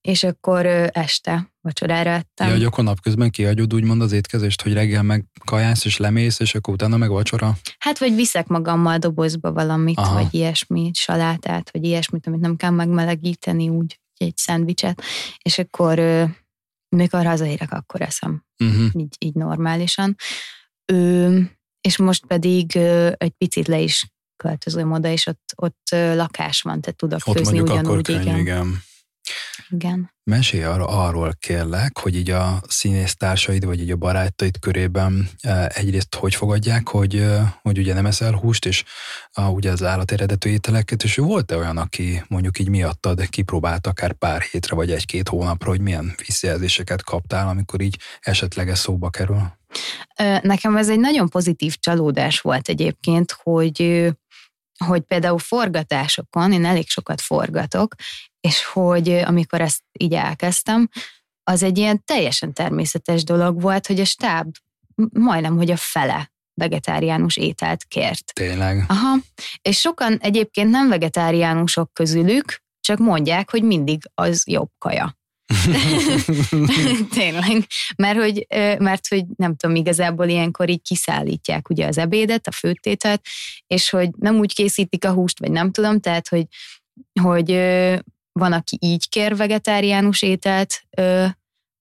És 0.00 0.24
akkor 0.24 0.66
ö, 0.66 0.86
este 0.92 1.52
vacsorára 1.60 2.10
ettem. 2.10 2.46
Ja, 2.46 2.52
hogy 2.52 2.64
akkor 2.64 2.84
napközben 2.84 3.30
kiadod 3.30 3.74
úgymond 3.74 4.02
az 4.02 4.12
étkezést, 4.12 4.62
hogy 4.62 4.72
reggel 4.72 5.02
meg 5.02 5.24
kajász 5.44 5.84
és 5.84 5.96
lemész, 5.96 6.40
és 6.40 6.54
akkor 6.54 6.74
utána 6.74 6.96
meg 6.96 7.10
vacsora? 7.10 7.56
Hát, 7.78 7.98
vagy 7.98 8.14
viszek 8.14 8.46
magammal 8.46 8.98
dobozba 8.98 9.52
valamit, 9.52 9.98
Aha. 9.98 10.14
vagy 10.14 10.34
ilyesmit, 10.34 10.96
salátát, 10.96 11.70
vagy 11.70 11.84
ilyesmit, 11.84 12.26
amit 12.26 12.40
nem 12.40 12.56
kell 12.56 12.70
megmelegíteni, 12.70 13.68
úgy 13.68 14.00
egy 14.16 14.36
szendvicset, 14.36 15.02
és 15.42 15.58
akkor 15.58 15.98
ö, 15.98 16.24
mikor 16.88 17.24
hazaérek, 17.24 17.72
akkor 17.72 18.00
eszem. 18.00 18.44
Uh-huh. 18.64 18.90
Így, 18.92 19.16
így 19.18 19.34
normálisan. 19.34 20.16
Ö, 20.84 21.40
és 21.80 21.96
most 21.96 22.26
pedig 22.26 22.76
egy 23.16 23.32
picit 23.38 23.66
le 23.66 23.78
is 23.80 24.06
költözöm 24.36 24.92
oda, 24.92 25.08
és 25.08 25.26
ott, 25.26 25.52
ott 25.56 25.88
lakás 25.90 26.62
van, 26.62 26.80
tehát 26.80 26.96
tudok 26.96 27.20
ott 27.24 27.36
főzni 27.36 27.60
ugyanúgy. 27.60 27.84
Akkor 27.84 28.02
könnyű, 28.02 28.20
igen. 28.20 28.38
igen. 28.38 28.82
Igen. 29.70 30.10
Mesélj 30.24 30.64
arra, 30.64 30.86
arról 30.86 31.34
kérlek, 31.40 31.98
hogy 31.98 32.16
így 32.16 32.30
a 32.30 32.60
színésztársaid, 32.68 33.64
vagy 33.64 33.80
így 33.80 33.90
a 33.90 33.96
barátaid 33.96 34.58
körében 34.58 35.28
egyrészt 35.68 36.14
hogy 36.14 36.34
fogadják, 36.34 36.88
hogy, 36.88 37.26
hogy 37.62 37.78
ugye 37.78 37.94
nem 37.94 38.06
eszel 38.06 38.32
húst, 38.32 38.66
és 38.66 38.84
a, 39.32 39.42
ugye 39.42 39.70
az 39.70 39.82
állat 39.82 40.10
eredetű 40.10 40.50
ételeket, 40.50 41.02
és 41.02 41.16
volt-e 41.16 41.56
olyan, 41.56 41.76
aki 41.76 42.22
mondjuk 42.28 42.58
így 42.58 42.68
miattad 42.68 43.28
kipróbált 43.28 43.86
akár 43.86 44.12
pár 44.12 44.40
hétre, 44.40 44.74
vagy 44.74 44.90
egy-két 44.90 45.28
hónapra, 45.28 45.68
hogy 45.68 45.80
milyen 45.80 46.14
visszajelzéseket 46.26 47.02
kaptál, 47.02 47.48
amikor 47.48 47.80
így 47.80 47.98
esetleg 48.20 48.68
ez 48.68 48.78
szóba 48.78 49.10
kerül? 49.10 49.56
Nekem 50.42 50.76
ez 50.76 50.88
egy 50.88 51.00
nagyon 51.00 51.28
pozitív 51.28 51.76
csalódás 51.76 52.40
volt 52.40 52.68
egyébként, 52.68 53.36
hogy 53.42 54.08
hogy 54.84 55.00
például 55.00 55.38
forgatásokon, 55.38 56.52
én 56.52 56.64
elég 56.64 56.88
sokat 56.88 57.20
forgatok, 57.20 57.94
és 58.40 58.64
hogy 58.64 59.08
amikor 59.08 59.60
ezt 59.60 59.82
így 59.92 60.14
elkezdtem, 60.14 60.88
az 61.44 61.62
egy 61.62 61.78
ilyen 61.78 62.04
teljesen 62.04 62.52
természetes 62.52 63.24
dolog 63.24 63.60
volt, 63.60 63.86
hogy 63.86 64.00
a 64.00 64.04
stáb 64.04 64.56
majdnem, 65.12 65.56
hogy 65.56 65.70
a 65.70 65.76
fele 65.76 66.32
vegetáriánus 66.54 67.36
ételt 67.36 67.84
kért. 67.84 68.32
Tényleg? 68.32 68.84
Aha. 68.88 69.16
És 69.62 69.78
sokan 69.78 70.18
egyébként 70.20 70.70
nem 70.70 70.88
vegetáriánusok 70.88 71.92
közülük, 71.92 72.62
csak 72.80 72.98
mondják, 72.98 73.50
hogy 73.50 73.62
mindig 73.62 74.02
az 74.14 74.42
jobb 74.46 74.70
kaja. 74.78 75.16
Tényleg. 77.10 77.66
Mert 77.96 78.18
hogy, 78.18 78.46
mert 78.78 79.08
hogy 79.08 79.24
nem 79.36 79.56
tudom, 79.56 79.76
igazából 79.76 80.26
ilyenkor 80.26 80.68
így 80.68 80.82
kiszállítják 80.82 81.68
ugye 81.68 81.86
az 81.86 81.98
ebédet, 81.98 82.46
a 82.46 82.52
főtételt, 82.52 83.22
és 83.66 83.90
hogy 83.90 84.10
nem 84.16 84.36
úgy 84.36 84.54
készítik 84.54 85.04
a 85.04 85.12
húst, 85.12 85.38
vagy 85.38 85.50
nem 85.50 85.70
tudom, 85.70 86.00
tehát 86.00 86.28
hogy, 86.28 86.46
hogy 87.20 87.50
van, 88.38 88.52
aki 88.52 88.78
így 88.80 89.08
kér 89.08 89.36
vegetáriánus 89.36 90.22
ételt, 90.22 90.82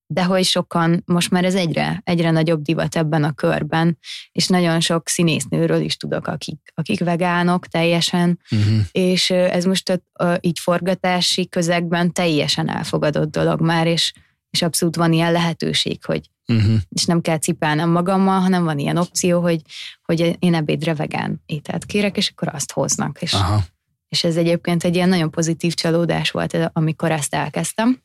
de 0.09 0.23
hogy 0.23 0.43
sokan, 0.43 1.03
most 1.05 1.31
már 1.31 1.45
ez 1.45 1.55
egyre, 1.55 2.01
egyre 2.03 2.31
nagyobb 2.31 2.61
divat 2.61 2.95
ebben 2.95 3.23
a 3.23 3.33
körben, 3.33 3.97
és 4.31 4.47
nagyon 4.47 4.79
sok 4.79 5.07
színésznőről 5.07 5.81
is 5.81 5.97
tudok, 5.97 6.27
akik, 6.27 6.71
akik 6.73 6.99
vegánok 6.99 7.67
teljesen, 7.67 8.39
uh-huh. 8.51 8.79
és 8.91 9.29
ez 9.29 9.65
most 9.65 9.89
a, 9.89 10.23
a, 10.23 10.37
így 10.41 10.59
forgatási 10.59 11.47
közegben 11.47 12.13
teljesen 12.13 12.69
elfogadott 12.69 13.31
dolog 13.31 13.61
már, 13.61 13.87
és, 13.87 14.13
és 14.49 14.61
abszolút 14.61 14.95
van 14.95 15.13
ilyen 15.13 15.31
lehetőség, 15.31 16.05
hogy 16.05 16.29
uh-huh. 16.47 16.75
és 16.89 17.05
nem 17.05 17.21
kell 17.21 17.37
cipelnem 17.37 17.89
magammal, 17.89 18.39
hanem 18.39 18.63
van 18.63 18.79
ilyen 18.79 18.97
opció, 18.97 19.41
hogy, 19.41 19.61
hogy 20.01 20.35
én 20.39 20.53
ebédre 20.53 20.93
vegán 20.95 21.41
ételt 21.45 21.85
kérek, 21.85 22.17
és 22.17 22.29
akkor 22.29 22.47
azt 22.53 22.71
hoznak, 22.71 23.21
és, 23.21 23.33
Aha. 23.33 23.63
És 24.09 24.23
ez 24.23 24.35
egyébként 24.35 24.83
egy 24.83 24.95
ilyen 24.95 25.09
nagyon 25.09 25.31
pozitív 25.31 25.73
csalódás 25.73 26.31
volt, 26.31 26.69
amikor 26.73 27.11
ezt 27.11 27.33
elkezdtem 27.33 28.01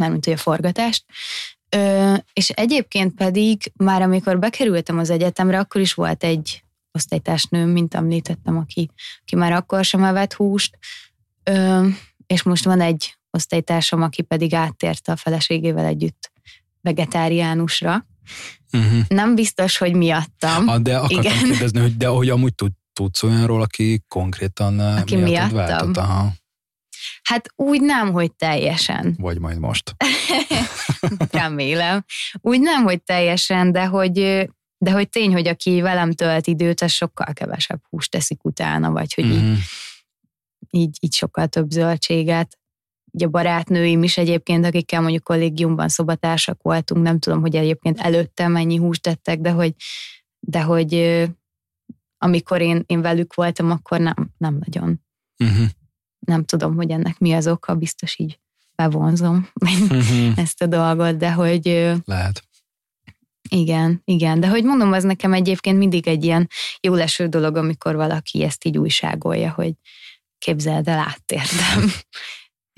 mármint 0.00 0.26
ugye 0.26 0.36
a 0.36 0.38
forgatást. 0.38 1.04
Ö, 1.68 2.14
és 2.32 2.48
egyébként 2.48 3.14
pedig 3.14 3.72
már 3.76 4.02
amikor 4.02 4.38
bekerültem 4.38 4.98
az 4.98 5.10
egyetemre, 5.10 5.58
akkor 5.58 5.80
is 5.80 5.94
volt 5.94 6.24
egy 6.24 6.64
osztálytársnőm, 6.92 7.68
mint 7.68 7.94
említettem, 7.94 8.56
aki, 8.56 8.90
aki 9.20 9.36
már 9.36 9.52
akkor 9.52 9.84
sem 9.84 10.04
evett 10.04 10.32
húst, 10.32 10.78
ö, 11.42 11.86
és 12.26 12.42
most 12.42 12.64
van 12.64 12.80
egy 12.80 13.16
osztálytársam, 13.30 14.02
aki 14.02 14.22
pedig 14.22 14.54
áttérte 14.54 15.12
a 15.12 15.16
feleségével 15.16 15.84
együtt 15.84 16.32
vegetáriánusra. 16.80 18.06
Uh-huh. 18.72 19.00
Nem 19.08 19.34
biztos, 19.34 19.78
hogy 19.78 19.94
miattam. 19.94 20.68
Ah, 20.68 20.80
de 20.80 20.96
akartam 20.96 21.20
Igen. 21.20 21.44
kérdezni, 21.44 21.80
hogy 21.80 21.96
de 21.96 22.06
hogy 22.06 22.28
amúgy 22.28 22.54
tud, 22.54 22.72
tudsz 22.92 23.22
olyanról, 23.22 23.62
aki 23.62 24.02
konkrétan 24.08 24.78
aki 24.78 25.16
miattad 25.16 25.52
váltott? 25.52 25.96
Aha. 25.96 26.32
Hát 27.22 27.48
úgy 27.56 27.80
nem, 27.80 28.12
hogy 28.12 28.32
teljesen. 28.32 29.16
Vagy 29.18 29.38
majd 29.38 29.58
most. 29.58 29.96
Remélem. 31.30 32.04
Úgy 32.40 32.60
nem, 32.60 32.82
hogy 32.82 33.02
teljesen, 33.02 33.72
de 33.72 33.86
hogy, 33.86 34.12
de 34.78 34.90
hogy 34.90 35.08
tény, 35.08 35.32
hogy 35.32 35.48
aki 35.48 35.80
velem 35.80 36.12
tölt 36.12 36.46
időt, 36.46 36.80
az 36.80 36.92
sokkal 36.92 37.32
kevesebb 37.32 37.80
húst 37.90 38.10
teszik 38.10 38.44
utána, 38.44 38.90
vagy 38.90 39.14
hogy 39.14 39.24
mm. 39.24 39.30
így, 39.30 39.42
mhm. 39.42 39.54
így, 40.70 40.96
így 41.00 41.14
sokkal 41.14 41.46
több 41.46 41.70
zöldséget. 41.70 42.58
Ugye 43.12 43.26
a 43.26 43.28
barátnőim 43.28 44.02
is 44.02 44.16
egyébként, 44.16 44.64
akikkel 44.64 45.00
mondjuk 45.00 45.24
kollégiumban 45.24 45.88
szobatársak 45.88 46.62
voltunk, 46.62 47.02
nem 47.02 47.18
tudom, 47.18 47.40
hogy 47.40 47.56
egyébként 47.56 48.00
előtte 48.00 48.48
mennyi 48.48 48.76
húst 48.76 49.02
tettek, 49.02 49.40
de 49.40 49.50
hogy, 49.50 49.74
de 50.40 50.62
hogy 50.62 50.92
amikor 52.22 52.60
én, 52.60 52.82
én 52.86 53.00
velük 53.00 53.34
voltam, 53.34 53.70
akkor 53.70 54.00
nem, 54.00 54.30
nem 54.38 54.58
nagyon. 54.64 55.00
Uh-huh 55.44 55.68
nem 56.26 56.44
tudom, 56.44 56.74
hogy 56.74 56.90
ennek 56.90 57.18
mi 57.18 57.32
az 57.32 57.46
oka, 57.46 57.74
biztos 57.74 58.18
így 58.18 58.40
bevonzom 58.74 59.48
uh-huh. 59.60 60.38
ezt 60.44 60.62
a 60.62 60.66
dolgot, 60.66 61.16
de 61.16 61.32
hogy... 61.32 61.64
Lehet. 62.04 62.42
Igen, 63.48 64.02
igen, 64.04 64.40
de 64.40 64.48
hogy 64.48 64.64
mondom, 64.64 64.92
az 64.92 65.04
nekem 65.04 65.32
egyébként 65.32 65.78
mindig 65.78 66.08
egy 66.08 66.24
ilyen 66.24 66.48
jó 66.80 66.94
leső 66.94 67.26
dolog, 67.26 67.56
amikor 67.56 67.94
valaki 67.94 68.42
ezt 68.42 68.64
így 68.64 68.78
újságolja, 68.78 69.50
hogy 69.50 69.72
képzeld 70.38 70.88
el, 70.88 70.98
áttértem. 70.98 71.90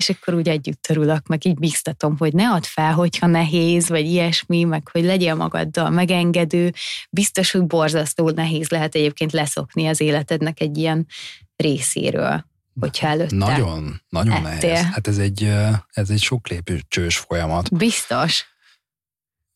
és 0.07 0.15
akkor 0.21 0.33
úgy 0.33 0.49
együtt 0.49 0.81
törülök, 0.81 1.27
meg 1.27 1.45
így 1.45 1.57
biztatom, 1.59 2.17
hogy 2.17 2.33
ne 2.33 2.49
add 2.49 2.63
fel, 2.63 2.93
hogyha 2.93 3.27
nehéz, 3.27 3.89
vagy 3.89 4.05
ilyesmi, 4.05 4.63
meg 4.63 4.87
hogy 4.91 5.03
legyél 5.03 5.35
magaddal 5.35 5.89
megengedő. 5.89 6.73
Biztos, 7.09 7.51
hogy 7.51 7.65
borzasztó 7.65 8.29
nehéz 8.29 8.69
lehet 8.69 8.95
egyébként 8.95 9.31
leszokni 9.31 9.87
az 9.87 10.01
életednek 10.01 10.59
egy 10.61 10.77
ilyen 10.77 11.07
részéről 11.55 12.45
hogyha 12.79 13.07
előtte 13.07 13.35
Nagyon, 13.35 14.01
nagyon 14.09 14.45
ettél. 14.45 14.71
nehéz. 14.71 14.85
Hát 14.85 15.07
ez 15.07 15.17
egy, 15.17 15.51
ez 15.91 16.09
egy 16.09 16.21
sok 16.21 16.47
lépcsős 16.47 17.17
folyamat. 17.17 17.77
Biztos. 17.77 18.45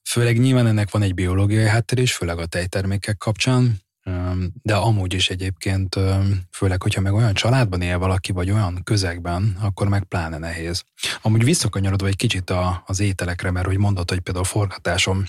Főleg 0.10 0.40
nyilván 0.40 0.68
ennek 0.68 0.92
van 0.92 1.02
egy 1.02 1.14
biológiai 1.14 1.68
háttér 1.68 2.00
is, 2.00 2.14
főleg 2.14 2.38
a 2.38 2.46
tejtermékek 2.46 3.18
kapcsán, 3.18 3.82
De 4.62 4.76
amúgy 4.76 5.14
is 5.14 5.30
egyébként, 5.30 6.00
főleg, 6.52 6.82
hogyha 6.82 7.02
meg 7.02 7.14
olyan 7.14 7.34
családban 7.34 7.82
él 7.82 7.98
valaki, 7.98 8.32
vagy 8.32 8.52
olyan 8.52 8.82
közegben, 8.84 9.58
akkor 9.62 9.88
meg 9.88 10.04
pláne 10.04 10.38
nehéz. 10.38 10.84
Amúgy 11.22 11.44
visszakanyarodva 11.44 12.08
egy 12.08 12.16
kicsit 12.16 12.54
az 12.86 13.00
ételekre, 13.00 13.52
mert 13.52 13.66
hogy 13.66 13.78
mondod, 13.78 14.10
hogy 14.10 14.20
például 14.20 14.46
forgatásom 14.46 15.26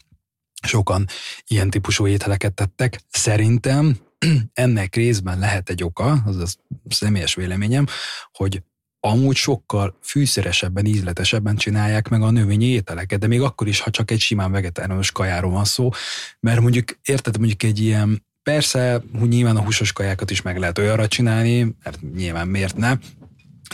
sokan 0.62 1.07
ilyen 1.47 1.70
típusú 1.70 2.07
ételeket 2.07 2.55
tettek. 2.55 3.01
Szerintem 3.09 3.97
ennek 4.53 4.95
részben 4.95 5.39
lehet 5.39 5.70
egy 5.70 5.85
oka, 5.85 6.22
az 6.26 6.37
a 6.37 6.47
személyes 6.89 7.35
véleményem, 7.35 7.87
hogy 8.33 8.62
amúgy 9.01 9.37
sokkal 9.37 9.99
fűszeresebben, 10.03 10.85
ízletesebben 10.85 11.57
csinálják 11.57 12.09
meg 12.09 12.22
a 12.22 12.31
növényi 12.31 12.64
ételeket, 12.64 13.18
de 13.18 13.26
még 13.26 13.41
akkor 13.41 13.68
is, 13.68 13.81
ha 13.81 13.91
csak 13.91 14.11
egy 14.11 14.20
simán 14.20 14.53
vegetáriánus 14.53 15.12
kajáról 15.12 15.51
van 15.51 15.64
szó, 15.64 15.91
mert 16.41 16.61
mondjuk, 16.61 16.99
érted, 17.05 17.39
mondjuk 17.39 17.62
egy 17.62 17.81
ilyen, 17.81 18.28
persze, 18.43 19.03
hogy 19.18 19.28
nyilván 19.28 19.57
a 19.57 19.62
húsos 19.62 19.93
kajákat 19.93 20.30
is 20.30 20.43
meg 20.43 20.59
lehet 20.59 20.78
olyanra 20.78 21.09
csinálni, 21.09 21.76
mert 21.82 21.99
nyilván 22.14 22.49
miért 22.49 22.76
ne, 22.76 22.97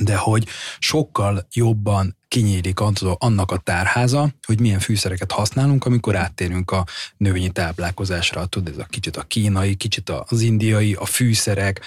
de 0.00 0.16
hogy 0.16 0.46
sokkal 0.78 1.46
jobban 1.52 2.16
kinyílik 2.28 2.80
annak 3.00 3.50
a 3.50 3.56
tárháza, 3.56 4.30
hogy 4.46 4.60
milyen 4.60 4.78
fűszereket 4.78 5.32
használunk, 5.32 5.84
amikor 5.84 6.16
áttérünk 6.16 6.70
a 6.70 6.86
növényi 7.16 7.50
táplálkozásra. 7.50 8.46
Tudod, 8.46 8.74
ez 8.74 8.78
a 8.78 8.86
kicsit 8.90 9.16
a 9.16 9.22
kínai, 9.22 9.74
kicsit 9.74 10.10
az 10.10 10.40
indiai, 10.40 10.94
a 10.94 11.04
fűszerek, 11.04 11.80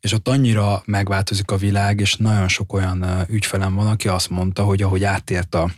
és 0.00 0.12
ott 0.12 0.28
annyira 0.28 0.82
megváltozik 0.86 1.50
a 1.50 1.56
világ, 1.56 2.00
és 2.00 2.16
nagyon 2.16 2.48
sok 2.48 2.72
olyan 2.72 3.26
ügyfelem 3.28 3.74
van, 3.74 3.86
aki 3.86 4.08
azt 4.08 4.30
mondta, 4.30 4.62
hogy 4.62 4.82
ahogy 4.82 5.04
áttért 5.04 5.54
a 5.54 5.70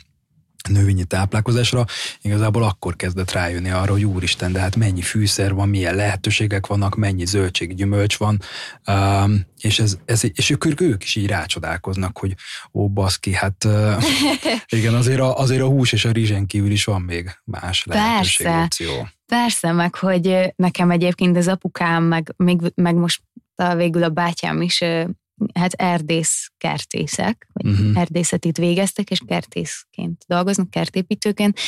növényi 0.68 1.04
táplálkozásra, 1.04 1.84
igazából 2.22 2.62
akkor 2.62 2.96
kezdett 2.96 3.32
rájönni 3.32 3.70
arra, 3.70 3.92
hogy 3.92 4.04
úristen, 4.04 4.52
de 4.52 4.60
hát 4.60 4.76
mennyi 4.76 5.02
fűszer 5.02 5.54
van, 5.54 5.68
milyen 5.68 5.94
lehetőségek 5.94 6.66
vannak, 6.66 6.96
mennyi 6.96 7.24
zöldség, 7.24 7.74
gyümölcs 7.74 8.16
van, 8.16 8.40
um, 8.86 9.46
és, 9.60 9.78
ez, 9.78 9.98
ez, 10.04 10.22
és 10.34 10.50
ők, 10.50 10.80
ők 10.80 11.02
is 11.02 11.16
így 11.16 11.26
rácsodálkoznak, 11.26 12.18
hogy 12.18 12.34
ó, 12.72 12.88
baszki, 12.88 13.34
hát 13.34 13.64
uh, 13.64 14.02
igen, 14.78 14.94
azért 14.94 15.20
a, 15.20 15.38
azért 15.38 15.62
a 15.62 15.66
hús 15.66 15.92
és 15.92 16.04
a 16.04 16.10
rizsen 16.10 16.46
kívül 16.46 16.70
is 16.70 16.84
van 16.84 17.02
még 17.02 17.30
más 17.44 17.84
lehetőség, 17.84 18.46
Persze. 18.46 18.62
opció. 18.62 19.08
Persze, 19.26 19.72
meg 19.72 19.94
hogy 19.94 20.52
nekem 20.56 20.90
egyébként 20.90 21.36
az 21.36 21.48
apukám, 21.48 22.04
meg, 22.04 22.34
meg, 22.36 22.72
meg 22.74 22.94
most 22.94 23.22
végül 23.76 24.02
a 24.02 24.08
bátyám 24.08 24.62
is 24.62 24.84
hát 25.54 25.72
erdész 25.72 26.50
kertészek, 26.58 27.48
vagy 27.52 27.72
uh-huh. 27.72 27.98
erdészetit 27.98 28.56
végeztek, 28.56 29.10
és 29.10 29.20
kertészként 29.26 30.24
dolgoznak, 30.26 30.70
kertépítőként, 30.70 31.58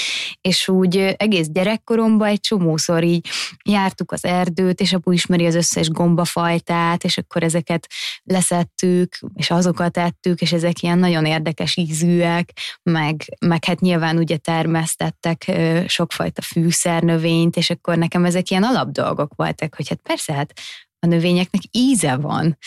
és 0.40 0.68
úgy 0.68 0.96
egész 0.96 1.46
gyerekkoromban 1.48 2.28
egy 2.28 2.40
csomószor 2.40 3.04
így 3.04 3.28
jártuk 3.64 4.12
az 4.12 4.24
erdőt, 4.24 4.80
és 4.80 4.92
apu 4.92 5.10
ismeri 5.10 5.46
az 5.46 5.54
összes 5.54 5.88
gombafajtát, 5.88 7.04
és 7.04 7.18
akkor 7.18 7.42
ezeket 7.42 7.86
leszettük, 8.22 9.18
és 9.34 9.50
azokat 9.50 9.96
ettük, 9.96 10.40
és 10.40 10.52
ezek 10.52 10.82
ilyen 10.82 10.98
nagyon 10.98 11.24
érdekes 11.24 11.76
ízűek, 11.76 12.52
meg, 12.82 13.24
meg 13.46 13.64
hát 13.64 13.80
nyilván 13.80 14.16
ugye 14.16 14.36
termesztettek 14.36 15.52
sokfajta 15.86 16.42
fűszernövényt, 16.42 17.56
és 17.56 17.70
akkor 17.70 17.96
nekem 17.96 18.24
ezek 18.24 18.50
ilyen 18.50 18.62
alapdolgok 18.62 19.32
voltak, 19.36 19.74
hogy 19.74 19.88
hát 19.88 20.00
persze, 20.02 20.32
hát 20.32 20.52
a 20.98 21.06
növényeknek 21.06 21.62
íze 21.70 22.16
van, 22.16 22.58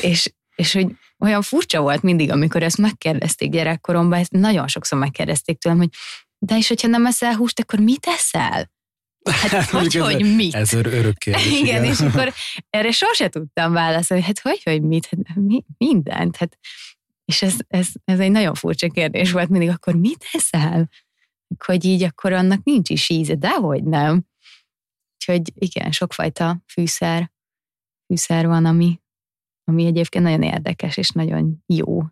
és, 0.00 0.32
és 0.56 0.72
hogy 0.72 0.86
olyan 1.18 1.42
furcsa 1.42 1.80
volt 1.80 2.02
mindig, 2.02 2.30
amikor 2.30 2.62
ezt 2.62 2.78
megkérdezték 2.78 3.50
gyerekkoromban, 3.50 4.18
ezt 4.18 4.30
nagyon 4.30 4.68
sokszor 4.68 4.98
megkérdezték 4.98 5.58
tőlem, 5.58 5.78
hogy 5.78 5.90
de 6.38 6.56
és 6.56 6.68
hogyha 6.68 6.88
nem 6.88 7.06
eszel 7.06 7.34
húst, 7.34 7.60
akkor 7.60 7.78
mit 7.78 8.06
eszel? 8.06 8.70
Hát, 9.30 9.50
hát 9.50 9.70
hogy, 9.70 9.96
ez, 9.96 10.02
hogy 10.02 10.34
mit? 10.34 10.54
Ez 10.54 10.72
örök 10.72 11.18
kérdés. 11.18 11.46
Igen, 11.60 11.64
igen, 11.64 11.84
és 11.84 12.00
akkor 12.00 12.32
erre 12.70 12.90
sose 12.90 13.28
tudtam 13.28 13.72
válaszolni, 13.72 14.22
hát 14.22 14.38
hogy, 14.38 14.62
hogy 14.62 14.82
mit? 14.82 15.06
Hát, 15.06 15.36
mi, 15.36 15.64
mindent. 15.78 16.36
Hát, 16.36 16.58
és 17.24 17.42
ez, 17.42 17.54
ez, 17.68 17.88
ez 18.04 18.18
egy 18.18 18.30
nagyon 18.30 18.54
furcsa 18.54 18.88
kérdés 18.88 19.32
volt 19.32 19.48
mindig, 19.48 19.68
akkor 19.68 19.94
mit 19.94 20.24
eszel? 20.32 20.88
Hogy 21.64 21.84
így 21.84 22.02
akkor 22.02 22.32
annak 22.32 22.62
nincs 22.62 22.90
is 22.90 23.08
íze, 23.08 23.34
de 23.34 23.50
hogy 23.50 23.84
nem. 23.84 24.26
Úgyhogy 25.14 25.52
igen, 25.54 25.92
sokfajta 25.92 26.62
fűszer, 26.66 27.32
fűszer 28.06 28.46
van, 28.46 28.64
ami, 28.64 29.00
ami 29.68 29.86
egyébként 29.86 30.24
nagyon 30.24 30.42
érdekes 30.42 30.96
és 30.96 31.10
nagyon 31.10 31.64
jó 31.66 32.02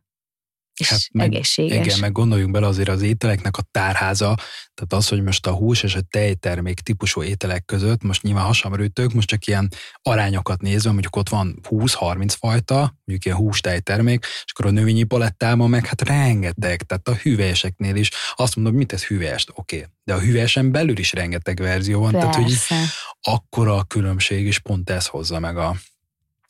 és 0.80 0.88
hát 0.88 1.00
meg, 1.12 1.26
egészséges. 1.26 1.86
Igen, 1.86 1.98
meg 1.98 2.12
gondoljunk 2.12 2.52
bele 2.52 2.66
azért 2.66 2.88
az 2.88 3.02
ételeknek 3.02 3.56
a 3.56 3.62
tárháza, 3.70 4.34
tehát 4.74 4.92
az, 4.92 5.08
hogy 5.08 5.22
most 5.22 5.46
a 5.46 5.52
hús 5.52 5.82
és 5.82 5.94
a 5.94 6.00
tejtermék 6.00 6.80
típusú 6.80 7.22
ételek 7.22 7.64
között, 7.64 8.02
most 8.02 8.22
nyilván 8.22 8.44
hasamrőtök, 8.44 9.12
most 9.12 9.28
csak 9.28 9.46
ilyen 9.46 9.68
arányokat 10.02 10.60
nézve, 10.60 10.90
mondjuk 10.90 11.16
ott 11.16 11.28
van 11.28 11.58
20-30 11.70 12.34
fajta, 12.38 12.78
mondjuk 13.04 13.24
ilyen 13.24 13.36
hús 13.36 13.60
tejtermék, 13.60 14.24
és 14.44 14.52
akkor 14.54 14.66
a 14.66 14.70
növényi 14.70 15.02
palettában 15.02 15.70
meg 15.70 15.86
hát 15.86 16.02
rengeteg, 16.02 16.82
tehát 16.82 17.08
a 17.08 17.14
hüvelyeseknél 17.14 17.96
is 17.96 18.10
azt 18.34 18.56
mondom, 18.56 18.74
mit 18.74 18.92
ez 18.92 19.04
hüvelyest, 19.04 19.50
oké, 19.54 19.76
okay. 19.76 19.88
de 20.04 20.14
a 20.14 20.20
hüvelyesen 20.20 20.72
belül 20.72 20.98
is 20.98 21.12
rengeteg 21.12 21.58
verzió 21.58 22.00
van, 22.00 22.12
Persze. 22.12 22.28
tehát 22.28 22.44
hogy 22.44 22.56
akkora 23.20 23.76
a 23.76 23.84
különbség, 23.84 24.46
és 24.46 24.58
pont 24.58 24.90
ez 24.90 25.06
hozza 25.06 25.38
meg 25.38 25.56
a, 25.56 25.76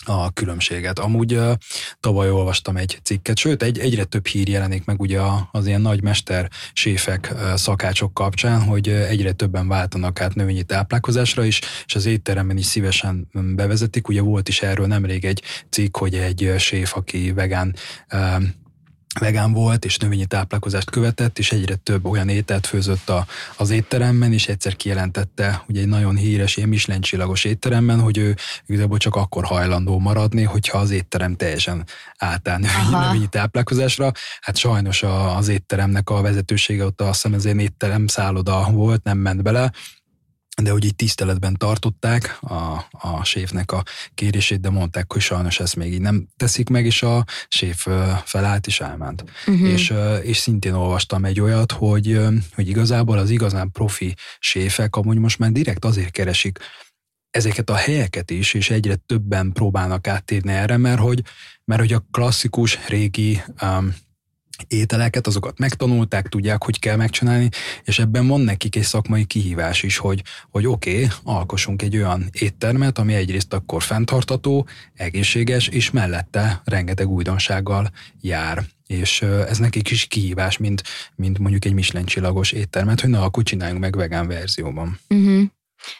a 0.04 0.32
különbséget. 0.32 0.98
Amúgy 0.98 1.34
uh, 1.34 1.52
tavaly 2.00 2.30
olvastam 2.30 2.76
egy 2.76 2.98
cikket, 3.02 3.36
sőt, 3.38 3.62
egy, 3.62 3.78
egyre 3.78 4.04
több 4.04 4.26
hír 4.26 4.48
jelenik 4.48 4.84
meg 4.84 5.00
ugye 5.00 5.20
az 5.52 5.66
ilyen 5.66 5.80
nagy 5.80 6.02
mester 6.02 6.50
séfek, 6.72 7.30
uh, 7.32 7.54
szakácsok 7.54 8.14
kapcsán, 8.14 8.62
hogy 8.62 8.88
uh, 8.88 9.08
egyre 9.08 9.32
többen 9.32 9.68
váltanak 9.68 10.20
át 10.20 10.34
növényi 10.34 10.62
táplálkozásra 10.62 11.44
is, 11.44 11.60
és 11.86 11.94
az 11.94 12.06
étteremben 12.06 12.56
is 12.56 12.66
szívesen 12.66 13.28
bevezetik. 13.32 14.08
Ugye 14.08 14.20
volt 14.20 14.48
is 14.48 14.62
erről 14.62 14.86
nemrég 14.86 15.24
egy 15.24 15.42
cikk, 15.70 15.96
hogy 15.96 16.14
egy 16.14 16.54
séf, 16.58 16.96
aki 16.96 17.32
vegán 17.32 17.76
vegán 19.20 19.52
volt, 19.52 19.84
és 19.84 19.96
növényi 19.96 20.26
táplálkozást 20.26 20.90
követett, 20.90 21.38
és 21.38 21.52
egyre 21.52 21.74
több 21.74 22.06
olyan 22.06 22.28
ételt 22.28 22.66
főzött 22.66 23.08
a, 23.08 23.26
az 23.56 23.70
étteremben, 23.70 24.32
és 24.32 24.48
egyszer 24.48 24.76
kijelentette, 24.76 25.64
ugye 25.68 25.80
egy 25.80 25.86
nagyon 25.86 26.16
híres, 26.16 26.56
ilyen 26.56 26.68
Michelin 26.68 27.00
csillagos 27.00 27.44
étteremben, 27.44 28.00
hogy 28.00 28.18
ő 28.18 28.36
igazából 28.66 28.98
csak 28.98 29.16
akkor 29.16 29.44
hajlandó 29.44 29.98
maradni, 29.98 30.42
hogyha 30.42 30.78
az 30.78 30.90
étterem 30.90 31.36
teljesen 31.36 31.84
átáll 32.18 32.58
növényi, 32.58 33.04
növényi 33.04 33.26
táplálkozásra. 33.26 34.12
Hát 34.40 34.56
sajnos 34.56 35.02
a, 35.02 35.36
az 35.36 35.48
étteremnek 35.48 36.10
a 36.10 36.20
vezetősége 36.20 36.84
ott 36.84 37.00
azt 37.00 37.22
hiszem 37.22 37.34
ez 37.34 37.44
étterem 37.44 38.06
szálloda 38.06 38.68
volt, 38.70 39.02
nem 39.02 39.18
ment 39.18 39.42
bele, 39.42 39.72
de 40.62 40.70
hogy 40.70 40.84
így 40.84 40.96
tiszteletben 40.96 41.56
tartották 41.56 42.38
a, 42.40 42.86
a 42.90 43.24
séfnek 43.24 43.72
a 43.72 43.82
kérését, 44.14 44.60
de 44.60 44.70
mondták, 44.70 45.12
hogy 45.12 45.20
sajnos 45.20 45.60
ezt 45.60 45.76
még 45.76 45.92
így 45.92 46.00
nem 46.00 46.28
teszik 46.36 46.68
meg, 46.68 46.86
és 46.86 47.02
a 47.02 47.24
séf 47.48 47.86
felállt 48.24 48.66
és 48.66 48.80
elment. 48.80 49.24
Uh-huh. 49.46 49.68
És, 49.68 49.92
és 50.22 50.36
szintén 50.36 50.72
olvastam 50.72 51.24
egy 51.24 51.40
olyat, 51.40 51.72
hogy, 51.72 52.20
hogy 52.54 52.68
igazából 52.68 53.18
az 53.18 53.30
igazán 53.30 53.70
profi 53.70 54.14
séfek 54.38 54.96
amúgy 54.96 55.18
most 55.18 55.38
már 55.38 55.50
direkt 55.50 55.84
azért 55.84 56.10
keresik 56.10 56.58
ezeket 57.30 57.70
a 57.70 57.74
helyeket 57.74 58.30
is, 58.30 58.54
és 58.54 58.70
egyre 58.70 58.94
többen 58.94 59.52
próbálnak 59.52 60.06
áttérni 60.06 60.52
erre, 60.52 60.76
mert 60.76 61.00
hogy, 61.00 61.22
mert 61.64 61.80
hogy 61.80 61.92
a 61.92 62.06
klasszikus 62.10 62.78
régi 62.88 63.42
um, 63.62 63.94
ételeket, 64.68 65.26
azokat 65.26 65.58
megtanulták, 65.58 66.28
tudják, 66.28 66.64
hogy 66.64 66.78
kell 66.78 66.96
megcsinálni, 66.96 67.48
és 67.84 67.98
ebben 67.98 68.26
van 68.26 68.40
nekik 68.40 68.76
egy 68.76 68.82
szakmai 68.82 69.24
kihívás 69.24 69.82
is, 69.82 69.96
hogy, 69.96 70.22
hogy 70.50 70.66
oké, 70.66 70.94
okay, 70.94 71.08
alkossunk 71.22 71.82
egy 71.82 71.96
olyan 71.96 72.28
éttermet, 72.32 72.98
ami 72.98 73.14
egyrészt 73.14 73.52
akkor 73.52 73.82
fenntartató, 73.82 74.66
egészséges, 74.94 75.68
és 75.68 75.90
mellette 75.90 76.62
rengeteg 76.64 77.08
újdonsággal 77.08 77.90
jár. 78.20 78.64
És 78.86 79.22
ez 79.22 79.58
nekik 79.58 79.90
is 79.90 80.04
kihívás, 80.04 80.56
mint, 80.56 80.82
mint 81.16 81.38
mondjuk 81.38 81.64
egy 81.64 81.72
Michelin 81.72 82.06
csillagos 82.06 82.52
éttermet, 82.52 83.00
hogy 83.00 83.10
na, 83.10 83.22
akkor 83.22 83.42
csináljunk 83.42 83.80
meg 83.80 83.96
vegán 83.96 84.26
verzióban. 84.26 84.98
Uh-huh. 85.08 85.44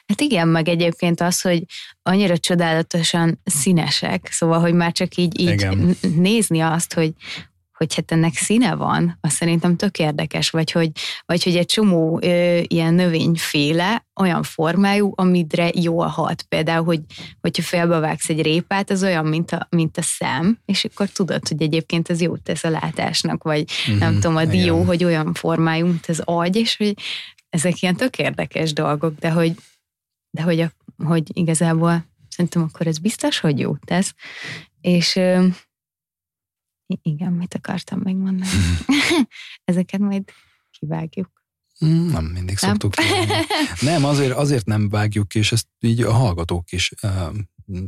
Hát 0.07 0.21
igen, 0.21 0.49
meg 0.49 0.69
egyébként 0.69 1.21
az, 1.21 1.41
hogy 1.41 1.65
annyira 2.03 2.39
csodálatosan 2.39 3.41
színesek, 3.45 4.29
szóval, 4.31 4.61
hogy 4.61 4.75
már 4.75 4.93
csak 4.93 5.17
így, 5.17 5.41
így 5.41 5.51
igen. 5.51 5.97
nézni 6.17 6.61
azt, 6.61 6.95
hogy, 6.95 7.13
hogy 7.85 7.95
hát 7.95 8.13
ennek 8.13 8.35
színe 8.35 8.75
van, 8.75 9.19
az 9.21 9.33
szerintem 9.33 9.77
tök 9.77 9.99
érdekes, 9.99 10.51
vagy 10.51 10.71
hogy, 10.71 10.91
vagy 11.27 11.43
hogy 11.45 11.57
egy 11.57 11.67
csomó 11.67 12.19
ö, 12.23 12.61
ilyen 12.67 12.95
növényféle 12.95 14.07
olyan 14.21 14.43
formájú, 14.43 15.13
amidre 15.15 15.71
jól 15.75 16.07
hat. 16.07 16.43
Például, 16.43 16.85
hogy, 16.85 17.01
hogyha 17.41 17.63
félbevágsz 17.63 18.29
egy 18.29 18.43
répát, 18.43 18.91
az 18.91 19.03
olyan, 19.03 19.27
mint 19.27 19.51
a, 19.51 19.67
mint 19.71 19.99
a 19.99 20.03
szem, 20.03 20.59
és 20.65 20.85
akkor 20.85 21.09
tudod, 21.09 21.49
hogy 21.49 21.63
egyébként 21.63 22.11
ez 22.11 22.21
jót 22.21 22.43
tesz 22.43 22.65
a 22.65 22.71
látásnak, 22.71 23.43
vagy 23.43 23.71
mm-hmm, 23.91 23.99
nem 23.99 24.15
tudom, 24.15 24.37
a 24.37 24.45
dió, 24.45 24.75
igen. 24.75 24.87
hogy 24.87 25.05
olyan 25.05 25.35
formájú, 25.35 25.87
mint 25.87 26.07
az 26.07 26.23
agy, 26.25 26.57
és 26.57 26.77
hogy 26.77 26.95
ezek 27.49 27.83
ilyen 27.83 27.97
tök 27.97 28.19
érdekes 28.19 28.73
dolgok, 28.73 29.19
de 29.19 29.31
hogy, 29.31 29.55
de 30.31 30.43
hogy, 30.43 30.61
a, 30.61 30.73
hogy 31.05 31.23
igazából 31.33 32.05
szerintem 32.29 32.63
akkor 32.63 32.87
ez 32.87 32.99
biztos, 32.99 33.39
hogy 33.39 33.59
jó 33.59 33.77
tesz. 33.77 34.15
És 34.81 35.19
igen, 36.87 37.33
mit 37.33 37.55
akartam 37.55 38.01
megmondani? 38.03 38.51
Ezeket 39.65 40.01
majd 40.01 40.31
kivágjuk. 40.71 41.43
Mm, 41.85 42.11
nem 42.11 42.25
mindig 42.25 42.59
nem? 42.61 42.71
szoktuk 42.71 42.95
Nem, 43.81 44.05
azért, 44.05 44.33
azért 44.33 44.67
nem 44.67 44.89
vágjuk 44.89 45.29
ki, 45.29 45.39
és 45.39 45.53
ezt 45.53 45.67
így 45.81 46.03
a 46.03 46.13
hallgatók 46.13 46.73
is 46.73 46.93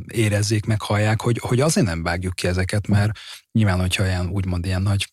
érezzék 0.07 0.65
meg, 0.65 0.81
hallják, 0.81 1.21
hogy, 1.21 1.37
hogy 1.41 1.59
azért 1.59 1.87
nem 1.87 2.03
vágjuk 2.03 2.33
ki 2.33 2.47
ezeket, 2.47 2.87
mert 2.87 3.19
nyilván, 3.51 3.79
hogyha 3.79 4.05
ilyen, 4.05 4.29
úgymond 4.29 4.65
ilyen 4.65 4.81
nagy 4.81 5.11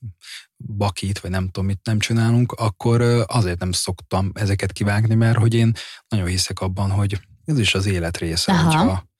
bakit, 0.57 1.19
vagy 1.19 1.31
nem 1.31 1.45
tudom, 1.45 1.65
mit 1.65 1.81
nem 1.83 1.99
csinálunk, 1.99 2.53
akkor 2.53 3.25
azért 3.27 3.59
nem 3.59 3.73
szoktam 3.73 4.31
ezeket 4.35 4.73
kivágni, 4.73 5.15
mert 5.15 5.39
hogy 5.39 5.55
én 5.55 5.73
nagyon 6.09 6.27
hiszek 6.27 6.61
abban, 6.61 6.91
hogy 6.91 7.21
ez 7.45 7.59
is 7.59 7.75
az 7.75 7.87
élet 7.87 8.17
része, 8.17 8.53
Aha. 8.53 8.65
hogyha 8.65 9.13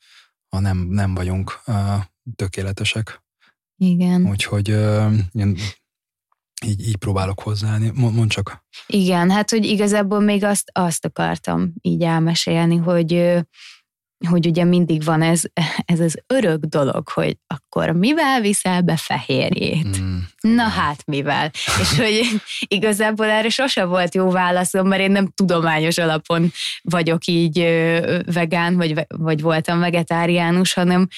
ha 0.49 0.61
nem, 0.61 0.79
nem 0.79 1.15
vagyunk 1.15 1.61
uh, 1.67 2.03
tökéletesek. 2.37 3.24
Igen. 3.77 4.27
Úgyhogy 4.27 4.71
uh, 4.71 5.13
én 5.33 5.57
így, 6.65 6.89
így 6.89 6.97
próbálok 6.97 7.41
hozzáállni. 7.41 7.91
Mond 7.95 8.31
csak. 8.31 8.65
Igen, 8.87 9.31
hát 9.31 9.51
hogy 9.51 9.65
igazából 9.65 10.21
még 10.21 10.45
azt, 10.45 10.71
azt 10.73 11.05
akartam 11.05 11.73
így 11.81 12.03
elmesélni, 12.03 12.77
hogy 12.77 13.43
hogy 14.29 14.47
ugye 14.47 14.65
mindig 14.65 15.05
van 15.05 15.23
ez, 15.23 15.43
ez 15.85 16.01
az 16.01 16.23
örök 16.27 16.65
dolog, 16.65 17.09
hogy 17.09 17.37
akkor 17.47 17.91
mivel 17.91 18.41
viszel 18.41 18.81
be 18.81 18.97
fehérjét? 18.97 20.01
Mm, 20.01 20.19
Na 20.41 20.63
hát 20.63 21.07
mivel? 21.07 21.51
És 21.81 21.97
hogy 22.01 22.21
igazából 22.67 23.27
erre 23.27 23.49
sose 23.49 23.85
volt 23.85 24.15
jó 24.15 24.31
válaszom, 24.31 24.89
mert 24.89 25.03
én 25.03 25.11
nem 25.11 25.27
tudományos 25.35 25.99
alapon 25.99 26.53
vagyok 26.83 27.27
így 27.27 27.59
vegán, 28.33 28.77
vagy, 28.77 29.07
vagy 29.09 29.41
voltam 29.41 29.79
vegetáriánus, 29.79 30.73
hanem 30.73 31.09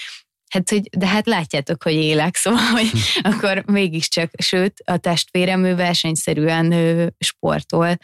Hát, 0.48 0.70
hogy, 0.70 0.88
de 0.96 1.06
hát 1.06 1.26
látjátok, 1.26 1.82
hogy 1.82 1.92
élek, 1.92 2.36
szóval, 2.42 2.60
hogy 2.60 2.90
akkor 3.22 3.62
mégiscsak, 3.66 4.30
sőt, 4.38 4.82
a 4.84 4.96
testvérem 4.96 5.64
ő 5.64 5.74
versenyszerűen 5.74 6.72
ő, 6.72 7.14
sportol, 7.18 7.96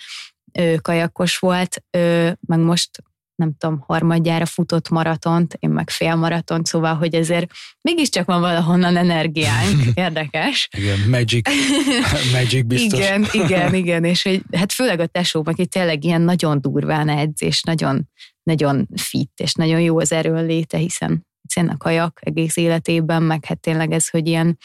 ő 0.53 0.77
kajakos 0.77 1.39
volt, 1.39 1.85
ő, 1.91 2.37
meg 2.41 2.59
most 2.59 2.91
nem 3.35 3.55
tudom, 3.59 3.85
harmadjára 3.87 4.47
futott 4.47 4.89
maratont, 4.89 5.57
én 5.59 5.71
meg 5.71 5.91
fél 5.91 6.15
maratont, 6.15 6.67
szóval, 6.67 6.95
hogy 6.95 7.15
ezért 7.15 7.51
mégiscsak 7.81 8.27
van 8.27 8.41
valahonnan 8.41 8.97
energiánk, 8.97 9.85
érdekes. 9.95 10.69
Igen, 10.77 10.99
magic, 11.09 11.49
magic 12.33 12.67
biztos. 12.67 12.99
Igen, 12.99 13.27
igen, 13.33 13.75
igen, 13.75 14.05
és 14.05 14.23
hogy, 14.23 14.43
hát 14.53 14.73
főleg 14.73 15.01
a 15.01 15.07
tesóm, 15.07 15.43
aki 15.47 15.67
tényleg 15.67 16.05
ilyen 16.05 16.21
nagyon 16.21 16.61
durván 16.61 17.09
edz, 17.09 17.43
és 17.43 17.63
nagyon, 17.63 18.09
nagyon 18.43 18.89
fit, 18.97 19.33
és 19.37 19.53
nagyon 19.53 19.81
jó 19.81 19.99
az 19.99 20.13
erőnléte, 20.13 20.79
hiszen 20.79 21.27
hiszen 21.53 21.69
a 21.69 21.77
kajak 21.77 22.21
egész 22.23 22.57
életében, 22.57 23.23
meg 23.23 23.45
hát 23.45 23.61
tényleg 23.61 23.93
ez, 23.93 24.09
hogy 24.09 24.27
ilyen 24.27 24.59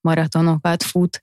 maratonokat 0.00 0.82
fut. 0.82 1.22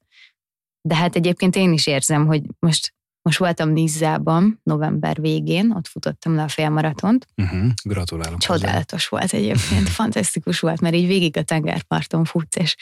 De 0.82 0.96
hát 0.96 1.16
egyébként 1.16 1.56
én 1.56 1.74
is 1.74 1.88
érzem, 1.88 2.26
hogy 2.26 2.42
most 2.60 2.94
most 3.22 3.38
voltam 3.38 3.70
Nizzában 3.70 4.60
november 4.64 5.22
végén, 5.22 5.72
ott 5.72 5.88
futottam 5.88 6.36
le 6.36 6.44
a 6.44 6.48
félmaratont. 6.48 7.28
Uh-huh, 7.36 7.70
gratulálok. 7.84 8.40
Csodálatos 8.40 9.08
hozzá. 9.08 9.22
volt 9.22 9.34
egyébként, 9.34 9.90
fantasztikus 10.00 10.60
volt, 10.60 10.82
mert 10.82 10.96
így 10.96 11.08
végig 11.08 11.38
a 11.38 11.44
tengerparton 11.44 12.26
futsz, 12.26 12.56
és 12.56 12.76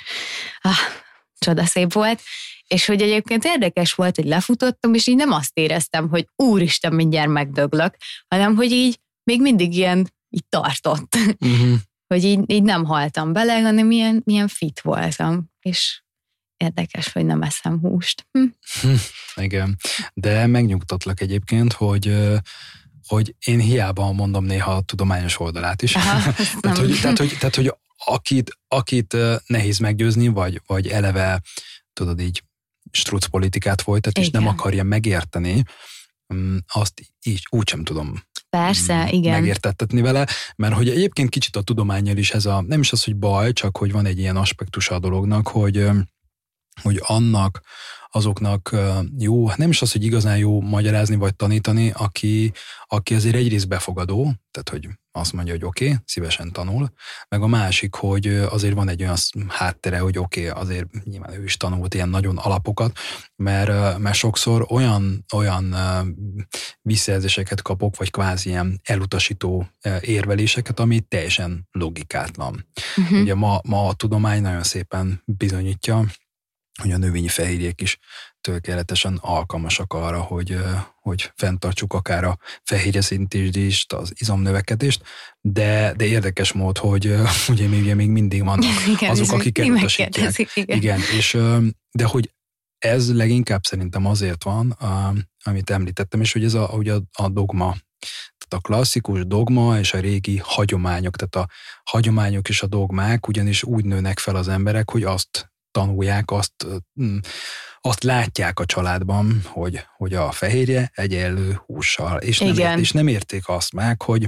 ah, 0.62 0.76
csodaszép 1.38 1.94
volt. 1.94 2.22
És 2.68 2.86
hogy 2.86 3.02
egyébként 3.02 3.46
érdekes 3.46 3.94
volt, 3.94 4.16
hogy 4.16 4.26
lefutottam, 4.26 4.94
és 4.94 5.08
így 5.08 5.16
nem 5.16 5.32
azt 5.32 5.58
éreztem, 5.58 6.10
hogy 6.10 6.28
úristen, 6.36 6.94
mindjárt 6.94 7.30
megdöglök, 7.30 7.96
hanem 8.28 8.56
hogy 8.56 8.72
így 8.72 9.00
még 9.24 9.42
mindig 9.42 9.74
ilyen 9.74 10.14
így 10.30 10.46
tartott. 10.50 11.16
Uh-huh. 11.40 11.78
Hogy 12.08 12.24
így, 12.24 12.44
így 12.46 12.64
nem 12.64 12.86
haltam 12.86 13.34
bele, 13.34 13.62
hanem 13.62 13.88
milyen, 13.88 14.22
milyen 14.26 14.48
fit 14.48 14.82
voltam. 14.82 15.52
És 15.60 16.02
érdekes, 16.58 17.12
hogy 17.12 17.26
nem 17.26 17.42
eszem 17.42 17.80
húst. 17.80 18.28
Hm. 18.32 18.94
Igen, 19.46 19.78
de 20.14 20.48
megnyugtatlak 20.48 21.22
egyébként, 21.22 21.74
hogy 21.74 22.36
hogy 23.08 23.36
én 23.46 23.60
hiába 23.60 24.12
mondom 24.12 24.46
néha 24.46 24.72
a 24.72 24.82
tudományos 24.82 25.40
oldalát 25.40 25.82
is. 25.82 25.96
Aha, 25.96 26.34
tehát, 26.62 26.78
hogy, 26.78 27.00
tehát, 27.02 27.18
hogy, 27.18 27.38
tehát, 27.40 27.56
hogy 27.56 27.74
akit, 28.06 28.58
akit 28.68 29.18
nehéz 29.46 29.78
meggyőzni, 29.78 30.28
vagy, 30.28 30.62
vagy 30.66 30.88
eleve, 30.88 31.42
tudod 31.94 32.20
így, 32.20 32.44
struc 32.92 33.26
politikát 33.26 33.82
folytat, 33.82 34.18
és 34.18 34.30
nem 34.30 34.48
akarja 34.48 34.84
megérteni, 34.84 35.64
mm, 36.34 36.58
azt 36.68 37.02
így 37.24 37.48
úgy 37.50 37.70
sem 37.70 37.84
tudom 37.84 38.24
Persze, 38.58 39.08
igen. 39.12 39.32
megértettetni 39.32 40.02
vele, 40.02 40.28
mert 40.56 40.74
hogy 40.74 40.90
egyébként 40.90 41.30
kicsit 41.30 41.56
a 41.56 41.62
tudományjal 41.62 42.18
is 42.18 42.32
ez 42.32 42.46
a, 42.46 42.62
nem 42.68 42.80
is 42.80 42.92
az, 42.92 43.04
hogy 43.04 43.16
baj, 43.16 43.54
csak 43.54 43.78
hogy 43.78 43.92
van 43.92 44.06
egy 44.06 44.20
ilyen 44.20 44.36
aspektus 44.36 44.90
a 44.90 45.00
dolognak, 45.00 45.48
hogy 45.48 45.90
hogy 46.82 47.02
annak 47.06 47.62
azoknak 48.18 48.76
jó, 49.18 49.50
nem 49.56 49.70
is 49.70 49.82
az, 49.82 49.92
hogy 49.92 50.04
igazán 50.04 50.38
jó 50.38 50.62
magyarázni 50.62 51.16
vagy 51.16 51.36
tanítani, 51.36 51.92
aki, 51.96 52.52
aki 52.88 53.16
azért 53.16 53.36
egyrészt 53.36 53.68
befogadó, 53.68 54.24
tehát 54.52 54.70
hogy 54.70 54.90
azt 55.12 55.34
mondja, 55.34 55.54
hogy 55.54 55.64
oké, 55.64 55.86
okay, 55.86 55.98
szívesen 56.06 56.52
tanul, 56.52 56.92
meg 57.30 57.42
a 57.42 57.48
másik, 57.48 57.96
hogy 57.96 58.28
azért 58.28 58.74
van 58.74 58.90
egy 58.90 59.02
olyan 59.02 59.16
háttere, 59.48 60.00
hogy 60.00 60.18
oké, 60.18 60.50
okay, 60.50 60.62
azért 60.62 61.04
nyilván 61.04 61.34
ő 61.34 61.44
is 61.44 61.58
tanult 61.58 61.94
ilyen 61.94 62.10
nagyon 62.10 62.38
alapokat, 62.38 62.98
mert, 63.36 63.98
mert 63.98 64.16
sokszor 64.16 64.66
olyan, 64.70 65.26
olyan 65.34 65.76
visszajelzéseket 66.82 67.62
kapok, 67.62 67.98
vagy 67.98 68.12
kvázi 68.12 68.50
ilyen 68.50 68.82
elutasító 68.84 69.68
érveléseket, 70.02 70.80
ami 70.80 71.00
teljesen 71.00 71.68
logikátlan. 71.72 72.68
Uh-huh. 72.98 73.20
Ugye 73.20 73.36
ma, 73.36 73.62
ma 73.64 73.88
a 73.88 73.94
tudomány 73.94 74.42
nagyon 74.42 74.64
szépen 74.64 75.22
bizonyítja, 75.26 76.06
hogy 76.82 76.92
a 76.92 76.98
növényi 76.98 77.28
fehérjék 77.28 77.82
is 77.82 77.98
tökéletesen 78.42 79.18
alkalmasak 79.22 79.94
arra, 79.94 80.22
hogy, 80.22 80.58
hogy 81.02 81.32
fenntartsuk 81.36 81.94
akár 81.94 82.24
a 82.24 82.38
fehérjeszintést, 82.64 83.94
az 83.94 84.12
izomnövekedést, 84.16 85.02
de, 85.42 85.94
de 85.96 86.06
érdekes 86.06 86.52
mód, 86.52 86.78
hogy 86.78 87.16
ugye 87.50 87.68
még, 87.68 87.96
még 87.96 88.10
mindig 88.10 88.44
vannak 88.44 88.88
igen, 88.96 89.10
azok, 89.10 89.32
akik 89.32 89.58
elutasítják. 89.58 90.38
Igen. 90.54 90.78
igen, 90.78 91.00
és 91.18 91.38
de 91.92 92.06
hogy 92.06 92.32
ez 92.78 93.16
leginkább 93.16 93.64
szerintem 93.64 94.06
azért 94.06 94.44
van, 94.44 94.78
amit 95.44 95.70
említettem, 95.70 96.22
és 96.22 96.34
hogy 96.34 96.44
ez 96.44 96.54
a, 96.54 96.70
ugye 96.74 96.94
a, 96.94 97.02
a 97.12 97.30
dogma 97.30 97.76
tehát 98.48 98.66
a 98.66 98.68
klasszikus 98.68 99.26
dogma 99.26 99.80
és 99.80 99.94
a 99.94 100.00
régi 100.00 100.38
hagyományok, 100.44 101.16
tehát 101.16 101.50
a 101.50 101.54
hagyományok 101.84 102.50
és 102.50 102.62
a 102.62 102.68
dogmák 102.68 103.28
ugyanis 103.28 103.64
úgy 103.64 103.86
nőnek 103.86 104.20
fel 104.20 104.36
az 104.36 104.48
emberek, 104.48 104.90
hogy 104.90 105.04
azt 105.04 105.52
tanulják, 105.78 106.32
azt, 106.32 106.66
mm, 107.02 107.18
azt 107.82 108.04
látják 108.04 108.60
a 108.60 108.66
családban, 108.66 109.42
hogy, 109.46 109.80
hogy 109.98 110.14
a 110.14 110.32
fehérje 110.32 110.92
egyenlő 110.94 111.62
hússal, 111.66 112.18
és 112.20 112.40
nem, 112.40 112.58
ért, 112.58 112.78
és 112.78 112.92
nem 112.92 113.08
érték 113.08 113.48
azt 113.48 113.74
meg, 113.74 114.02
hogy 114.02 114.28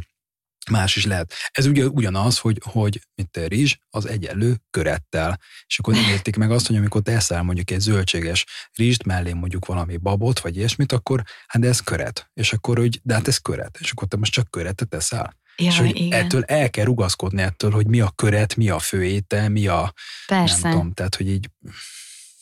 más 0.70 0.95
is 0.95 1.06
lehet. 1.06 1.34
Ez 1.52 1.66
ugye 1.66 1.86
ugyanaz, 1.86 2.38
hogy, 2.38 2.62
hogy 2.64 3.02
mint 3.16 3.38
a 3.38 3.47
rizs, 3.47 3.76
az 3.89 4.06
egyenlő 4.06 4.56
körettel. 4.70 5.39
És 5.66 5.80
akkor 5.80 5.93
nem 5.93 6.10
értik 6.10 6.36
meg 6.36 6.52
azt, 6.52 6.68
hogy 6.68 6.76
amikor 6.76 7.02
te 7.02 7.12
eszel 7.12 7.43
mondjuk 7.43 7.72
egy 7.72 7.80
zöldséges 7.80 8.45
rizst, 8.74 9.04
mellé 9.04 9.34
mondjuk 9.34 9.66
valami 9.66 9.97
babot, 9.97 10.39
vagy 10.39 10.58
ilyesmit, 10.58 10.91
akkor 10.91 11.24
hát 11.47 11.62
de 11.62 11.68
ez 11.68 11.80
köret. 11.80 12.30
És 12.34 12.54
akkor, 12.54 12.78
hogy 12.78 13.00
de 13.04 13.14
hát 13.14 13.28
ez 13.28 13.38
köret. 13.38 13.78
És 13.80 13.91
akkor 13.91 14.08
te 14.08 14.18
most 14.18 14.32
csak 14.32 14.50
köretet 14.50 14.93
eszel. 14.93 15.38
Ja, 15.60 15.68
és 15.68 15.78
hogy 15.78 15.95
igen. 15.95 16.24
ettől 16.26 16.43
el 16.43 16.70
kell 16.70 16.86
rugaszkodni 16.86 17.41
ettől, 17.41 17.72
hogy 17.72 17.88
mi 17.88 17.99
a 17.99 18.12
köret, 18.16 18.55
mi 18.55 18.70
a 18.70 18.80
főétel, 18.80 19.49
mi 19.49 19.68
a... 19.68 19.93
Persze. 20.28 20.60
Nem 20.62 20.72
tudom, 20.72 20.91
tehát, 20.93 21.16
hogy 21.16 21.30
így... 21.30 21.49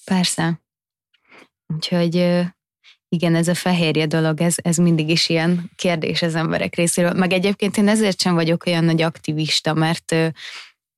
Persze. 0.04 0.62
Úgyhogy 1.74 2.16
igen, 3.10 3.36
ez 3.36 3.48
a 3.48 3.56
fehérje 3.56 4.06
dolog, 4.06 4.42
ez, 4.42 4.56
ez 4.58 4.78
mindig 4.78 5.10
is 5.10 5.30
ilyen 5.30 5.72
kérdés 5.76 6.22
az 6.22 6.36
emberek 6.36 6.76
részéről. 6.76 7.14
Meg 7.14 7.32
egyébként 7.32 7.78
én 7.78 7.88
ezért 7.88 8.22
sem 8.22 8.34
vagyok 8.34 8.66
olyan 8.66 8.84
nagy 8.84 9.02
aktivista, 9.02 9.74
mert, 9.74 10.16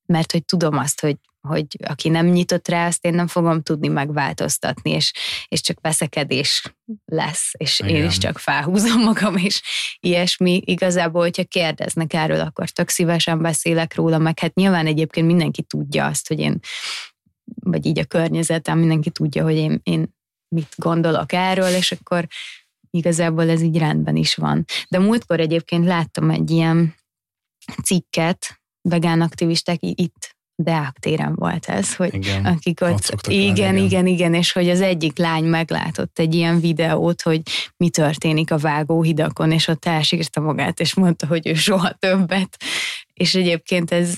mert 0.06 0.32
hogy 0.32 0.44
tudom 0.44 0.76
azt, 0.76 1.00
hogy 1.00 1.16
hogy 1.48 1.66
aki 1.86 2.08
nem 2.08 2.26
nyitott 2.26 2.68
rá, 2.68 2.86
azt 2.86 3.04
én 3.04 3.14
nem 3.14 3.26
fogom 3.26 3.62
tudni 3.62 3.88
megváltoztatni, 3.88 4.90
és, 4.90 5.12
és 5.48 5.60
csak 5.60 5.78
veszekedés 5.80 6.74
lesz, 7.04 7.50
és 7.56 7.80
Igen. 7.80 7.94
én 7.94 8.04
is 8.04 8.18
csak 8.18 8.38
felhúzom 8.38 9.02
magam, 9.02 9.36
és 9.36 9.62
ilyesmi. 10.00 10.62
Igazából, 10.64 11.22
hogyha 11.22 11.44
kérdeznek 11.44 12.12
erről, 12.12 12.40
akkor 12.40 12.68
tök 12.68 12.88
szívesen 12.88 13.42
beszélek 13.42 13.94
róla, 13.94 14.18
meg 14.18 14.38
hát 14.38 14.54
nyilván 14.54 14.86
egyébként 14.86 15.26
mindenki 15.26 15.62
tudja 15.62 16.06
azt, 16.06 16.28
hogy 16.28 16.38
én, 16.38 16.58
vagy 17.44 17.86
így 17.86 17.98
a 17.98 18.04
környezetem, 18.04 18.78
mindenki 18.78 19.10
tudja, 19.10 19.42
hogy 19.42 19.56
én, 19.56 19.80
én 19.82 20.14
mit 20.54 20.74
gondolok 20.76 21.32
erről, 21.32 21.74
és 21.74 21.92
akkor 21.92 22.26
igazából 22.90 23.50
ez 23.50 23.62
így 23.62 23.78
rendben 23.78 24.16
is 24.16 24.34
van. 24.34 24.64
De 24.88 24.98
múltkor 24.98 25.40
egyébként 25.40 25.84
láttam 25.84 26.30
egy 26.30 26.50
ilyen 26.50 26.94
cikket, 27.82 28.60
vegán 28.88 29.20
aktivisták 29.20 29.78
itt 29.80 30.38
Deák 30.62 30.98
téren 30.98 31.34
volt 31.34 31.66
ez, 31.66 31.96
hogy 31.96 32.14
igen, 32.14 32.44
akik 32.44 32.80
ott, 32.80 33.12
ott 33.12 33.26
igen, 33.26 33.52
igen, 33.52 33.76
igen, 33.76 34.06
igen, 34.06 34.34
és 34.34 34.52
hogy 34.52 34.68
az 34.68 34.80
egyik 34.80 35.18
lány 35.18 35.44
meglátott 35.44 36.18
egy 36.18 36.34
ilyen 36.34 36.60
videót, 36.60 37.22
hogy 37.22 37.42
mi 37.76 37.88
történik 37.88 38.50
a 38.50 38.58
vágóhidakon, 38.58 39.52
és 39.52 39.68
ott 39.68 39.84
elsírta 39.84 40.40
magát, 40.40 40.80
és 40.80 40.94
mondta, 40.94 41.26
hogy 41.26 41.46
ő 41.46 41.54
soha 41.54 41.90
többet. 41.90 42.56
És 43.12 43.34
egyébként 43.34 43.90
ez, 43.90 44.16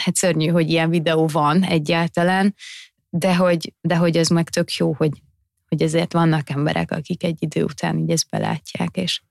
hát 0.00 0.16
szörnyű, 0.16 0.46
hogy 0.46 0.70
ilyen 0.70 0.90
videó 0.90 1.26
van 1.26 1.62
egyáltalán, 1.62 2.54
de 3.08 3.36
hogy, 3.36 3.72
de 3.80 3.96
hogy 3.96 4.16
ez 4.16 4.28
meg 4.28 4.48
tök 4.48 4.72
jó, 4.72 4.92
hogy, 4.92 5.22
hogy 5.68 5.82
ezért 5.82 6.12
vannak 6.12 6.50
emberek, 6.50 6.90
akik 6.90 7.24
egy 7.24 7.36
idő 7.38 7.64
után 7.64 7.98
így 7.98 8.10
ezt 8.10 8.28
belátják, 8.30 8.96
és, 8.96 9.22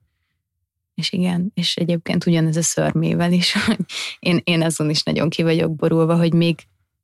és 0.99 1.11
igen, 1.11 1.51
és 1.53 1.75
egyébként 1.75 2.25
ugyanez 2.25 2.55
a 2.55 2.61
szörmével 2.61 3.31
is, 3.31 3.53
hogy 3.65 3.79
én, 4.19 4.41
én 4.43 4.61
azon 4.61 4.89
is 4.89 5.03
nagyon 5.03 5.29
ki 5.29 5.43
vagyok 5.43 5.75
borulva, 5.75 6.17
hogy 6.17 6.33
még, 6.33 6.59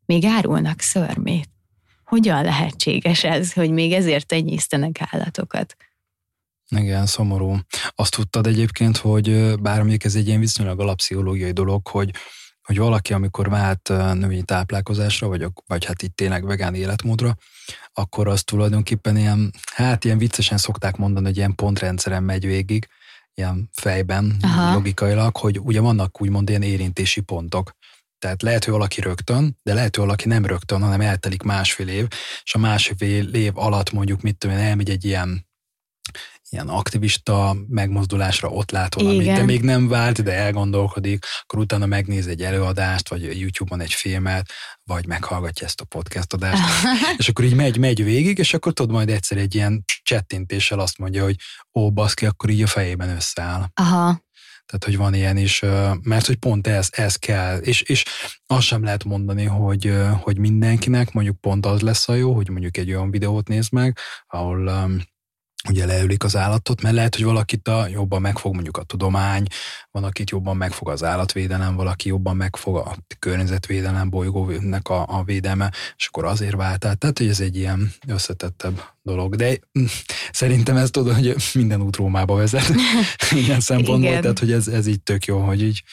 még 0.05 0.25
árulnak 0.25 0.79
szörmét. 0.79 1.49
Hogyan 2.05 2.43
lehetséges 2.43 3.23
ez, 3.23 3.53
hogy 3.53 3.71
még 3.71 3.91
ezért 3.91 4.27
tenyésztenek 4.27 4.99
állatokat? 5.09 5.75
Igen, 6.69 7.05
szomorú. 7.05 7.57
Azt 7.95 8.15
tudtad 8.15 8.47
egyébként, 8.47 8.97
hogy 8.97 9.59
bár 9.59 9.79
mondjuk 9.79 10.03
ez 10.03 10.15
egy 10.15 10.27
ilyen 10.27 10.39
viszonylag 10.39 10.79
alapsziológiai 10.79 11.51
dolog, 11.51 11.87
hogy 11.87 12.11
hogy 12.65 12.77
valaki, 12.77 13.13
amikor 13.13 13.49
vált 13.49 13.87
növényi 14.13 14.43
táplálkozásra, 14.43 15.27
vagy, 15.27 15.45
vagy 15.67 15.85
hát 15.85 16.01
itt 16.01 16.15
tényleg 16.15 16.45
vegán 16.45 16.75
életmódra, 16.75 17.35
akkor 17.93 18.27
az 18.27 18.43
tulajdonképpen 18.43 19.17
ilyen, 19.17 19.53
hát 19.73 20.05
ilyen 20.05 20.17
viccesen 20.17 20.57
szokták 20.57 20.97
mondani, 20.97 21.25
hogy 21.25 21.37
ilyen 21.37 21.55
pontrendszeren 21.55 22.23
megy 22.23 22.45
végig, 22.45 22.87
ilyen 23.35 23.69
fejben, 23.73 24.37
Aha. 24.41 24.73
logikailag, 24.73 25.37
hogy 25.37 25.59
ugye 25.59 25.79
vannak 25.79 26.21
úgymond 26.21 26.49
ilyen 26.49 26.61
érintési 26.61 27.21
pontok. 27.21 27.71
Tehát 28.19 28.41
lehet, 28.41 28.63
hogy 28.63 28.73
valaki 28.73 29.01
rögtön, 29.01 29.57
de 29.63 29.73
lehet, 29.73 29.95
hogy 29.95 30.05
valaki 30.05 30.27
nem 30.27 30.45
rögtön, 30.45 30.81
hanem 30.81 31.01
eltelik 31.01 31.41
másfél 31.41 31.87
év, 31.87 32.07
és 32.43 32.55
a 32.55 32.57
másfél 32.57 33.27
év 33.27 33.57
alatt 33.57 33.91
mondjuk, 33.91 34.21
mit 34.21 34.37
tudom 34.37 34.55
én, 34.55 34.63
elmegy 34.63 34.89
egy 34.89 35.05
ilyen 35.05 35.44
ilyen 36.49 36.67
aktivista 36.67 37.55
megmozdulásra 37.67 38.49
ott 38.49 38.71
lát 38.71 38.95
valamit, 38.95 39.21
Igen. 39.21 39.35
de 39.35 39.43
még 39.43 39.61
nem 39.61 39.87
vált, 39.87 40.23
de 40.23 40.33
elgondolkodik, 40.33 41.25
akkor 41.41 41.59
utána 41.59 41.85
megnéz 41.85 42.27
egy 42.27 42.41
előadást, 42.41 43.09
vagy 43.09 43.39
YouTube-on 43.39 43.81
egy 43.81 43.93
filmet, 43.93 44.51
vagy 44.83 45.07
meghallgatja 45.07 45.65
ezt 45.65 45.81
a 45.81 45.85
podcast 45.85 46.33
adást, 46.33 46.61
és 47.17 47.29
akkor 47.29 47.45
így 47.45 47.55
megy, 47.55 47.77
megy 47.77 48.03
végig, 48.03 48.37
és 48.37 48.53
akkor 48.53 48.73
tudod 48.73 48.91
majd 48.91 49.09
egyszer 49.09 49.37
egy 49.37 49.55
ilyen 49.55 49.83
csettintéssel 50.03 50.79
azt 50.79 50.97
mondja, 50.97 51.23
hogy 51.23 51.35
ó, 51.73 51.91
baszki, 51.91 52.25
akkor 52.25 52.49
így 52.49 52.61
a 52.61 52.67
fejében 52.67 53.09
összeáll. 53.09 53.65
Aha. 53.73 54.23
Tehát, 54.65 54.83
hogy 54.85 54.97
van 54.97 55.13
ilyen 55.13 55.37
is, 55.37 55.59
mert 56.01 56.25
hogy 56.25 56.35
pont 56.35 56.67
ez, 56.67 56.87
ez 56.91 57.15
kell, 57.15 57.57
és, 57.57 57.81
és 57.81 58.03
azt 58.47 58.65
sem 58.65 58.83
lehet 58.83 59.03
mondani, 59.03 59.43
hogy, 59.43 59.93
hogy 60.21 60.37
mindenkinek 60.37 61.11
mondjuk 61.11 61.39
pont 61.39 61.65
az 61.65 61.81
lesz 61.81 62.09
a 62.09 62.13
jó, 62.13 62.33
hogy 62.33 62.49
mondjuk 62.49 62.77
egy 62.77 62.89
olyan 62.89 63.11
videót 63.11 63.47
néz 63.47 63.69
meg, 63.69 63.97
ahol 64.27 64.89
ugye 65.69 65.85
leülik 65.85 66.23
az 66.23 66.35
állatot, 66.35 66.81
mert 66.81 66.95
lehet, 66.95 67.15
hogy 67.15 67.23
valakit 67.23 67.67
a, 67.67 67.87
jobban 67.87 68.21
megfog 68.21 68.53
mondjuk 68.53 68.77
a 68.77 68.83
tudomány, 68.83 69.45
van, 69.91 70.03
akit 70.03 70.29
jobban 70.29 70.57
megfog 70.57 70.89
az 70.89 71.03
állatvédelem, 71.03 71.75
valaki 71.75 72.07
jobban 72.07 72.35
megfog 72.35 72.75
a 72.75 72.95
környezetvédelem, 73.19 74.09
bolygónak 74.09 74.89
a, 74.89 75.05
a 75.07 75.23
védelme, 75.23 75.71
és 75.95 76.07
akkor 76.07 76.25
azért 76.25 76.55
váltál. 76.55 76.95
Tehát, 76.95 77.17
hogy 77.17 77.27
ez 77.27 77.39
egy 77.39 77.55
ilyen 77.57 77.91
összetettebb 78.07 78.81
dolog. 79.01 79.35
De 79.35 79.57
mm, 79.79 79.85
szerintem 80.31 80.77
ez 80.77 80.89
tudod, 80.89 81.15
hogy 81.15 81.35
minden 81.53 81.81
út 81.81 81.95
Rómába 81.95 82.35
vezet 82.35 82.73
ilyen 83.45 83.59
szempontból, 83.59 84.09
Igen. 84.09 84.21
tehát, 84.21 84.39
hogy 84.39 84.51
ez, 84.51 84.67
ez 84.67 84.87
így 84.87 85.01
tök 85.01 85.25
jó, 85.25 85.39
hogy 85.39 85.61
így 85.61 85.83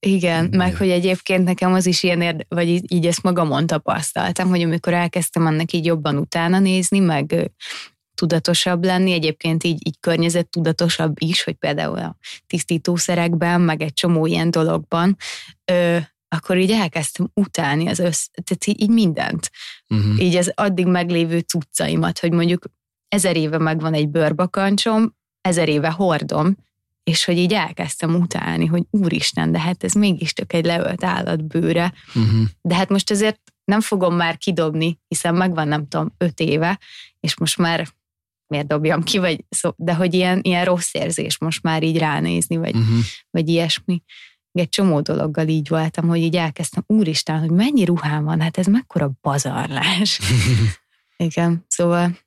igen, 0.00 0.44
Igen, 0.44 0.58
meg 0.58 0.76
hogy 0.76 0.90
egyébként 0.90 1.44
nekem 1.44 1.72
az 1.72 1.86
is 1.86 2.02
ilyen, 2.02 2.20
érde, 2.20 2.44
vagy 2.48 2.68
így, 2.68 2.92
így 2.92 3.06
ezt 3.06 3.22
magamon 3.22 3.66
tapasztaltam, 3.66 4.48
hogy 4.48 4.62
amikor 4.62 4.92
elkezdtem 4.92 5.46
annak 5.46 5.72
így 5.72 5.84
jobban 5.84 6.16
utána 6.16 6.58
nézni, 6.58 6.98
meg 6.98 7.50
tudatosabb 8.18 8.84
lenni, 8.84 9.12
egyébként 9.12 9.64
így, 9.64 9.86
így 9.86 9.96
környezet 10.00 10.48
tudatosabb 10.48 11.14
is, 11.18 11.42
hogy 11.42 11.54
például 11.54 11.98
a 11.98 12.16
tisztítószerekben, 12.46 13.60
meg 13.60 13.82
egy 13.82 13.92
csomó 13.92 14.26
ilyen 14.26 14.50
dologban, 14.50 15.16
ö, 15.64 15.96
akkor 16.28 16.56
így 16.56 16.70
elkezdtem 16.70 17.30
utálni 17.34 17.88
az 17.88 17.98
össz, 17.98 18.26
tehát 18.44 18.66
így, 18.66 18.82
így 18.82 18.90
mindent. 18.90 19.50
Uh-huh. 19.88 20.22
Így 20.22 20.36
az 20.36 20.52
addig 20.54 20.86
meglévő 20.86 21.38
cuccaimat, 21.38 22.18
hogy 22.18 22.32
mondjuk 22.32 22.64
ezer 23.08 23.36
éve 23.36 23.58
megvan 23.58 23.94
egy 23.94 24.08
bőrbakancsom, 24.08 25.14
ezer 25.40 25.68
éve 25.68 25.90
hordom, 25.90 26.56
és 27.02 27.24
hogy 27.24 27.38
így 27.38 27.52
elkezdtem 27.52 28.14
utálni, 28.14 28.66
hogy 28.66 28.82
úristen, 28.90 29.52
de 29.52 29.60
hát 29.60 29.84
ez 29.84 29.92
mégis 29.92 30.32
csak 30.32 30.52
egy 30.52 30.64
leölt 30.64 31.04
állat 31.04 31.44
bőre. 31.44 31.92
Uh-huh. 32.14 32.48
De 32.60 32.74
hát 32.74 32.88
most 32.88 33.10
azért 33.10 33.40
nem 33.64 33.80
fogom 33.80 34.14
már 34.14 34.36
kidobni, 34.36 35.00
hiszen 35.08 35.34
megvan 35.34 35.68
nem 35.68 35.88
tudom 35.88 36.14
öt 36.18 36.40
éve, 36.40 36.78
és 37.20 37.38
most 37.38 37.58
már 37.58 37.88
miért 38.48 38.66
dobjam 38.66 39.02
ki, 39.02 39.18
vagy 39.18 39.44
szó, 39.48 39.70
de 39.76 39.94
hogy 39.94 40.14
ilyen, 40.14 40.40
ilyen 40.42 40.64
rossz 40.64 40.94
érzés 40.94 41.38
most 41.38 41.62
már 41.62 41.82
így 41.82 41.98
ránézni, 41.98 42.56
vagy, 42.56 42.76
uh-huh. 42.76 42.98
vagy 43.30 43.48
ilyesmi. 43.48 44.02
Egy 44.52 44.68
csomó 44.68 45.00
dologgal 45.00 45.48
így 45.48 45.68
voltam, 45.68 46.08
hogy 46.08 46.18
így 46.18 46.36
elkezdtem, 46.36 46.84
úristen, 46.86 47.38
hogy 47.38 47.50
mennyi 47.50 47.84
ruhám 47.84 48.24
van, 48.24 48.40
hát 48.40 48.58
ez 48.58 48.66
mekkora 48.66 49.10
bazarlás. 49.20 50.20
igen, 51.16 51.64
szóval 51.68 52.18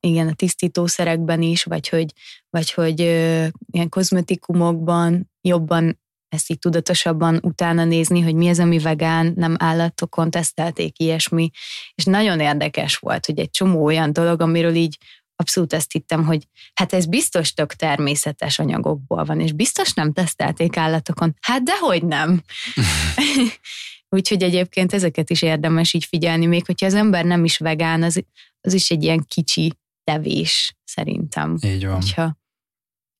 igen, 0.00 0.28
a 0.28 0.34
tisztítószerekben 0.34 1.42
is, 1.42 1.64
vagy 1.64 1.88
hogy, 1.88 2.12
vagy 2.50 2.72
hogy 2.72 3.00
ö, 3.00 3.46
ilyen 3.70 3.88
kozmetikumokban 3.88 5.30
jobban 5.40 6.00
ezt 6.28 6.50
így 6.50 6.58
tudatosabban 6.58 7.38
utána 7.42 7.84
nézni, 7.84 8.20
hogy 8.20 8.34
mi 8.34 8.48
az, 8.48 8.58
ami 8.58 8.78
vegán, 8.78 9.32
nem 9.36 9.56
állatokon 9.58 10.30
tesztelték 10.30 10.98
ilyesmi, 10.98 11.50
és 11.94 12.04
nagyon 12.04 12.40
érdekes 12.40 12.96
volt, 12.96 13.26
hogy 13.26 13.38
egy 13.38 13.50
csomó 13.50 13.84
olyan 13.84 14.12
dolog, 14.12 14.40
amiről 14.40 14.74
így 14.74 14.98
abszolút 15.36 15.72
ezt 15.72 15.92
hittem, 15.92 16.24
hogy 16.24 16.48
hát 16.74 16.92
ez 16.92 17.06
biztos 17.06 17.52
tök 17.54 17.72
természetes 17.72 18.58
anyagokból 18.58 19.24
van, 19.24 19.40
és 19.40 19.52
biztos 19.52 19.92
nem 19.92 20.12
tesztelték 20.12 20.76
állatokon. 20.76 21.36
Hát 21.40 21.62
dehogy 21.62 22.04
nem. 22.04 22.42
Úgyhogy 24.08 24.42
egyébként 24.42 24.92
ezeket 24.92 25.30
is 25.30 25.42
érdemes 25.42 25.92
így 25.92 26.04
figyelni, 26.04 26.46
még 26.46 26.66
hogyha 26.66 26.86
az 26.86 26.94
ember 26.94 27.24
nem 27.24 27.44
is 27.44 27.58
vegán, 27.58 28.02
az, 28.02 28.24
az 28.60 28.72
is 28.72 28.90
egy 28.90 29.02
ilyen 29.02 29.24
kicsi 29.28 29.72
tevés 30.04 30.76
szerintem. 30.84 31.56
Így 31.60 31.86
van. 31.86 31.94
Hogyha, 31.94 32.36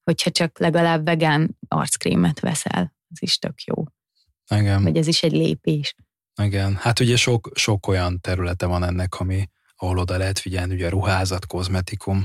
hogyha 0.04 0.30
csak 0.30 0.58
legalább 0.58 1.04
vegán 1.04 1.58
arckrémet 1.68 2.40
veszel 2.40 2.96
az 3.10 3.22
is 3.22 3.38
tök 3.38 3.62
jó. 3.62 3.84
Igen. 4.50 4.82
Vagy 4.82 4.96
ez 4.96 5.06
is 5.06 5.22
egy 5.22 5.32
lépés. 5.32 5.94
Igen, 6.42 6.76
hát 6.76 7.00
ugye 7.00 7.16
sok, 7.16 7.50
sok 7.54 7.86
olyan 7.86 8.20
területe 8.20 8.66
van 8.66 8.84
ennek, 8.84 9.20
ami, 9.20 9.48
ahol 9.76 9.98
oda 9.98 10.16
lehet 10.16 10.38
figyelni, 10.38 10.74
ugye 10.74 10.88
ruházat, 10.88 11.46
kozmetikum. 11.46 12.24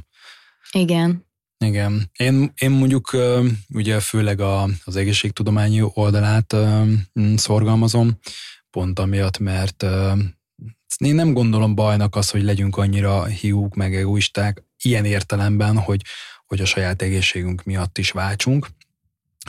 Igen. 0.72 1.26
Igen. 1.58 2.10
Én, 2.18 2.52
én 2.56 2.72
mondjuk 2.72 3.18
ugye 3.70 4.00
főleg 4.00 4.40
a, 4.40 4.68
az 4.84 4.96
egészségtudományi 4.96 5.82
oldalát 5.94 6.56
szorgalmazom, 7.36 8.20
pont 8.70 9.00
amiatt, 9.00 9.38
mert 9.38 9.84
én 10.98 11.16
nem 11.16 11.34
gondolom 11.34 11.76
bajnak 11.76 12.16
az, 12.16 12.30
hogy 12.30 12.44
legyünk 12.44 12.78
annyira 12.78 13.26
hiúk, 13.26 13.76
meg 13.76 13.96
egoisták, 13.96 14.64
ilyen 14.82 15.06
értelemben, 15.06 15.78
hogy, 15.78 16.02
hogy 16.46 16.62
a 16.62 16.66
saját 16.66 17.02
egészségünk 17.02 17.64
miatt 17.64 17.98
is 17.98 18.12
váltsunk, 18.12 18.68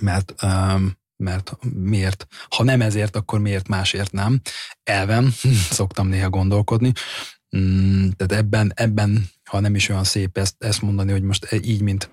mert 0.02 0.34
um, 0.42 0.96
mert 1.16 1.56
miért, 1.74 2.26
ha 2.48 2.64
nem 2.64 2.80
ezért, 2.80 3.16
akkor 3.16 3.40
miért 3.40 3.68
másért 3.68 4.12
nem. 4.12 4.40
Elven 4.82 5.30
szoktam 5.70 6.08
néha 6.08 6.30
gondolkodni. 6.30 6.92
Mm, 7.56 8.08
tehát 8.16 8.32
ebben, 8.44 8.72
ebben, 8.74 9.30
ha 9.50 9.60
nem 9.60 9.74
is 9.74 9.88
olyan 9.88 10.04
szép 10.04 10.38
ezt, 10.38 10.54
ezt 10.58 10.82
mondani, 10.82 11.12
hogy 11.12 11.22
most 11.22 11.52
így, 11.62 11.80
mint 11.80 12.10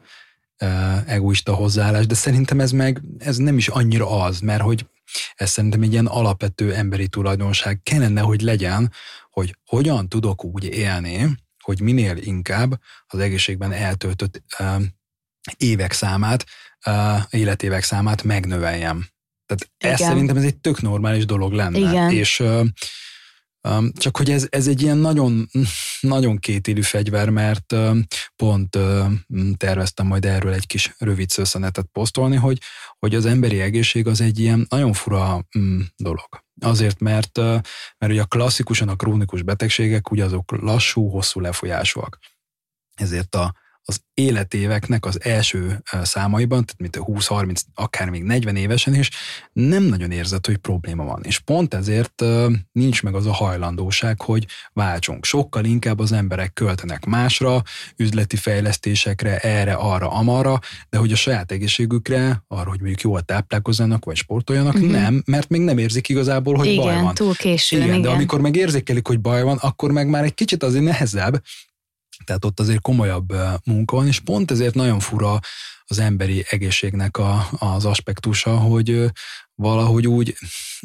egoista 1.06 1.54
hozzáállás, 1.54 2.06
de 2.06 2.16
szerintem 2.16 2.60
ez 2.60 2.72
meg, 2.72 3.02
ez 3.18 3.38
nem 3.38 3.58
is 3.58 3.68
annyira 3.68 4.22
az, 4.22 4.40
mert 4.40 4.62
hogy 4.62 4.86
ez 5.36 5.50
szerintem 5.50 5.82
egy 5.82 5.92
ilyen 5.92 6.06
alapvető 6.06 6.74
emberi 6.74 7.08
tulajdonság 7.08 7.80
kellene, 7.84 8.22
hogy 8.22 8.42
legyen, 8.42 8.92
hogy 9.30 9.58
hogyan 9.66 10.10
tudok 10.10 10.44
úgy 10.44 10.64
élni, 10.64 11.38
hogy 11.64 11.82
minél 11.82 12.18
inkább 12.18 12.80
az 13.08 13.20
egészségben 13.20 13.72
eltöltött 13.72 14.44
évek 15.58 15.92
számát 15.92 16.46
uh, 16.86 17.22
életévek 17.30 17.84
számát 17.84 18.24
megnöveljem. 18.24 19.08
Tehát 19.46 19.72
Igen. 19.78 19.94
ez 19.94 20.00
szerintem 20.00 20.38
ez 20.38 20.44
egy 20.44 20.58
tök 20.58 20.82
normális 20.82 21.26
dolog 21.26 21.52
lenne. 21.52 21.78
Igen. 21.78 22.12
És 22.12 22.40
uh, 22.40 22.66
Um, 23.70 23.92
csak 23.94 24.18
hogy 24.18 24.32
ez, 24.32 24.48
ez 24.50 24.68
egy 24.68 24.82
ilyen 24.82 24.98
nagyon, 24.98 25.50
nagyon 26.00 26.38
kétélű 26.38 26.82
fegyver, 26.82 27.30
mert 27.30 27.76
pont 28.36 28.78
terveztem 29.58 30.08
majd 30.08 30.26
erről 30.26 30.54
egy 30.54 30.68
kis 30.68 30.96
rövid 30.98 31.30
szösszenetet 31.30 31.86
posztolni, 31.92 32.36
hogy, 32.36 32.58
hogy 33.00 33.16
az 33.16 33.26
emberi 33.26 33.62
egészség 33.62 34.08
az 34.08 34.22
egy 34.22 34.40
ilyen 34.40 34.66
nagyon 34.70 34.94
fura 34.94 35.46
um, 35.56 35.88
dolog. 35.96 36.44
Azért, 36.62 37.00
mert, 37.00 37.38
uh, 37.38 37.46
mert 37.98 38.12
ugye 38.12 38.22
a 38.22 38.26
klasszikusan 38.26 38.90
a 38.90 38.96
krónikus 38.96 39.42
betegségek 39.42 40.12
ugye 40.12 40.24
azok 40.24 40.52
lassú, 40.62 41.10
hosszú 41.10 41.40
lefolyásúak. 41.40 42.20
Ezért 42.96 43.36
a, 43.36 43.56
az 43.86 44.02
életéveknek 44.14 45.06
az 45.06 45.24
első 45.24 45.82
számaiban, 46.04 46.66
tehát 46.66 46.80
mint 46.80 46.98
20-30, 47.00 47.62
akár 47.74 48.10
még 48.10 48.24
40 48.24 48.56
évesen 48.56 48.96
is, 48.96 49.10
nem 49.54 49.84
nagyon 49.84 50.12
érzett, 50.12 50.46
hogy 50.46 50.58
probléma 50.58 51.04
van. 51.04 51.24
És 51.24 51.40
pont 51.40 51.74
ezért 51.74 52.24
nincs 52.72 53.04
meg 53.04 53.16
az 53.16 53.26
a 53.26 53.34
hajlandóság, 53.34 54.22
hogy 54.22 54.48
váltsunk. 54.74 55.26
Sokkal 55.26 55.66
inkább 55.66 56.00
az 56.00 56.12
emberek 56.12 56.54
költenek 56.54 57.06
másra, 57.06 57.62
üzleti 57.96 58.36
fejlesztésekre, 58.36 59.38
erre, 59.38 59.74
arra, 59.74 60.12
amarra, 60.12 60.60
de 60.90 60.98
hogy 60.98 61.12
a 61.12 61.16
saját 61.16 61.52
egészségükre, 61.52 62.44
arra, 62.48 62.70
hogy 62.70 62.80
mondjuk 62.80 63.02
jól 63.02 63.22
táplálkozzanak, 63.22 64.06
vagy 64.06 64.16
sportoljanak, 64.16 64.74
uh-huh. 64.74 64.92
nem, 64.92 65.24
mert 65.26 65.50
még 65.50 65.62
nem 65.62 65.78
érzik 65.78 66.10
igazából, 66.10 66.56
hogy 66.56 66.68
igen, 66.68 66.84
baj 66.84 67.02
van. 67.02 67.14
túl 67.14 67.36
későn, 67.36 67.80
igen, 67.80 67.92
igen, 67.92 68.02
de 68.02 68.10
amikor 68.10 68.42
meg 68.42 68.56
érzékelik, 68.56 69.08
hogy 69.08 69.20
baj 69.20 69.44
van, 69.44 69.58
akkor 69.58 69.92
meg 69.92 70.08
már 70.08 70.24
egy 70.24 70.34
kicsit 70.34 70.64
azért 70.64 70.84
nehezebb, 70.84 71.42
tehát 72.24 72.46
ott 72.46 72.60
azért 72.60 72.82
komolyabb 72.82 73.34
munka 73.64 73.96
van, 73.96 74.08
és 74.08 74.20
pont 74.20 74.52
ezért 74.52 74.76
nagyon 74.76 75.00
fura 75.00 75.40
az 75.92 76.00
emberi 76.00 76.46
egészségnek 76.50 77.18
a, 77.18 77.48
az 77.60 77.86
aspektusa, 77.86 78.58
hogy 78.58 79.12
valahogy 79.56 80.08
úgy 80.08 80.36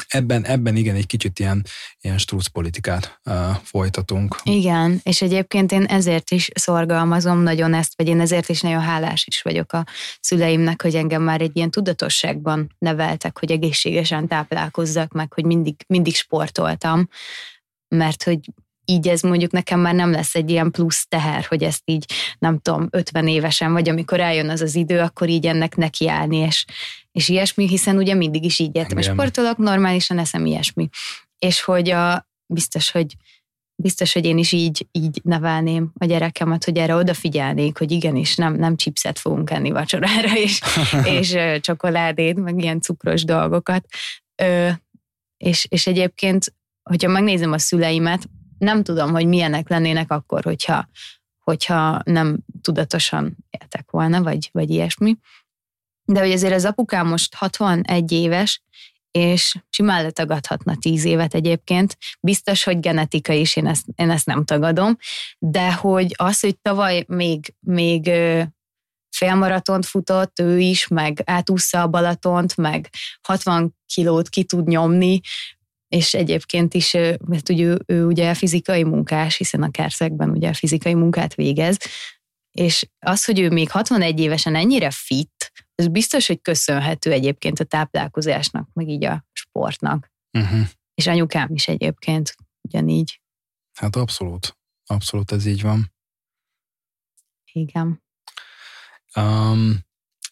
ebben, 0.09 0.45
ebben 0.45 0.77
igen, 0.77 0.95
egy 0.95 1.07
kicsit 1.07 1.39
ilyen, 1.39 1.65
ilyen 2.01 2.19
struc 2.19 2.47
politikát 2.47 3.21
folytatunk. 3.63 4.37
Igen, 4.43 5.01
és 5.03 5.23
egyébként 5.23 5.73
én 5.73 5.85
ezért 5.85 6.31
is 6.31 6.49
szorgalmazom 6.55 7.39
nagyon 7.39 7.75
ezt, 7.75 7.93
vagy 7.97 8.09
én 8.09 8.21
ezért 8.21 8.49
is 8.49 8.61
nagyon 8.61 8.81
hálás 8.81 9.27
is 9.27 9.43
vagyok 9.43 9.73
a 9.73 9.87
szüleimnek, 10.21 10.83
hogy 10.83 10.95
engem 10.95 11.23
már 11.23 11.41
egy 11.41 11.57
ilyen 11.57 11.71
tudatosságban 11.71 12.75
neveltek, 12.79 13.39
hogy 13.39 13.51
egészségesen 13.51 14.29
táplálkozzak 14.29 15.13
meg, 15.13 15.33
hogy 15.33 15.45
mindig, 15.45 15.75
mindig 15.87 16.15
sportoltam, 16.15 17.09
mert 17.89 18.23
hogy 18.23 18.39
így 18.87 19.09
ez 19.09 19.21
mondjuk 19.21 19.51
nekem 19.51 19.81
már 19.81 19.95
nem 19.95 20.11
lesz 20.11 20.35
egy 20.35 20.51
ilyen 20.51 20.71
plusz 20.71 21.07
teher, 21.09 21.45
hogy 21.45 21.63
ezt 21.63 21.83
így 21.85 22.13
nem 22.39 22.59
tudom, 22.59 22.89
50 22.91 23.29
évesen, 23.29 23.73
vagy 23.73 23.89
amikor 23.89 24.21
eljön 24.21 24.49
az 24.49 24.61
az 24.61 24.75
idő, 24.75 25.01
akkor 25.01 25.29
így 25.29 25.47
ennek 25.47 25.77
nekiállni, 25.77 26.37
és, 26.37 26.65
és 27.13 27.29
ilyesmi, 27.29 27.69
hiszen 27.69 27.97
ugye 27.97 28.15
mindig 28.15 28.45
is 28.45 28.59
így 28.59 28.77
értem, 28.77 28.99
és 28.99 29.07
sportolok, 29.07 29.57
normálisan 29.57 30.19
eszem 30.19 30.47
ilyesmi. 30.47 30.89
És 31.39 31.63
hogy 31.63 31.91
a, 31.91 32.29
biztos, 32.47 32.91
hogy 32.91 33.17
biztos, 33.83 34.13
hogy 34.13 34.25
én 34.25 34.39
is 34.39 34.53
így, 34.53 34.87
így 34.93 35.21
nevelném 35.23 35.93
a 35.99 36.05
gyerekemet, 36.05 36.65
hogy 36.65 36.77
erre 36.77 36.95
odafigyelnék, 36.95 37.79
hogy 37.79 37.91
igenis 37.91 38.37
nem, 38.37 38.55
nem 38.55 38.77
chipset 38.77 39.19
fogunk 39.19 39.51
enni 39.51 39.71
vacsorára, 39.71 40.39
és, 40.45 40.61
és 41.05 41.37
csokoládét, 41.61 42.37
meg 42.37 42.63
ilyen 42.63 42.81
cukros 42.81 43.25
dolgokat. 43.25 43.87
Ö, 44.43 44.69
és, 45.37 45.67
és 45.69 45.87
egyébként, 45.87 46.55
hogyha 46.83 47.11
megnézem 47.11 47.53
a 47.53 47.59
szüleimet, 47.59 48.29
nem 48.59 48.83
tudom, 48.83 49.11
hogy 49.11 49.27
milyenek 49.27 49.69
lennének 49.69 50.11
akkor, 50.11 50.45
hogyha, 50.45 50.89
hogyha 51.39 52.01
nem 52.05 52.39
tudatosan 52.61 53.37
éltek 53.51 53.91
volna, 53.91 54.23
vagy, 54.23 54.49
vagy 54.53 54.71
ilyesmi. 54.71 55.17
De 56.05 56.21
hogy 56.21 56.31
azért 56.31 56.55
az 56.55 56.65
apukám 56.65 57.07
most 57.07 57.35
61 57.35 58.13
éves, 58.13 58.63
és 59.11 59.57
simán 59.71 60.03
letagadhatna 60.03 60.77
10 60.77 61.05
évet 61.05 61.35
egyébként. 61.35 61.97
Biztos, 62.21 62.65
hogy 62.65 62.81
genetika 62.81 63.33
is, 63.33 63.57
én 63.57 63.67
ezt, 63.67 63.85
én 63.95 64.11
ezt 64.11 64.27
nem 64.27 64.45
tagadom, 64.45 64.97
de 65.39 65.73
hogy 65.73 66.15
az, 66.17 66.41
hogy 66.41 66.59
tavaly 66.59 67.05
még, 67.09 67.55
még 67.61 68.11
félmaratont 69.17 69.87
futott, 69.87 70.39
ő 70.39 70.59
is, 70.59 70.89
meg 70.89 71.23
átúszta 71.25 71.83
a 71.83 71.89
Balatont, 71.89 72.57
meg 72.57 72.91
60 73.23 73.77
kilót 73.87 74.29
ki 74.29 74.45
tud 74.45 74.67
nyomni, 74.67 75.21
és 75.97 76.15
egyébként 76.15 76.75
is, 76.75 76.93
mert 77.27 77.49
ugye 77.49 77.65
ő, 77.65 77.83
ő 77.87 78.07
ugye 78.07 78.35
fizikai 78.35 78.85
munkás, 78.85 79.37
hiszen 79.37 79.63
a 79.63 79.71
kerszekben 79.71 80.31
ugye 80.31 80.53
fizikai 80.53 80.95
munkát 80.95 81.35
végez, 81.35 81.77
és 82.51 82.89
az, 82.99 83.25
hogy 83.25 83.41
ő 83.41 83.51
még 83.51 83.71
61 83.71 84.21
évesen 84.21 84.55
ennyire 84.55 84.91
fit, 84.91 85.53
ez 85.75 85.89
biztos, 85.89 86.27
hogy 86.27 86.41
köszönhető 86.41 87.13
egyébként 87.13 87.61
a 87.61 87.65
táplálkozásnak, 87.65 88.69
meg 88.73 88.89
így 88.89 89.05
a 89.05 89.27
sportnak. 89.33 90.11
Uh-huh. 90.39 90.67
És 90.95 91.07
anyukám 91.07 91.49
is 91.55 91.69
egyébként 91.69 92.35
ugyanígy. 92.61 93.21
Hát 93.79 93.97
abszolút. 93.97 94.59
Abszolút 94.87 95.33
ez 95.33 95.47
így 95.47 95.63
van. 95.63 95.93
Igen. 97.53 98.03
Um, 99.17 99.79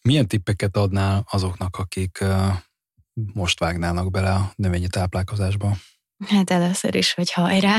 milyen 0.01 0.27
tippeket 0.27 0.77
adnál 0.77 1.25
azoknak, 1.29 1.75
akik 1.75 2.17
uh, 2.21 2.53
most 3.33 3.59
vágnának 3.59 4.11
bele 4.11 4.31
a 4.31 4.51
növényi 4.55 4.87
táplálkozásba? 4.87 5.77
Hát 6.27 6.49
először 6.49 6.95
is, 6.95 7.13
hogy 7.13 7.31
hajrá, 7.31 7.75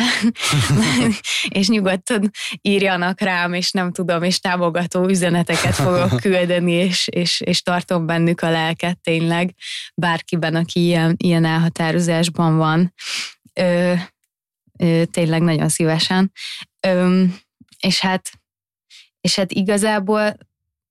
és 1.48 1.68
nyugodtan 1.68 2.30
írjanak 2.60 3.20
rám, 3.20 3.52
és 3.52 3.70
nem 3.70 3.92
tudom, 3.92 4.22
és 4.22 4.38
támogató 4.38 5.08
üzeneteket 5.08 5.74
fogok 5.74 6.16
küldeni, 6.22 6.72
és, 6.72 7.08
és, 7.08 7.40
és 7.40 7.62
tartom 7.62 8.06
bennük 8.06 8.40
a 8.40 8.50
lelket 8.50 9.00
tényleg, 9.00 9.54
bárkiben, 9.94 10.54
aki 10.54 10.84
ilyen, 10.84 11.14
ilyen 11.16 11.44
elhatározásban 11.44 12.56
van. 12.56 12.94
Ö, 13.52 13.94
ö, 14.78 15.02
tényleg 15.04 15.42
nagyon 15.42 15.68
szívesen. 15.68 16.32
Ö, 16.80 17.24
és 17.80 18.00
hát 18.00 18.30
és 19.26 19.34
hát 19.34 19.52
igazából 19.52 20.36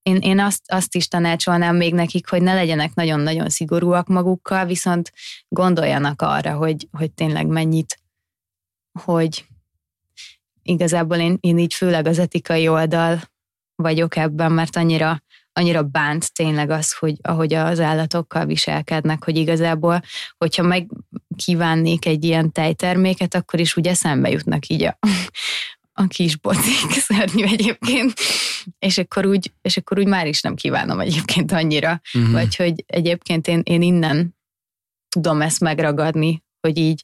én, 0.05 0.17
én 0.17 0.39
azt, 0.39 0.71
azt 0.71 0.95
is 0.95 1.07
tanácsolnám 1.07 1.75
még 1.75 1.93
nekik, 1.93 2.29
hogy 2.29 2.41
ne 2.41 2.53
legyenek 2.53 2.93
nagyon-nagyon 2.93 3.49
szigorúak 3.49 4.07
magukkal, 4.07 4.65
viszont 4.65 5.11
gondoljanak 5.47 6.21
arra, 6.21 6.53
hogy, 6.53 6.87
hogy 6.91 7.11
tényleg 7.11 7.47
mennyit, 7.47 7.99
hogy 8.99 9.45
igazából 10.61 11.17
én, 11.17 11.37
én 11.39 11.57
így 11.57 11.73
főleg 11.73 12.07
az 12.07 12.19
etikai 12.19 12.67
oldal 12.67 13.21
vagyok 13.75 14.15
ebben, 14.15 14.51
mert 14.51 14.75
annyira, 14.75 15.23
annyira 15.53 15.83
bánt 15.83 16.33
tényleg 16.33 16.69
az, 16.69 16.97
hogy 16.97 17.15
ahogy 17.21 17.53
az 17.53 17.79
állatokkal 17.79 18.45
viselkednek, 18.45 19.23
hogy 19.23 19.37
igazából, 19.37 20.01
hogyha 20.37 20.63
meg 20.63 20.89
kívánnék 21.35 22.05
egy 22.05 22.23
ilyen 22.23 22.51
tejterméket, 22.51 23.35
akkor 23.35 23.59
is 23.59 23.75
ugye 23.75 23.93
szembe 23.93 24.29
jutnak 24.29 24.67
így 24.67 24.83
a, 24.83 24.97
a 25.97 26.07
kis 26.07 26.37
bocik, 26.37 26.91
szörnyű 27.07 27.43
egyébként, 27.43 28.13
és 28.79 28.97
akkor 28.97 29.25
úgy, 29.25 29.53
és 29.61 29.77
akkor 29.77 29.99
úgy 29.99 30.07
már 30.07 30.27
is 30.27 30.41
nem 30.41 30.55
kívánom 30.55 30.99
egyébként 30.99 31.51
annyira, 31.51 32.01
uh-huh. 32.13 32.31
vagy 32.31 32.55
hogy 32.55 32.83
egyébként 32.87 33.47
én, 33.47 33.61
én 33.63 33.81
innen 33.81 34.35
tudom 35.09 35.41
ezt 35.41 35.59
megragadni, 35.59 36.43
hogy 36.59 36.77
így, 36.77 37.03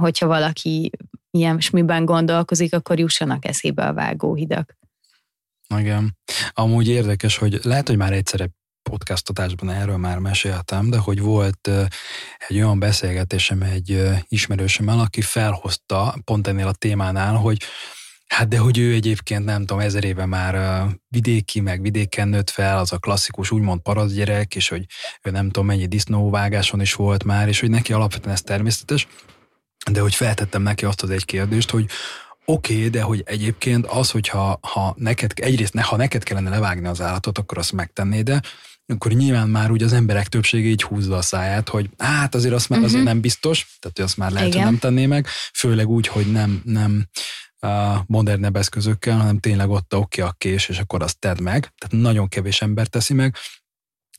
hogyha 0.00 0.26
valaki 0.26 0.90
ilyen 1.30 1.60
smiben 1.60 2.04
gondolkozik, 2.04 2.74
akkor 2.74 2.98
jussanak 2.98 3.44
eszébe 3.44 3.86
a 3.86 3.92
vágóhidak. 3.92 4.78
Igen. 5.76 6.16
Amúgy 6.52 6.88
érdekes, 6.88 7.36
hogy 7.36 7.58
lehet, 7.62 7.88
hogy 7.88 7.96
már 7.96 8.12
egyszer 8.12 8.50
podcastotásban 8.90 9.70
erről 9.70 9.96
már 9.96 10.18
meséltem, 10.18 10.90
de 10.90 10.98
hogy 10.98 11.20
volt 11.20 11.70
egy 12.48 12.56
olyan 12.56 12.78
beszélgetésem 12.78 13.62
egy 13.62 14.02
ismerősömmel, 14.28 15.00
aki 15.00 15.20
felhozta 15.20 16.14
pont 16.24 16.46
ennél 16.46 16.66
a 16.66 16.72
témánál, 16.72 17.34
hogy 17.34 17.62
Hát 18.26 18.48
de 18.48 18.58
hogy 18.58 18.78
ő 18.78 18.92
egyébként 18.92 19.44
nem 19.44 19.60
tudom, 19.60 19.78
ezer 19.78 20.04
éve 20.04 20.26
már 20.26 20.84
vidéki, 21.08 21.60
meg 21.60 21.82
vidéken 21.82 22.28
nőtt 22.28 22.50
fel, 22.50 22.78
az 22.78 22.92
a 22.92 22.98
klasszikus 22.98 23.50
úgymond 23.50 23.80
parazgyerek, 23.80 24.54
és 24.54 24.68
hogy 24.68 24.86
ő 25.22 25.30
nem 25.30 25.44
tudom 25.44 25.66
mennyi 25.66 25.86
disznóvágáson 25.86 26.80
is 26.80 26.94
volt 26.94 27.24
már, 27.24 27.48
és 27.48 27.60
hogy 27.60 27.70
neki 27.70 27.92
alapvetően 27.92 28.34
ez 28.34 28.42
természetes, 28.42 29.08
de 29.90 30.00
hogy 30.00 30.14
feltettem 30.14 30.62
neki 30.62 30.84
azt 30.84 31.02
az 31.02 31.10
egy 31.10 31.24
kérdést, 31.24 31.70
hogy 31.70 31.86
oké, 32.44 32.76
okay, 32.76 32.88
de 32.88 33.02
hogy 33.02 33.22
egyébként 33.26 33.86
az, 33.86 34.10
hogyha 34.10 34.58
ha 34.62 34.94
neked, 34.98 35.32
egyrészt 35.34 35.74
ne, 35.74 35.82
ha 35.82 35.96
neked 35.96 36.22
kellene 36.22 36.50
levágni 36.50 36.86
az 36.86 37.00
állatot, 37.00 37.38
akkor 37.38 37.58
azt 37.58 37.72
megtennéd, 37.72 38.24
de 38.24 38.40
akkor 38.90 39.12
nyilván 39.12 39.48
már 39.48 39.70
úgy 39.70 39.82
az 39.82 39.92
emberek 39.92 40.28
többsége 40.28 40.68
így 40.68 40.82
húzza 40.82 41.16
a 41.16 41.22
száját, 41.22 41.68
hogy 41.68 41.90
hát 41.98 42.34
azért 42.34 42.54
azt 42.54 42.68
már 42.68 42.78
uh-huh. 42.78 42.94
azért 42.94 43.08
nem 43.08 43.20
biztos, 43.20 43.76
tehát 43.78 43.96
hogy 43.96 44.06
azt 44.06 44.16
már 44.16 44.30
lehet, 44.30 44.48
Igen. 44.48 44.62
hogy 44.62 44.70
nem 44.70 44.80
tenné 44.80 45.06
meg, 45.06 45.26
főleg 45.54 45.88
úgy, 45.88 46.06
hogy 46.06 46.32
nem, 46.32 46.62
nem 46.64 47.06
modernebb 48.06 48.56
eszközökkel, 48.56 49.16
hanem 49.16 49.38
tényleg 49.38 49.70
ott 49.70 49.94
oké 49.94 50.20
a 50.20 50.34
kés, 50.38 50.68
és 50.68 50.78
akkor 50.78 51.02
azt 51.02 51.18
tedd 51.18 51.42
meg. 51.42 51.60
Tehát 51.60 52.04
nagyon 52.04 52.28
kevés 52.28 52.62
ember 52.62 52.86
teszi 52.86 53.14
meg, 53.14 53.36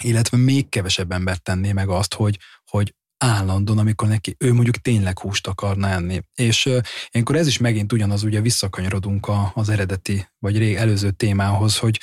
illetve 0.03 0.37
még 0.37 0.69
kevesebb 0.69 1.11
ember 1.11 1.37
tenné 1.37 1.71
meg 1.71 1.89
azt, 1.89 2.13
hogy, 2.13 2.39
hogy 2.65 2.95
állandóan, 3.17 3.77
amikor 3.77 4.07
neki 4.07 4.35
ő 4.39 4.53
mondjuk 4.53 4.75
tényleg 4.75 5.19
húst 5.19 5.47
akarna 5.47 5.87
enni. 5.87 6.21
És 6.35 6.65
uh, 6.65 6.81
ilyenkor 7.11 7.35
ez 7.35 7.47
is 7.47 7.57
megint 7.57 7.93
ugyanaz, 7.93 8.23
ugye 8.23 8.41
visszakanyarodunk 8.41 9.27
a, 9.27 9.51
az 9.55 9.69
eredeti, 9.69 10.27
vagy 10.39 10.57
rég 10.57 10.75
előző 10.75 11.11
témához, 11.11 11.77
hogy, 11.77 11.99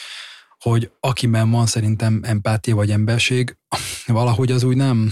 hogy 0.58 0.90
akiben 1.00 1.50
van 1.50 1.66
szerintem 1.66 2.20
empátia 2.22 2.74
vagy 2.74 2.90
emberség, 2.90 3.56
valahogy 4.06 4.50
az 4.50 4.62
úgy 4.62 4.76
nem, 4.76 5.10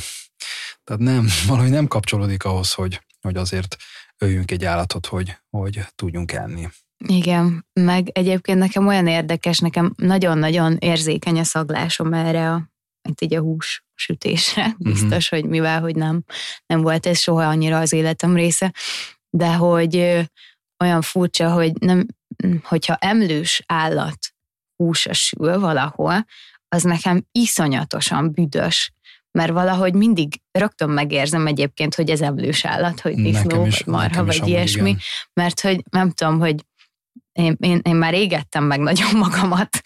tehát 0.85 1.03
nem, 1.03 1.27
valahogy 1.49 1.71
nem 1.71 1.87
kapcsolódik 1.87 2.45
ahhoz, 2.45 2.73
hogy, 2.73 3.01
hogy 3.21 3.37
azért 3.37 3.77
öljünk 4.19 4.51
egy 4.51 4.65
állatot, 4.65 5.07
hogy, 5.07 5.37
hogy 5.51 5.81
tudjunk 5.95 6.33
enni. 6.33 6.69
Igen, 7.07 7.67
meg 7.73 8.09
egyébként 8.09 8.59
nekem 8.59 8.87
olyan 8.87 9.07
érdekes, 9.07 9.59
nekem 9.59 9.93
nagyon-nagyon 9.97 10.77
érzékeny 10.79 11.39
a 11.39 11.45
szaglásom 11.45 12.13
erre 12.13 12.53
a, 12.53 12.71
itt 13.09 13.21
így 13.21 13.35
a 13.35 13.41
hús 13.41 13.85
sütésre. 13.95 14.67
Mhm. 14.67 14.91
Biztos, 14.91 15.25
uh-huh. 15.25 15.41
hogy 15.41 15.49
mivel, 15.49 15.81
hogy 15.81 15.97
nem, 15.97 16.25
nem 16.67 16.81
volt 16.81 17.07
ez 17.07 17.19
soha 17.19 17.49
annyira 17.49 17.79
az 17.79 17.93
életem 17.93 18.37
része, 18.37 18.75
de 19.31 19.55
hogy 19.55 19.97
olyan 20.85 21.03
furcsa, 21.03 21.53
hogy 21.53 21.73
nem, 21.79 22.07
hogyha 22.63 22.95
emlős 22.95 23.63
állat 23.67 24.36
húsa 24.77 25.13
sül 25.13 25.59
valahol, 25.59 26.25
az 26.69 26.83
nekem 26.83 27.27
iszonyatosan 27.33 28.33
büdös, 28.33 28.93
mert 29.31 29.53
valahogy 29.53 29.95
mindig 29.95 30.41
rögtön 30.51 30.91
megérzem 30.91 31.47
egyébként, 31.47 31.95
hogy 31.95 32.11
ez 32.11 32.21
emlős 32.21 32.65
állat, 32.65 33.01
hogy 33.01 33.15
disznó, 33.15 33.61
vagy 33.61 33.83
marha, 33.87 34.25
vagy 34.25 34.49
ilyesmi, 34.49 34.89
igen. 34.89 35.01
mert 35.33 35.61
hogy 35.61 35.83
nem 35.91 36.11
tudom, 36.11 36.39
hogy 36.39 36.65
én, 37.33 37.57
én, 37.61 37.81
én 37.83 37.95
már 37.95 38.15
égettem 38.15 38.65
meg 38.65 38.81
nagyon 38.81 39.17
magamat, 39.27 39.81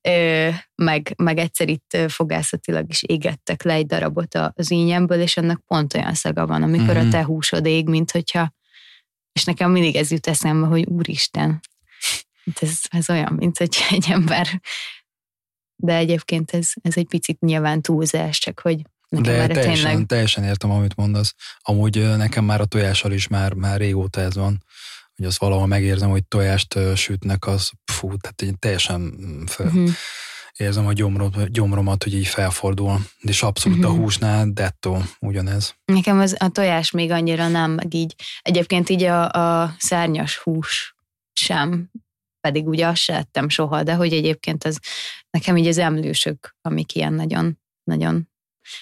ö, 0.00 0.48
meg, 0.74 1.14
meg 1.16 1.38
egyszer 1.38 1.68
itt 1.68 1.96
fogászatilag 2.08 2.88
is 2.88 3.02
égettek 3.02 3.62
le 3.62 3.72
egy 3.72 3.86
darabot 3.86 4.34
az 4.34 4.70
ínyemből, 4.70 5.20
és 5.20 5.36
ennek 5.36 5.58
pont 5.66 5.94
olyan 5.94 6.14
szaga 6.14 6.46
van, 6.46 6.62
amikor 6.62 6.84
mm-hmm. 6.84 6.98
a 6.98 7.02
mhm. 7.02 7.10
te 7.10 7.24
húsod 7.24 7.66
ég, 7.66 7.88
mint 7.88 8.10
hogyha, 8.10 8.52
és 9.32 9.44
nekem 9.44 9.70
mindig 9.70 9.96
ez 9.96 10.10
jut 10.10 10.26
eszembe, 10.26 10.66
hogy 10.66 10.86
úristen, 10.86 11.60
Ez, 12.60 12.80
ez 12.88 13.10
olyan, 13.10 13.32
mint 13.32 13.58
hogy 13.58 13.76
egy 13.90 14.06
ember 14.08 14.60
de 15.76 15.96
egyébként 15.96 16.50
ez, 16.50 16.68
ez 16.82 16.96
egy 16.96 17.06
picit 17.06 17.40
nyilván 17.40 17.82
túlzás, 17.82 18.38
csak 18.38 18.60
hogy 18.60 18.82
nekem 19.08 19.32
De 19.32 19.54
teljesen, 19.54 19.86
tényleg... 19.86 20.06
teljesen 20.06 20.44
értem, 20.44 20.70
amit 20.70 20.96
mondasz. 20.96 21.34
Amúgy 21.58 22.16
nekem 22.16 22.44
már 22.44 22.60
a 22.60 22.64
tojással 22.64 23.12
is 23.12 23.28
már, 23.28 23.52
már 23.52 23.78
régóta 23.78 24.20
ez 24.20 24.34
van, 24.34 24.64
hogy 25.16 25.26
azt 25.26 25.38
valahol 25.38 25.66
megérzem, 25.66 26.10
hogy 26.10 26.24
tojást 26.24 26.78
sütnek, 26.94 27.46
az 27.46 27.70
fú, 27.84 28.16
tehát 28.16 28.42
én 28.42 28.58
teljesen 28.58 29.00
mm, 29.00 29.44
fel, 29.44 29.66
uh-huh. 29.66 29.90
érzem 30.56 30.86
a 30.86 30.92
gyomrom, 30.92 31.30
gyomromat, 31.46 32.02
hogy 32.02 32.14
így 32.14 32.26
felfordul. 32.26 33.00
És 33.20 33.42
abszolút 33.42 33.78
uh-huh. 33.78 33.92
a 33.92 33.94
mhm. 33.94 34.04
húsnál 34.04 34.50
dettó 34.52 35.02
ugyanez. 35.20 35.74
Nekem 35.84 36.20
az, 36.20 36.36
a 36.38 36.48
tojás 36.48 36.90
még 36.90 37.10
annyira 37.10 37.48
nem, 37.48 37.70
meg 37.70 37.94
így 37.94 38.14
egyébként 38.42 38.88
így 38.88 39.02
a, 39.02 39.30
a 39.30 39.74
szárnyas 39.78 40.36
hús 40.36 40.96
sem 41.32 41.90
pedig 42.44 42.66
ugye 42.66 42.86
azt 42.86 43.00
se 43.00 43.16
ettem 43.16 43.48
soha, 43.48 43.82
de 43.82 43.94
hogy 43.94 44.12
egyébként 44.12 44.64
az 44.64 44.80
nekem 45.30 45.56
így 45.56 45.66
az 45.66 45.78
emlősök, 45.78 46.56
amik 46.60 46.94
ilyen 46.94 47.12
nagyon, 47.12 47.60
nagyon 47.82 48.28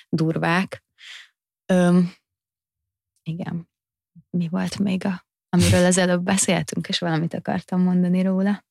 durvák. 0.08 0.84
Öm, 1.66 2.12
igen. 3.22 3.68
Mi 4.30 4.48
volt 4.48 4.78
még 4.78 5.06
a, 5.06 5.26
amiről 5.48 5.84
az 5.84 5.98
előbb 5.98 6.22
beszéltünk, 6.22 6.88
és 6.88 6.98
valamit 6.98 7.34
akartam 7.34 7.80
mondani 7.80 8.22
róla. 8.22 8.64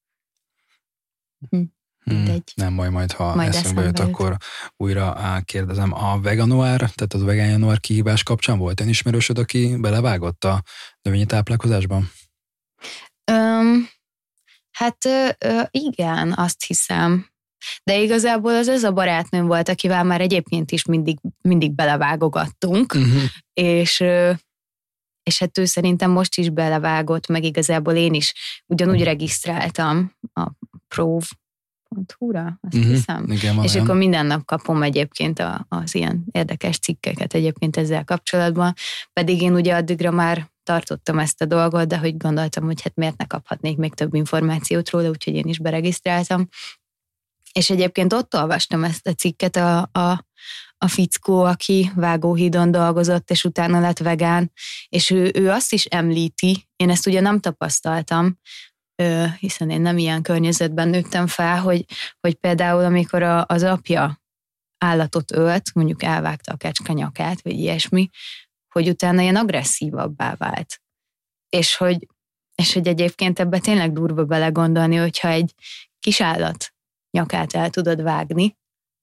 Hm. 1.49 1.61
Hmm, 2.03 2.43
nem 2.55 2.75
baj, 2.75 2.89
majd 2.89 3.11
ha 3.11 3.35
majd 3.35 3.47
eszembe 3.47 3.83
jut, 3.83 3.99
akkor 3.99 4.37
újra 4.77 5.41
kérdezem. 5.45 5.93
A 5.93 6.19
veganuár, 6.19 6.77
tehát 6.77 7.13
az 7.13 7.23
vegán 7.23 7.49
január 7.49 7.79
kihívás 7.79 8.23
kapcsán 8.23 8.57
volt 8.57 8.79
egy 8.79 8.87
ismerősöd, 8.87 9.37
aki 9.37 9.77
belevágott 9.79 10.43
a 10.43 10.63
növényi 11.01 11.25
táplálkozásban? 11.25 12.11
Um, 13.31 13.89
Hát 14.71 14.97
igen, 15.71 16.33
azt 16.37 16.65
hiszem. 16.65 17.29
De 17.83 17.99
igazából 17.99 18.55
az 18.55 18.67
ez 18.67 18.83
a 18.83 18.91
barátnőm 18.91 19.47
volt, 19.47 19.69
akivel 19.69 20.03
már 20.03 20.21
egyébként 20.21 20.71
is 20.71 20.85
mindig, 20.85 21.17
mindig 21.41 21.71
belevágogattunk, 21.71 22.93
uh-huh. 22.93 23.21
és 23.53 24.03
és 25.23 25.39
hát 25.39 25.57
ő 25.57 25.65
szerintem 25.65 26.11
most 26.11 26.37
is 26.37 26.49
belevágott, 26.49 27.27
meg 27.27 27.43
igazából 27.43 27.93
én 27.93 28.13
is 28.13 28.33
ugyanúgy 28.65 29.03
regisztráltam 29.03 30.15
a 30.33 30.51
Prov 30.87 31.23
hu-ra, 32.17 32.59
azt 32.61 32.75
uh-huh. 32.75 32.91
hiszem. 32.91 33.25
Igen, 33.31 33.63
és 33.63 33.73
olyan. 33.73 33.85
akkor 33.85 33.97
minden 33.97 34.25
nap 34.25 34.45
kapom 34.45 34.83
egyébként 34.83 35.39
a, 35.39 35.65
az 35.69 35.95
ilyen 35.95 36.23
érdekes 36.31 36.79
cikkeket 36.79 37.33
egyébként 37.33 37.77
ezzel 37.77 38.03
kapcsolatban, 38.03 38.73
pedig 39.13 39.41
én 39.41 39.53
ugye 39.53 39.75
addigra 39.75 40.11
már 40.11 40.50
tartottam 40.63 41.19
ezt 41.19 41.41
a 41.41 41.45
dolgot, 41.45 41.87
de 41.87 41.97
hogy 41.97 42.17
gondoltam, 42.17 42.63
hogy 42.63 42.81
hát 42.81 42.95
miért 42.95 43.17
ne 43.17 43.25
kaphatnék 43.25 43.77
még 43.77 43.93
több 43.93 44.13
információt 44.13 44.89
róla, 44.89 45.09
úgyhogy 45.09 45.35
én 45.35 45.47
is 45.47 45.59
beregisztráltam. 45.59 46.47
És 47.53 47.69
egyébként 47.69 48.13
ott 48.13 48.35
olvastam 48.35 48.83
ezt 48.83 49.07
a 49.07 49.13
cikket 49.13 49.55
a, 49.55 49.89
a, 49.91 50.25
a 50.77 50.87
fickó, 50.87 51.43
aki 51.43 51.91
vágóhídon 51.95 52.71
dolgozott, 52.71 53.31
és 53.31 53.43
utána 53.43 53.79
lett 53.79 53.99
vegán, 53.99 54.51
és 54.89 55.09
ő, 55.09 55.31
ő 55.33 55.49
azt 55.49 55.73
is 55.73 55.85
említi, 55.85 56.69
én 56.75 56.89
ezt 56.89 57.07
ugye 57.07 57.19
nem 57.19 57.39
tapasztaltam, 57.39 58.39
hiszen 59.39 59.69
én 59.69 59.81
nem 59.81 59.97
ilyen 59.97 60.21
környezetben 60.21 60.87
nőttem 60.87 61.27
fel, 61.27 61.59
hogy, 61.59 61.85
hogy 62.19 62.35
például 62.35 62.83
amikor 62.83 63.23
a, 63.23 63.45
az 63.47 63.63
apja 63.63 64.21
állatot 64.77 65.31
ölt, 65.31 65.73
mondjuk 65.73 66.03
elvágta 66.03 66.51
a 66.51 66.57
kecske 66.57 66.93
nyakát, 66.93 67.41
vagy 67.41 67.53
ilyesmi, 67.53 68.09
hogy 68.71 68.89
utána 68.89 69.21
ilyen 69.21 69.35
agresszívabbá 69.35 70.35
vált. 70.35 70.81
És 71.49 71.75
hogy, 71.77 72.07
és 72.55 72.73
hogy 72.73 72.87
egyébként 72.87 73.39
ebbe 73.39 73.59
tényleg 73.59 73.93
durva 73.93 74.25
belegondolni, 74.25 74.95
hogyha 74.95 75.27
egy 75.27 75.53
kis 75.99 76.21
állat 76.21 76.73
nyakát 77.11 77.53
el 77.53 77.69
tudod 77.69 78.01
vágni, 78.01 78.57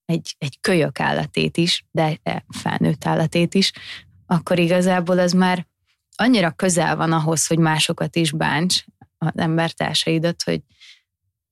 egy, 0.05 0.35
egy 0.39 0.61
kölyök 0.61 1.01
állatét 1.01 1.57
is, 1.57 1.85
de 1.91 2.21
felnőtt 2.49 3.07
állatét 3.07 3.55
is, 3.55 3.73
akkor 4.27 4.59
igazából 4.59 5.19
az 5.19 5.33
már 5.33 5.67
annyira 6.17 6.51
közel 6.51 6.97
van 6.97 7.13
ahhoz, 7.13 7.47
hogy 7.47 7.59
másokat 7.59 8.17
is 8.17 8.33
bánts, 8.33 8.85
az 9.19 9.33
embertársaidat, 9.35 10.43
hogy, 10.43 10.63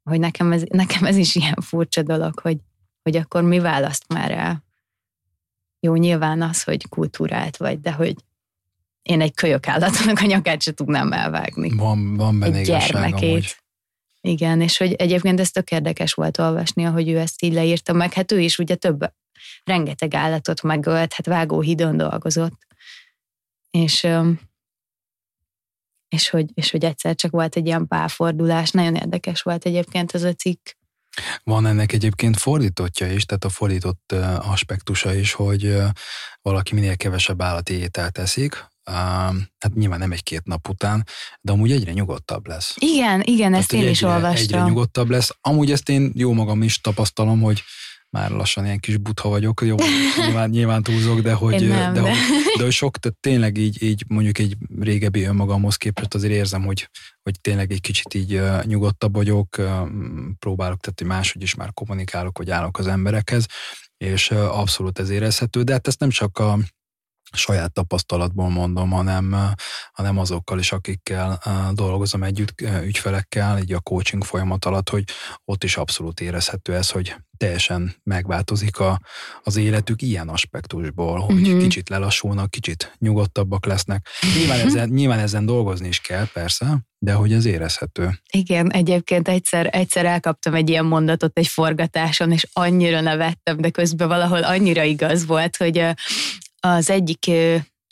hogy 0.03 0.19
nekem, 0.19 0.53
ez, 0.53 0.63
nekem 0.69 1.05
ez 1.05 1.17
is 1.17 1.35
ilyen 1.35 1.61
furcsa 1.61 2.03
dolog, 2.03 2.39
hogy, 2.41 2.59
hogy 3.03 3.17
akkor 3.17 3.43
mi 3.43 3.59
választ 3.59 4.09
már 4.09 4.31
el. 4.31 4.65
Jó, 5.87 5.95
nyilván 5.95 6.43
az, 6.43 6.63
hogy 6.63 6.89
kultúrált 6.89 7.57
vagy, 7.57 7.81
de 7.81 7.93
hogy 7.93 8.15
én 9.03 9.21
egy 9.21 9.35
kölyök 9.35 9.69
állatnak 9.69 10.21
a 10.21 10.27
nyakát 10.27 10.63
se 10.63 10.73
tudnám 10.73 11.13
elvágni. 11.13 11.77
Van, 11.77 12.17
van 12.17 12.39
benne 12.39 12.57
egy 12.57 12.67
gyermekét. 12.67 13.31
Amúgy. 13.31 13.57
Igen, 14.21 14.61
és 14.61 14.77
hogy 14.77 14.93
egyébként 14.93 15.41
ez 15.41 15.51
tök 15.51 15.71
érdekes 15.71 16.13
volt 16.13 16.39
olvasni, 16.39 16.85
ahogy 16.85 17.09
ő 17.09 17.19
ezt 17.19 17.43
így 17.43 17.53
leírta 17.53 17.93
meg. 17.93 18.13
Hát 18.13 18.33
ő 18.33 18.41
is 18.41 18.59
ugye 18.59 18.75
több, 18.75 19.13
rengeteg 19.65 20.15
állatot 20.15 20.63
megölt, 20.63 21.13
hát 21.13 21.27
vágóhidon 21.27 21.97
dolgozott. 21.97 22.67
És, 23.71 24.07
és, 26.09 26.29
hogy, 26.29 26.51
és 26.55 26.71
hogy 26.71 26.85
egyszer 26.85 27.15
csak 27.15 27.31
volt 27.31 27.57
egy 27.57 27.67
ilyen 27.67 27.87
pálfordulás. 27.87 28.71
Nagyon 28.71 28.95
érdekes 28.95 29.43
volt 29.43 29.65
egyébként 29.65 30.15
ez 30.15 30.23
a 30.23 30.33
cikk. 30.33 30.69
Van 31.45 31.67
ennek 31.67 31.93
egyébként 31.93 32.37
fordítottja 32.37 33.13
is, 33.13 33.25
tehát 33.25 33.45
a 33.45 33.49
fordított 33.49 34.13
aspektusa 34.39 35.15
is, 35.15 35.33
hogy 35.33 35.77
valaki 36.43 36.75
minél 36.75 36.97
kevesebb 36.97 37.43
állati 37.43 37.73
ételt 37.75 38.13
teszik, 38.13 38.67
hát 39.59 39.75
nyilván 39.75 39.99
nem 39.99 40.13
egy-két 40.13 40.45
nap 40.45 40.69
után, 40.69 41.07
de 41.41 41.53
amúgy 41.53 41.73
egyre 41.73 41.93
nyugodtabb 41.93 42.47
lesz. 42.47 42.75
Igen, 42.79 43.23
igen, 43.23 43.51
Tehát, 43.51 43.63
ezt 43.63 43.73
én 43.73 43.79
egyre, 43.79 43.91
is 43.91 44.03
olvastam. 44.03 44.43
Egyre 44.43 44.61
nyugodtabb 44.63 45.11
lesz. 45.11 45.31
Amúgy 45.41 45.71
ezt 45.71 45.89
én 45.89 46.13
jó 46.15 46.33
magam 46.33 46.63
is 46.63 46.81
tapasztalom, 46.81 47.41
hogy 47.41 47.63
már 48.17 48.31
lassan 48.31 48.65
ilyen 48.65 48.79
kis 48.79 48.97
butha 48.97 49.29
vagyok, 49.29 49.63
jó, 49.65 49.77
nyilván, 50.17 50.51
nyilván 50.51 50.83
túlzok, 50.83 51.21
de 51.21 51.33
hogy, 51.33 51.69
nem, 51.69 51.93
de, 51.93 52.01
de. 52.01 52.09
Hogy, 52.09 52.19
de 52.57 52.63
hogy 52.63 52.73
sok, 52.73 52.99
tehát 52.99 53.19
tényleg 53.21 53.57
így, 53.57 53.83
így 53.83 54.05
mondjuk 54.09 54.39
egy 54.39 54.57
régebbi 54.81 55.23
önmagamhoz 55.23 55.77
képest 55.77 56.15
azért 56.15 56.33
érzem, 56.33 56.65
hogy, 56.65 56.91
hogy 57.23 57.41
tényleg 57.41 57.73
egy 57.73 57.81
kicsit 57.81 58.15
így 58.15 58.35
uh, 58.35 58.65
nyugodtabb 58.65 59.15
vagyok, 59.15 59.57
uh, 59.59 59.67
próbálok, 60.39 60.81
tehát 60.81 60.99
hogy 60.99 61.07
máshogy 61.07 61.43
is 61.43 61.55
már 61.55 61.73
kommunikálok, 61.73 62.37
hogy 62.37 62.51
állok 62.51 62.79
az 62.79 62.87
emberekhez, 62.87 63.47
és 63.97 64.31
uh, 64.31 64.59
abszolút 64.59 64.99
ez 64.99 65.11
érezhető, 65.11 65.63
de 65.63 65.73
hát 65.73 65.87
ezt 65.87 66.01
nem 66.01 66.11
csak 66.11 66.39
a 66.39 66.59
saját 67.33 67.73
tapasztalatból 67.73 68.49
mondom, 68.49 68.91
hanem, 68.91 69.37
hanem 69.93 70.19
azokkal 70.19 70.59
is, 70.59 70.73
akikkel 70.73 71.41
dolgozom 71.73 72.23
együtt, 72.23 72.61
ügyfelekkel, 72.83 73.59
így 73.59 73.73
a 73.73 73.81
coaching 73.81 74.25
folyamat 74.25 74.65
alatt, 74.65 74.89
hogy 74.89 75.05
ott 75.45 75.65
is 75.65 75.77
abszolút 75.77 76.21
érezhető 76.21 76.75
ez, 76.75 76.91
hogy 76.91 77.17
teljesen 77.37 77.97
megváltozik 78.03 78.79
a, 78.79 79.01
az 79.43 79.57
életük 79.57 80.03
ilyen 80.03 80.29
aspektusból, 80.29 81.21
hogy 81.21 81.41
uh-huh. 81.41 81.61
kicsit 81.61 81.89
lelassulnak, 81.89 82.51
kicsit 82.51 82.97
nyugodtabbak 82.99 83.67
lesznek. 83.67 84.09
Nyilván 84.37 84.61
ezen, 84.61 84.89
nyilván 84.89 85.19
ezen 85.19 85.47
dolgozni 85.47 85.89
is 85.89 86.01
kell, 86.01 86.27
persze, 86.33 86.79
de 86.99 87.13
hogy 87.13 87.33
ez 87.33 87.45
érezhető. 87.45 88.21
Igen, 88.33 88.73
egyébként 88.73 89.29
egyszer, 89.29 89.69
egyszer 89.73 90.05
elkaptam 90.05 90.55
egy 90.55 90.69
ilyen 90.69 90.85
mondatot 90.85 91.39
egy 91.39 91.47
forgatáson, 91.47 92.33
és 92.33 92.47
annyira 92.53 93.01
nevettem, 93.01 93.57
de 93.57 93.71
közben 93.71 94.09
valahol 94.09 94.43
annyira 94.43 94.83
igaz 94.83 95.27
volt, 95.27 95.57
hogy 95.57 95.87
az 96.75 96.91
egyik 96.91 97.31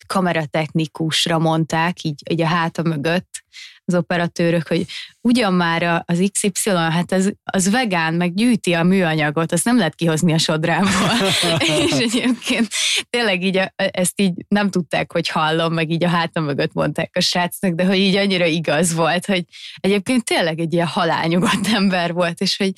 kameratechnikusra 0.06 1.38
mondták, 1.38 2.02
így, 2.02 2.22
így 2.30 2.40
a 2.40 2.46
háta 2.46 2.82
mögött, 2.82 3.44
az 3.86 3.94
operatőrök, 3.94 4.68
hogy 4.68 4.86
ugyan 5.20 5.54
már 5.54 6.02
az 6.06 6.30
XY, 6.32 6.70
hát 6.70 7.12
az, 7.12 7.32
az 7.42 7.70
vegán, 7.70 8.14
meg 8.14 8.34
gyűjti 8.34 8.72
a 8.72 8.82
műanyagot, 8.82 9.52
azt 9.52 9.64
nem 9.64 9.76
lehet 9.76 9.94
kihozni 9.94 10.32
a 10.32 10.38
sodrából. 10.38 11.10
és 11.86 11.98
egyébként 11.98 12.68
tényleg 13.10 13.42
így 13.42 13.56
a, 13.56 13.72
ezt 13.76 14.20
így 14.20 14.32
nem 14.48 14.70
tudták, 14.70 15.12
hogy 15.12 15.28
hallom, 15.28 15.72
meg 15.72 15.90
így 15.90 16.04
a 16.04 16.08
hátam 16.08 16.44
mögött 16.44 16.72
mondták 16.72 17.10
a 17.16 17.20
srácnak, 17.20 17.72
de 17.74 17.84
hogy 17.84 17.98
így 17.98 18.16
annyira 18.16 18.46
igaz 18.46 18.94
volt, 18.94 19.26
hogy 19.26 19.44
egyébként 19.74 20.24
tényleg 20.24 20.58
egy 20.58 20.72
ilyen 20.72 20.86
halálnyugodt 20.86 21.66
ember 21.74 22.12
volt, 22.12 22.40
és 22.40 22.56
hogy 22.56 22.72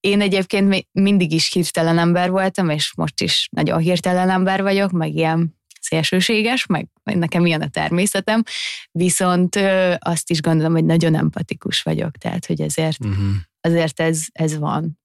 én 0.00 0.20
egyébként 0.20 0.86
mindig 0.92 1.32
is 1.32 1.52
hirtelen 1.52 1.98
ember 1.98 2.30
voltam, 2.30 2.70
és 2.70 2.92
most 2.96 3.20
is 3.20 3.48
nagyon 3.50 3.78
hirtelen 3.78 4.30
ember 4.30 4.62
vagyok, 4.62 4.90
meg 4.90 5.14
ilyen 5.14 5.56
szélsőséges, 5.80 6.66
meg 6.66 6.88
nekem 7.02 7.46
ilyen 7.46 7.62
a 7.62 7.68
természetem, 7.68 8.42
viszont 8.90 9.56
azt 9.98 10.30
is 10.30 10.40
gondolom, 10.40 10.72
hogy 10.72 10.84
nagyon 10.84 11.14
empatikus 11.14 11.82
vagyok, 11.82 12.16
tehát 12.16 12.46
hogy 12.46 12.60
ezért, 12.60 13.04
uh-huh. 13.04 13.26
azért 13.60 14.00
ez, 14.00 14.24
ez 14.32 14.58
van. 14.58 14.98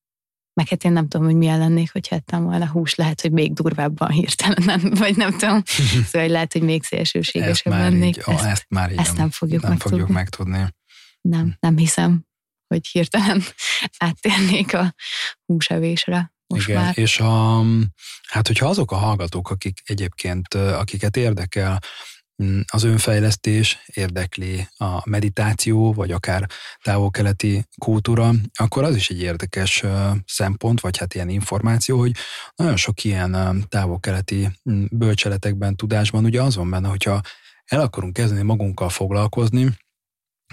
Meg 0.54 0.68
hát 0.68 0.84
én 0.84 0.92
nem 0.92 1.08
tudom, 1.08 1.26
hogy 1.26 1.36
milyen 1.36 1.60
lennék, 1.60 1.92
hogy 1.92 2.08
ettem 2.10 2.44
volna 2.44 2.68
hús, 2.68 2.96
lehet, 2.96 3.22
hogy 3.22 3.32
még 3.32 3.54
durvábban 3.54 4.10
hirtelen, 4.10 4.82
vagy 5.00 5.18
nem 5.18 5.32
tudom, 5.38 5.62
szóval 6.06 6.22
hogy 6.22 6.30
lehet, 6.30 6.54
hogy 6.54 6.64
még 6.64 6.84
szélsőségesebb 6.84 7.74
lennék. 7.74 8.18
Így, 8.18 8.24
ezt, 8.26 8.46
ezt 8.46 8.66
már 8.70 8.92
így 8.92 8.98
ezt 8.98 9.18
nem 9.18 9.30
fogjuk 9.30 9.62
nem 9.62 9.72
megtudni. 9.72 9.98
fogjuk 9.98 10.16
megtudni. 10.16 10.68
Nem, 11.22 11.56
nem 11.60 11.78
hiszem 11.78 12.26
hogy 12.72 12.88
hirtelen 12.88 13.44
áttérnék 13.98 14.74
a 14.74 14.96
húsevésre. 15.46 16.34
Most 16.48 16.68
Igen, 16.68 16.82
már. 16.82 16.98
és 16.98 17.20
a, 17.20 17.64
hát 18.28 18.48
hogyha 18.48 18.68
azok 18.68 18.92
a 18.92 18.96
hallgatók, 18.96 19.50
akik 19.50 19.82
egyébként, 19.86 20.54
akiket 20.54 21.18
érdekel 21.18 21.80
mm, 22.44 22.60
az 22.72 22.84
önfejlesztés, 22.84 23.80
érdekli 23.86 24.68
a 24.78 25.10
meditáció, 25.10 25.94
vagy 25.94 26.12
akár 26.12 26.50
távol-keleti 26.82 27.66
kultúra, 27.78 28.32
akkor 28.54 28.84
az 28.84 28.96
is 28.96 29.10
egy 29.10 29.22
érdekes 29.22 29.84
szempont, 30.26 30.80
vagy 30.80 30.98
hát 30.98 31.14
ilyen 31.14 31.30
információ, 31.30 31.98
hogy 31.98 32.12
nagyon 32.56 32.78
sok 32.78 33.04
ilyen 33.04 33.66
távol-keleti 33.70 34.50
mm, 34.72 34.84
bölcseletekben, 34.92 35.76
tudásban 35.76 36.26
ugye 36.26 36.42
az 36.42 36.56
van 36.56 36.70
benne, 36.70 36.88
hogyha 36.88 37.22
el 37.66 37.82
akarunk 37.82 38.14
kezdeni 38.14 38.42
magunkkal 38.42 38.90
foglalkozni, 38.90 39.70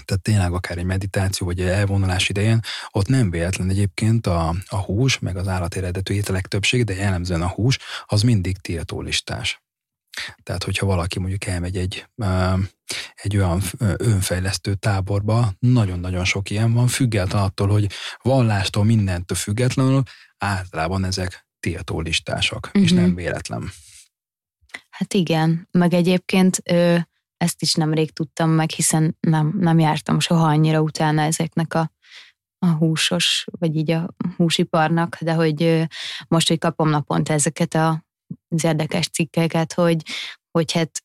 tehát 0.04 0.22
tényleg 0.22 0.52
akár 0.52 0.78
egy 0.78 0.84
meditáció 0.84 1.46
vagy 1.46 1.60
egy 1.60 1.66
elvonulás 1.66 2.28
idején, 2.28 2.60
ott 2.90 3.08
nem 3.08 3.30
véletlen 3.30 3.70
egyébként 3.70 4.26
a, 4.26 4.54
a 4.66 4.76
hús, 4.76 5.18
meg 5.18 5.36
az 5.36 5.48
állatéredetű 5.48 6.14
ételek 6.14 6.46
többség, 6.46 6.84
de 6.84 6.94
jellemzően 6.94 7.42
a 7.42 7.48
hús, 7.48 7.78
az 8.06 8.22
mindig 8.22 8.56
tiltólistás. 8.56 9.62
Tehát, 10.42 10.64
hogyha 10.64 10.86
valaki 10.86 11.18
mondjuk 11.18 11.44
elmegy 11.44 11.76
egy, 11.76 12.06
egy 13.14 13.36
olyan 13.36 13.62
önfejlesztő 13.96 14.74
táborba, 14.74 15.52
nagyon-nagyon 15.58 16.24
sok 16.24 16.50
ilyen 16.50 16.72
van, 16.72 16.86
független 16.86 17.42
attól, 17.42 17.68
hogy 17.68 17.90
vallástól, 18.22 18.84
mindentől 18.84 19.36
függetlenül, 19.36 20.02
általában 20.38 21.04
ezek 21.04 21.46
tiltólistások, 21.60 22.66
uh-huh. 22.66 22.82
és 22.82 22.92
mhm. 22.92 23.00
nem 23.00 23.14
véletlen. 23.14 23.70
Hát 24.90 25.14
igen, 25.14 25.68
meg 25.70 25.94
egyébként 25.94 26.62
ezt 27.38 27.62
is 27.62 27.74
nemrég 27.74 28.12
tudtam 28.12 28.50
meg, 28.50 28.70
hiszen 28.70 29.16
nem, 29.20 29.54
nem 29.60 29.78
jártam 29.78 30.20
soha 30.20 30.46
annyira 30.46 30.80
utána 30.80 31.22
ezeknek 31.22 31.74
a, 31.74 31.92
a 32.58 32.66
húsos, 32.66 33.46
vagy 33.58 33.76
így 33.76 33.90
a 33.90 34.14
húsiparnak, 34.36 35.18
de 35.20 35.32
hogy 35.32 35.86
most, 36.28 36.48
hogy 36.48 36.58
kapom 36.58 36.88
naponta 36.88 37.32
ezeket 37.32 37.74
a, 37.74 38.04
az 38.48 38.64
érdekes 38.64 39.08
cikkeket, 39.08 39.72
hogy, 39.72 40.02
hogy 40.50 40.72
hát 40.72 41.02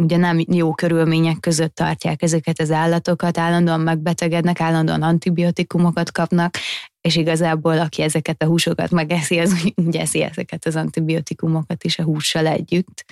ugye 0.00 0.16
nem 0.16 0.40
jó 0.48 0.74
körülmények 0.74 1.40
között 1.40 1.74
tartják 1.74 2.22
ezeket 2.22 2.60
az 2.60 2.70
állatokat, 2.70 3.38
állandóan 3.38 3.80
megbetegednek, 3.80 4.60
állandóan 4.60 5.02
antibiotikumokat 5.02 6.12
kapnak, 6.12 6.56
és 7.00 7.16
igazából 7.16 7.78
aki 7.78 8.02
ezeket 8.02 8.42
a 8.42 8.46
húsokat 8.46 8.90
megeszi, 8.90 9.38
az 9.38 9.70
úgy 9.86 9.96
eszi 9.96 10.22
ezeket 10.22 10.66
az 10.66 10.76
antibiotikumokat 10.76 11.84
is 11.84 11.98
a 11.98 12.02
hússal 12.02 12.46
együtt 12.46 13.04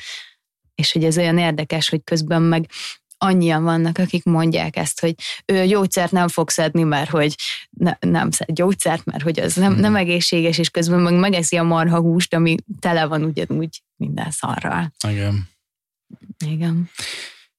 és 0.75 0.93
hogy 0.93 1.05
ez 1.05 1.19
olyan 1.19 1.39
érdekes, 1.39 1.89
hogy 1.89 2.05
közben 2.05 2.43
meg 2.43 2.67
annyian 3.19 3.63
vannak, 3.63 3.99
akik 3.99 4.25
mondják 4.25 4.77
ezt, 4.77 5.01
hogy 5.01 5.15
ő 5.45 5.67
gyógyszert 5.67 6.13
nem 6.13 6.29
fog 6.29 6.51
szedni, 6.51 6.83
mert 6.83 7.11
hogy 7.11 7.35
ne, 7.71 7.97
nem 8.01 8.31
szed 8.31 8.53
gyógyszert, 8.53 9.05
mert 9.05 9.23
hogy 9.23 9.41
az 9.41 9.55
nem, 9.55 9.73
hmm. 9.73 9.81
nem 9.81 9.97
egészséges, 9.97 10.59
és 10.59 10.71
közben 10.71 11.01
meg 11.01 11.15
megeszi 11.15 11.57
a 11.57 11.63
marha 11.63 12.01
húst, 12.01 12.35
ami 12.35 12.55
tele 12.81 13.07
van 13.07 13.23
ugyanúgy 13.23 13.83
minden 13.97 14.31
szarral. 14.31 14.93
Igen. 15.09 15.49
Igen. 16.47 16.91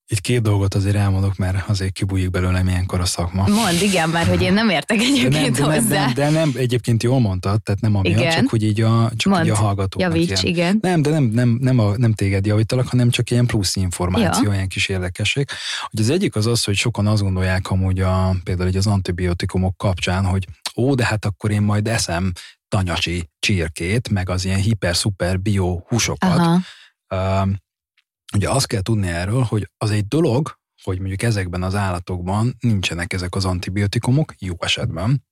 Itt 0.07 0.21
két 0.21 0.41
dolgot 0.41 0.73
azért 0.73 0.95
elmondok, 0.95 1.35
mert 1.35 1.69
azért 1.69 1.91
kibújik 1.91 2.29
belőlem 2.29 2.67
ilyenkor 2.67 2.99
a 2.99 3.05
szakma. 3.05 3.47
Mond, 3.47 3.81
igen, 3.81 4.09
már 4.09 4.27
hogy 4.27 4.41
én 4.41 4.53
nem 4.53 4.69
értek 4.69 4.99
egyébként 4.99 5.55
de 5.55 5.65
nem, 5.65 5.71
hozzá. 5.71 5.87
De 6.13 6.23
nem, 6.23 6.33
de 6.33 6.39
nem, 6.39 6.51
egyébként 6.55 7.03
jól 7.03 7.19
mondtad, 7.19 7.63
tehát 7.63 7.81
nem 7.81 7.95
amiatt, 7.95 8.19
igen. 8.19 8.31
csak 8.31 8.49
hogy 8.49 8.63
így 8.63 8.81
a, 8.81 9.11
csak 9.15 9.33
Mond, 9.33 9.45
így 9.45 9.51
a 9.51 9.55
hallgatóknak 9.55 10.13
javíts, 10.13 10.43
ilyen. 10.43 10.55
igen. 10.55 10.77
Nem, 10.81 11.01
de 11.01 11.09
nem, 11.09 11.23
nem, 11.23 11.57
nem, 11.61 11.79
a, 11.79 11.97
nem 11.97 12.13
téged 12.13 12.45
javítalak, 12.45 12.87
hanem 12.87 13.09
csak 13.09 13.29
ilyen 13.29 13.45
plusz 13.45 13.75
információ, 13.75 14.43
ja. 14.43 14.53
ilyen 14.53 14.67
kis 14.67 14.87
érdekesség. 14.87 15.47
Hogy 15.89 15.99
az 15.99 16.09
egyik 16.09 16.35
az 16.35 16.45
az, 16.45 16.63
hogy 16.63 16.75
sokan 16.75 17.07
azt 17.07 17.21
gondolják 17.21 17.69
amúgy 17.71 17.99
a, 17.99 18.35
például 18.43 18.69
így 18.69 18.77
az 18.77 18.87
antibiotikumok 18.87 19.77
kapcsán, 19.77 20.25
hogy 20.25 20.47
ó, 20.75 20.95
de 20.95 21.05
hát 21.05 21.25
akkor 21.25 21.51
én 21.51 21.61
majd 21.61 21.87
eszem 21.87 22.31
tanyasi 22.67 23.29
csirkét, 23.39 24.09
meg 24.09 24.29
az 24.29 24.45
ilyen 24.45 24.59
hiper-szuper 24.59 25.39
bio 25.39 25.79
húsokat. 25.87 26.37
Aha. 26.39 26.59
Uh, 27.09 27.49
Ugye 28.33 28.49
azt 28.49 28.67
kell 28.67 28.81
tudni 28.81 29.07
erről, 29.07 29.41
hogy 29.41 29.69
az 29.77 29.91
egy 29.91 30.07
dolog, 30.07 30.59
hogy 30.83 30.97
mondjuk 30.99 31.21
ezekben 31.21 31.63
az 31.63 31.75
állatokban 31.75 32.55
nincsenek 32.59 33.13
ezek 33.13 33.35
az 33.35 33.45
antibiotikumok, 33.45 34.33
jó 34.39 34.55
esetben, 34.59 35.25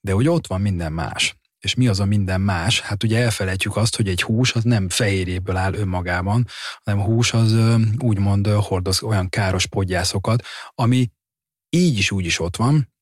de 0.00 0.14
ugye 0.14 0.30
ott 0.30 0.46
van 0.46 0.60
minden 0.60 0.92
más. 0.92 1.36
És 1.58 1.74
mi 1.74 1.88
az 1.88 2.00
a 2.00 2.04
minden 2.04 2.40
más? 2.40 2.80
Hát 2.80 3.02
ugye 3.02 3.18
elfelejtjük 3.22 3.76
azt, 3.76 3.96
hogy 3.96 4.08
egy 4.08 4.22
hús 4.22 4.52
az 4.52 4.64
nem 4.64 4.88
fehérjéből 4.88 5.56
áll 5.56 5.74
önmagában, 5.74 6.46
hanem 6.84 7.00
a 7.00 7.04
hús 7.04 7.32
az 7.32 7.56
úgymond 7.98 8.46
hordoz 8.46 9.02
olyan 9.02 9.28
káros 9.28 9.66
podgyászokat, 9.66 10.44
ami 10.74 11.10
így 11.70 11.98
is 11.98 12.10
úgy 12.10 12.24
is 12.24 12.40
ott 12.40 12.56
van, 12.56 12.92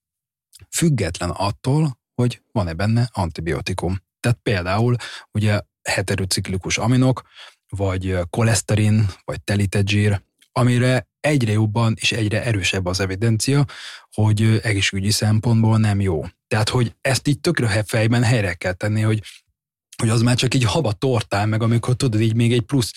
független 0.70 1.30
attól, 1.30 1.98
hogy 2.14 2.42
van-e 2.52 2.72
benne 2.72 3.08
antibiotikum. 3.12 3.98
Tehát 4.20 4.38
például 4.42 4.96
ugye 5.32 5.60
heterociklikus 5.82 6.78
aminok, 6.78 7.22
vagy 7.70 8.16
koleszterin, 8.30 9.06
vagy 9.24 9.40
telített 9.40 9.88
zsír, 9.88 10.22
amire 10.52 11.08
egyre 11.20 11.52
jobban 11.52 11.96
és 12.00 12.12
egyre 12.12 12.44
erősebb 12.44 12.86
az 12.86 13.00
evidencia, 13.00 13.64
hogy 14.12 14.60
egészségügyi 14.62 15.10
szempontból 15.10 15.78
nem 15.78 16.00
jó. 16.00 16.24
Tehát, 16.48 16.68
hogy 16.68 16.94
ezt 17.00 17.28
így 17.28 17.40
tökre 17.40 17.84
fejben 17.86 18.22
helyre 18.22 18.54
kell 18.54 18.72
tenni, 18.72 19.00
hogy, 19.00 19.22
hogy 19.96 20.08
az 20.08 20.22
már 20.22 20.36
csak 20.36 20.54
így 20.54 20.64
haba 20.64 20.92
tortál, 20.92 21.46
meg 21.46 21.62
amikor 21.62 21.94
tudod, 21.94 22.20
így 22.20 22.34
még 22.34 22.52
egy 22.52 22.62
plusz 22.62 22.92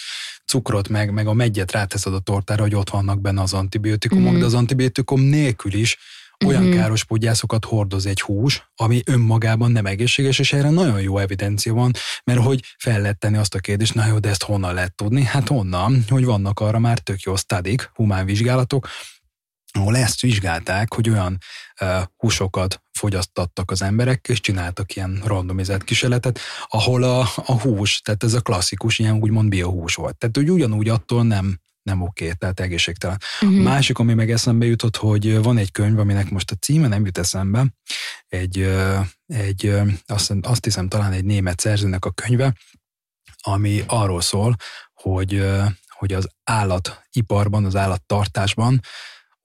cukrot, 0.45 0.89
meg, 0.89 1.11
meg 1.11 1.28
a 1.28 1.34
megyet 1.34 1.71
ráteszed 1.71 2.13
a 2.13 2.19
tortára, 2.19 2.61
hogy 2.61 2.76
ott 2.76 2.89
vannak 2.89 3.21
benne 3.21 3.41
az 3.41 3.53
antibiotikumok, 3.53 4.34
mm. 4.34 4.39
de 4.39 4.45
az 4.45 4.53
antibiotikum 4.53 5.21
nélkül 5.21 5.74
is 5.74 5.97
olyan 6.45 6.63
uh-huh. 6.63 6.79
káros 6.79 7.03
podgyászokat 7.03 7.65
hordoz 7.65 8.05
egy 8.05 8.21
hús, 8.21 8.71
ami 8.75 9.01
önmagában 9.05 9.71
nem 9.71 9.86
egészséges, 9.86 10.39
és 10.39 10.53
erre 10.53 10.69
nagyon 10.69 11.01
jó 11.01 11.17
evidencia 11.17 11.73
van, 11.73 11.91
mert 12.23 12.39
hogy 12.39 12.63
fel 12.77 13.01
lehet 13.01 13.19
tenni 13.19 13.38
azt 13.38 13.55
a 13.55 13.59
kérdést, 13.59 13.93
na 13.93 14.05
jó, 14.05 14.19
de 14.19 14.29
ezt 14.29 14.43
honnan 14.43 14.73
lehet 14.73 14.95
tudni? 14.95 15.23
Hát 15.23 15.49
onnan, 15.49 16.03
hogy 16.09 16.25
vannak 16.25 16.59
arra 16.59 16.79
már 16.79 16.99
tök 16.99 17.21
jó 17.21 17.36
sztadik, 17.36 17.89
humán 17.93 18.25
vizsgálatok, 18.25 18.88
ahol 19.75 19.97
ezt 19.97 20.21
vizsgálták, 20.21 20.93
hogy 20.93 21.09
olyan 21.09 21.38
uh, 21.81 22.03
húsokat 22.17 22.84
fogyasztattak 22.91 23.71
az 23.71 23.81
emberek, 23.81 24.27
és 24.27 24.39
csináltak 24.39 24.95
ilyen 24.95 25.21
randomizált 25.25 25.84
kísérletet, 25.84 26.39
ahol 26.67 27.03
a, 27.03 27.19
a 27.36 27.61
hús, 27.61 28.01
tehát 28.01 28.23
ez 28.23 28.34
a 28.34 28.41
klasszikus, 28.41 28.99
ilyen 28.99 29.17
úgymond 29.17 29.49
biohús 29.49 29.95
volt. 29.95 30.17
Tehát, 30.17 30.36
hogy 30.36 30.49
ugyanúgy 30.49 30.89
attól 30.89 31.23
nem 31.23 31.59
nem 31.84 32.01
oké, 32.01 32.23
okay, 32.23 32.38
tehát 32.38 32.59
egészségtelen. 32.59 33.17
Uh-huh. 33.41 33.61
Másik, 33.61 33.99
ami 33.99 34.13
meg 34.13 34.31
eszembe 34.31 34.65
jutott, 34.65 34.95
hogy 34.95 35.41
van 35.41 35.57
egy 35.57 35.71
könyv, 35.71 35.99
aminek 35.99 36.29
most 36.29 36.51
a 36.51 36.55
címe 36.55 36.88
nem 36.88 37.05
jut 37.05 37.17
eszembe, 37.17 37.65
egy, 38.27 38.69
egy 39.25 39.73
azt, 40.05 40.34
azt 40.41 40.63
hiszem 40.63 40.88
talán 40.88 41.11
egy 41.11 41.25
német 41.25 41.59
szerzőnek 41.59 42.05
a 42.05 42.11
könyve, 42.11 42.55
ami 43.41 43.84
arról 43.88 44.21
szól, 44.21 44.55
hogy, 44.93 45.45
hogy 45.88 46.13
az 46.13 46.29
állatiparban, 46.43 47.65
az 47.65 47.75
állattartásban 47.75 48.81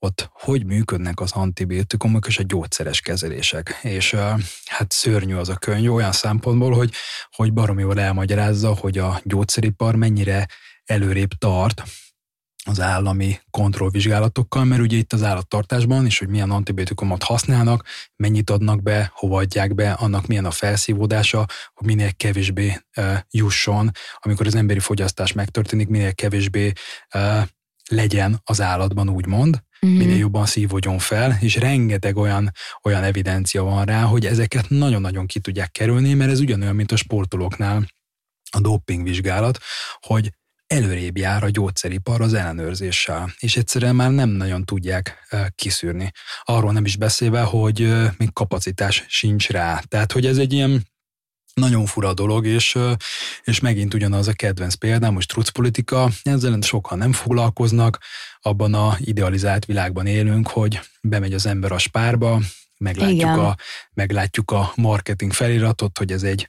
ott 0.01 0.31
hogy 0.33 0.67
működnek 0.67 1.21
az 1.21 1.33
antibiotikumok 1.33 2.27
és 2.27 2.39
a 2.39 2.43
gyógyszeres 2.43 3.01
kezelések. 3.01 3.79
És 3.83 4.15
hát 4.65 4.93
szörnyű 4.93 5.35
az 5.35 5.49
a 5.49 5.57
könyv 5.57 5.93
olyan 5.93 6.13
szempontból, 6.13 6.73
hogy, 6.73 6.93
hogy 7.31 7.53
baromival 7.53 8.01
elmagyarázza, 8.01 8.75
hogy 8.75 8.99
a 8.99 9.21
gyógyszeripar 9.25 9.95
mennyire 9.95 10.47
előrébb 10.85 11.31
tart 11.39 11.83
az 12.69 12.81
állami 12.81 13.39
kontrollvizsgálatokkal, 13.51 14.65
mert 14.65 14.81
ugye 14.81 14.97
itt 14.97 15.13
az 15.13 15.23
állattartásban 15.23 16.07
is, 16.07 16.19
hogy 16.19 16.29
milyen 16.29 16.51
antibiotikumot 16.51 17.23
használnak, 17.23 17.85
mennyit 18.17 18.51
adnak 18.51 18.83
be, 18.83 19.11
hova 19.15 19.39
adják 19.39 19.75
be, 19.75 19.91
annak 19.93 20.27
milyen 20.27 20.45
a 20.45 20.51
felszívódása, 20.51 21.47
hogy 21.75 21.87
minél 21.87 22.13
kevésbé 22.13 22.79
e, 22.91 23.27
jusson, 23.31 23.91
amikor 24.17 24.47
az 24.47 24.55
emberi 24.55 24.79
fogyasztás 24.79 25.33
megtörténik, 25.33 25.89
minél 25.89 26.15
kevésbé 26.15 26.73
e, 27.09 27.49
legyen 27.91 28.41
az 28.45 28.61
állatban, 28.61 29.09
úgymond, 29.09 29.63
uh-huh. 29.81 29.99
minél 29.99 30.17
jobban 30.17 30.47
szívódjon 30.47 30.99
fel, 30.99 31.37
és 31.41 31.57
rengeteg 31.57 32.17
olyan, 32.17 32.53
olyan 32.83 33.03
evidencia 33.03 33.63
van 33.63 33.85
rá, 33.85 34.03
hogy 34.03 34.27
ezeket 34.27 34.69
nagyon-nagyon 34.69 35.27
ki 35.27 35.41
tudják 35.41 35.71
kerülni, 35.71 36.15
mert 36.15 36.31
ez 36.31 36.41
ugyanolyan, 36.41 36.75
mint 36.75 36.93
a 36.93 36.97
sportolóknál 36.97 37.87
a 38.51 38.61
dopingvizsgálat, 38.61 39.59
hogy 40.01 40.31
előrébb 40.69 41.17
jár 41.17 41.45
a 41.45 41.51
gyógyszeripar 41.51 42.21
az 42.21 42.35
ellenőrzéssel, 42.35 43.35
és 43.39 43.57
egyszerűen 43.57 43.95
már 43.95 44.11
nem 44.11 44.29
nagyon 44.29 44.65
tudják 44.65 45.27
kiszűrni. 45.55 46.13
Arról 46.43 46.73
nem 46.73 46.85
is 46.85 46.97
beszélve, 46.97 47.41
hogy 47.41 47.95
még 48.17 48.33
kapacitás 48.33 49.05
sincs 49.09 49.49
rá. 49.49 49.81
Tehát, 49.89 50.13
hogy 50.13 50.27
ez 50.27 50.39
egy 50.39 50.53
ilyen 50.53 50.87
nagyon 51.55 51.87
fura 51.87 52.15
dolog, 52.15 52.47
és, 52.47 52.79
és 53.43 53.61
megint 53.61 53.95
ugyanaz 53.95 54.29
a 54.29 54.33
kedvenc 54.33 54.75
példám, 54.75 55.13
most 55.13 55.29
trucpolitika, 55.29 56.11
ezzel 56.23 56.59
sokan 56.61 56.99
nem 56.99 57.13
foglalkoznak, 57.13 57.99
abban 58.41 58.75
a 58.75 58.97
idealizált 58.99 59.65
világban 59.65 60.07
élünk, 60.07 60.49
hogy 60.49 60.81
bemegy 61.01 61.33
az 61.33 61.47
ember 61.47 61.73
a 61.73 61.79
spárba, 61.79 62.41
meglátjuk, 62.79 63.37
a, 63.37 63.57
meglátjuk 63.95 64.51
a 64.51 64.73
marketing 64.75 65.33
feliratot, 65.33 65.99
hogy 65.99 66.13
ez 66.13 66.23
egy 66.23 66.49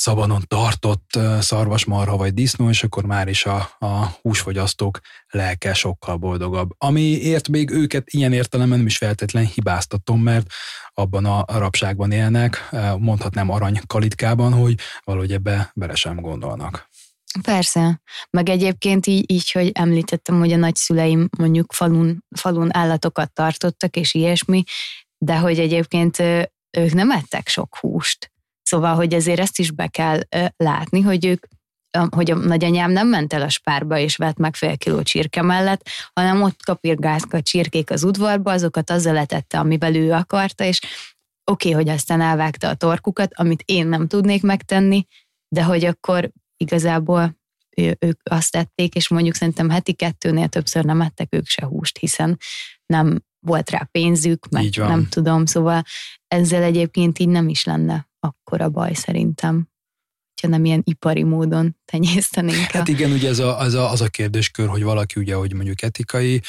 szabadon 0.00 0.42
tartott 0.46 1.18
szarvasmarha 1.40 2.16
vagy 2.16 2.34
disznó, 2.34 2.68
és 2.68 2.82
akkor 2.82 3.04
már 3.04 3.28
is 3.28 3.46
a, 3.46 3.70
a 3.78 4.16
húsfogyasztók 4.22 5.00
lelke 5.28 5.74
sokkal 5.74 6.16
boldogabb. 6.16 6.70
Amiért 6.78 7.48
még 7.48 7.70
őket 7.70 8.10
ilyen 8.10 8.32
értelemben 8.32 8.78
nem 8.78 8.86
is 8.86 8.96
feltétlen 8.96 9.46
hibáztatom, 9.46 10.20
mert 10.22 10.46
abban 10.94 11.24
a 11.24 11.44
rabságban 11.58 12.12
élnek, 12.12 12.68
mondhatnám 12.98 13.50
arany 13.50 13.80
kalitkában, 13.86 14.52
hogy 14.52 14.74
valahogy 15.04 15.32
ebbe 15.32 15.70
bele 15.74 15.94
sem 15.94 16.16
gondolnak. 16.16 16.88
Persze. 17.42 18.00
Meg 18.30 18.48
egyébként 18.48 19.06
így, 19.06 19.30
így, 19.30 19.50
hogy 19.50 19.70
említettem, 19.74 20.38
hogy 20.38 20.52
a 20.52 20.56
nagyszüleim 20.56 21.28
mondjuk 21.38 21.72
falun, 21.72 22.24
falun 22.36 22.76
állatokat 22.76 23.32
tartottak, 23.32 23.96
és 23.96 24.14
ilyesmi, 24.14 24.62
de 25.18 25.38
hogy 25.38 25.58
egyébként 25.58 26.18
ők 26.70 26.92
nem 26.92 27.10
ettek 27.10 27.48
sok 27.48 27.76
húst. 27.76 28.29
Szóval, 28.70 28.94
hogy 28.94 29.14
ezért 29.14 29.40
ezt 29.40 29.58
is 29.58 29.70
be 29.70 29.86
kell 29.86 30.20
látni, 30.56 31.00
hogy 31.00 31.24
ők 31.24 31.44
hogy 32.10 32.30
a 32.30 32.34
nagyanyám 32.34 32.90
nem 32.90 33.08
ment 33.08 33.32
el 33.32 33.42
a 33.42 33.48
spárba 33.48 33.98
és 33.98 34.16
vett 34.16 34.36
meg 34.36 34.56
fél 34.56 34.76
kiló 34.76 35.02
csirke 35.02 35.42
mellett, 35.42 35.88
hanem 36.12 36.42
ott 36.42 36.62
kapirgáltak 36.62 37.32
a 37.32 37.42
csirkék 37.42 37.90
az 37.90 38.04
udvarba, 38.04 38.52
azokat 38.52 38.90
azzal 38.90 39.12
letette, 39.12 39.58
amivel 39.58 39.94
ő 39.94 40.12
akarta, 40.12 40.64
és 40.64 40.80
oké, 41.50 41.70
okay, 41.70 41.82
hogy 41.82 41.92
aztán 41.92 42.20
elvágta 42.20 42.68
a 42.68 42.74
torkukat, 42.74 43.34
amit 43.34 43.62
én 43.64 43.86
nem 43.86 44.06
tudnék 44.06 44.42
megtenni, 44.42 45.06
de 45.48 45.64
hogy 45.64 45.84
akkor 45.84 46.30
igazából 46.56 47.38
ő, 47.76 47.96
ők 47.98 48.20
azt 48.30 48.52
tették, 48.52 48.94
és 48.94 49.08
mondjuk 49.08 49.34
szerintem 49.34 49.70
heti 49.70 49.92
kettőnél 49.92 50.48
többször 50.48 50.84
nem 50.84 51.00
ettek 51.00 51.34
ők 51.34 51.46
se 51.46 51.64
húst, 51.64 51.98
hiszen 51.98 52.38
nem 52.86 53.24
volt 53.46 53.70
rá 53.70 53.88
pénzük, 53.90 54.48
meg 54.48 54.76
nem 54.76 55.06
tudom, 55.08 55.46
szóval 55.46 55.82
ezzel 56.30 56.62
egyébként 56.62 57.18
így 57.18 57.28
nem 57.28 57.48
is 57.48 57.64
lenne 57.64 58.08
akkora 58.20 58.68
baj 58.68 58.94
szerintem 58.94 59.69
hogyha 60.40 60.56
nem 60.56 60.64
ilyen 60.64 60.82
ipari 60.84 61.22
módon 61.22 61.76
tenyésztenénk. 61.84 62.70
Hát 62.70 62.88
igen, 62.88 63.12
ugye 63.12 63.28
ez 63.28 63.38
a, 63.38 63.58
az, 63.58 63.74
a, 63.74 63.90
az 63.90 64.00
a 64.00 64.08
kérdéskör, 64.08 64.68
hogy 64.68 64.82
valaki 64.82 65.20
ugye, 65.20 65.34
hogy 65.34 65.54
mondjuk 65.54 65.82
etikai 65.82 66.40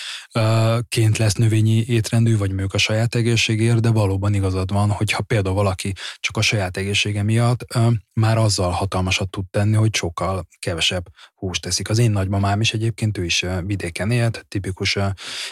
ként 0.87 1.17
lesz 1.17 1.33
növényi 1.33 1.85
étrendű, 1.87 2.37
vagy 2.37 2.49
mondjuk 2.49 2.73
a 2.73 2.77
saját 2.77 3.15
egészségért, 3.15 3.79
de 3.79 3.89
valóban 3.89 4.33
igazad 4.33 4.71
van, 4.71 4.89
hogyha 4.89 5.21
például 5.21 5.55
valaki 5.55 5.93
csak 6.19 6.37
a 6.37 6.41
saját 6.41 6.77
egészsége 6.77 7.23
miatt 7.23 7.65
már 8.13 8.37
azzal 8.37 8.69
hatalmasat 8.69 9.29
tud 9.29 9.45
tenni, 9.49 9.75
hogy 9.75 9.95
sokkal 9.95 10.47
kevesebb 10.59 11.05
húst 11.35 11.61
teszik. 11.61 11.89
Az 11.89 11.97
én 11.97 12.11
nagymamám 12.11 12.61
is 12.61 12.73
egyébként, 12.73 13.17
ő 13.17 13.25
is 13.25 13.45
vidéken 13.65 14.11
élt, 14.11 14.45
tipikus 14.47 14.97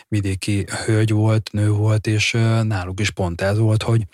vidéki 0.08 0.66
hölgy 0.86 1.12
volt, 1.12 1.50
nő 1.52 1.70
volt, 1.72 2.08
és 2.08 2.32
náluk 2.64 3.00
is 3.00 3.12
pont 3.12 3.42
ez 3.42 3.58
volt, 3.58 3.84
hogy 3.84 4.06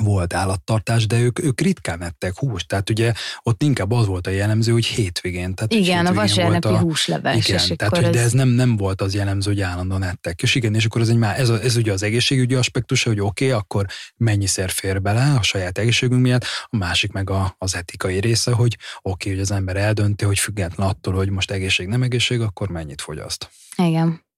volt 0.00 0.34
állattartás, 0.34 1.06
de 1.06 1.20
ők, 1.20 1.38
ők 1.38 1.60
ritkán 1.60 2.02
ettek 2.02 2.38
húst, 2.38 2.68
tehát 2.68 2.90
ugye 2.90 3.12
ott 3.42 3.62
inkább 3.62 3.90
az 3.92 4.06
volt 4.06 4.26
a 4.26 4.30
jellemző, 4.30 4.72
hogy 4.72 4.86
hétvégén. 4.86 5.54
Tehát 5.54 5.72
igen, 5.72 5.84
hétvégén 5.84 6.06
a 6.06 6.12
vasárnapi 6.12 6.68
a, 6.68 6.78
húsleves. 6.78 7.48
Igen, 7.48 7.60
és 7.60 7.72
tehát, 7.76 7.96
hogy 7.96 8.04
ez... 8.04 8.14
de 8.14 8.20
ez 8.20 8.32
nem, 8.32 8.48
nem 8.48 8.76
volt 8.76 9.00
az 9.00 9.14
jellemző, 9.14 9.50
hogy 9.50 9.60
állandóan 9.60 10.02
ettek. 10.02 10.42
És 10.42 10.54
igen, 10.54 10.74
és 10.74 10.84
akkor 10.84 11.00
ez, 11.00 11.08
egy 11.08 11.16
már, 11.16 11.38
ez, 11.38 11.48
a, 11.48 11.60
ez 11.62 11.76
ugye 11.76 11.92
az 11.92 12.02
egészségügyi 12.02 12.54
aspektusa, 12.54 13.08
hogy 13.08 13.20
oké, 13.20 13.46
okay, 13.46 13.58
akkor 13.58 13.86
mennyiszer 14.16 14.70
fér 14.70 15.02
bele 15.02 15.34
a 15.38 15.42
saját 15.42 15.78
egészségünk 15.78 16.22
miatt, 16.22 16.44
a 16.64 16.76
másik 16.76 17.12
meg 17.12 17.30
a, 17.30 17.54
az 17.58 17.74
etikai 17.74 18.20
része, 18.20 18.52
hogy 18.52 18.76
oké, 19.02 19.10
okay, 19.10 19.32
hogy 19.32 19.40
az 19.40 19.50
ember 19.50 19.76
eldönti, 19.76 20.24
hogy 20.24 20.38
független 20.38 20.88
attól, 20.88 21.14
hogy 21.14 21.30
most 21.30 21.50
egészség, 21.50 21.86
nem 21.86 22.02
egészség, 22.02 22.40
akkor 22.40 22.68
mennyit 22.68 23.00
fogyaszt. 23.00 23.50
Igen. 23.76 24.28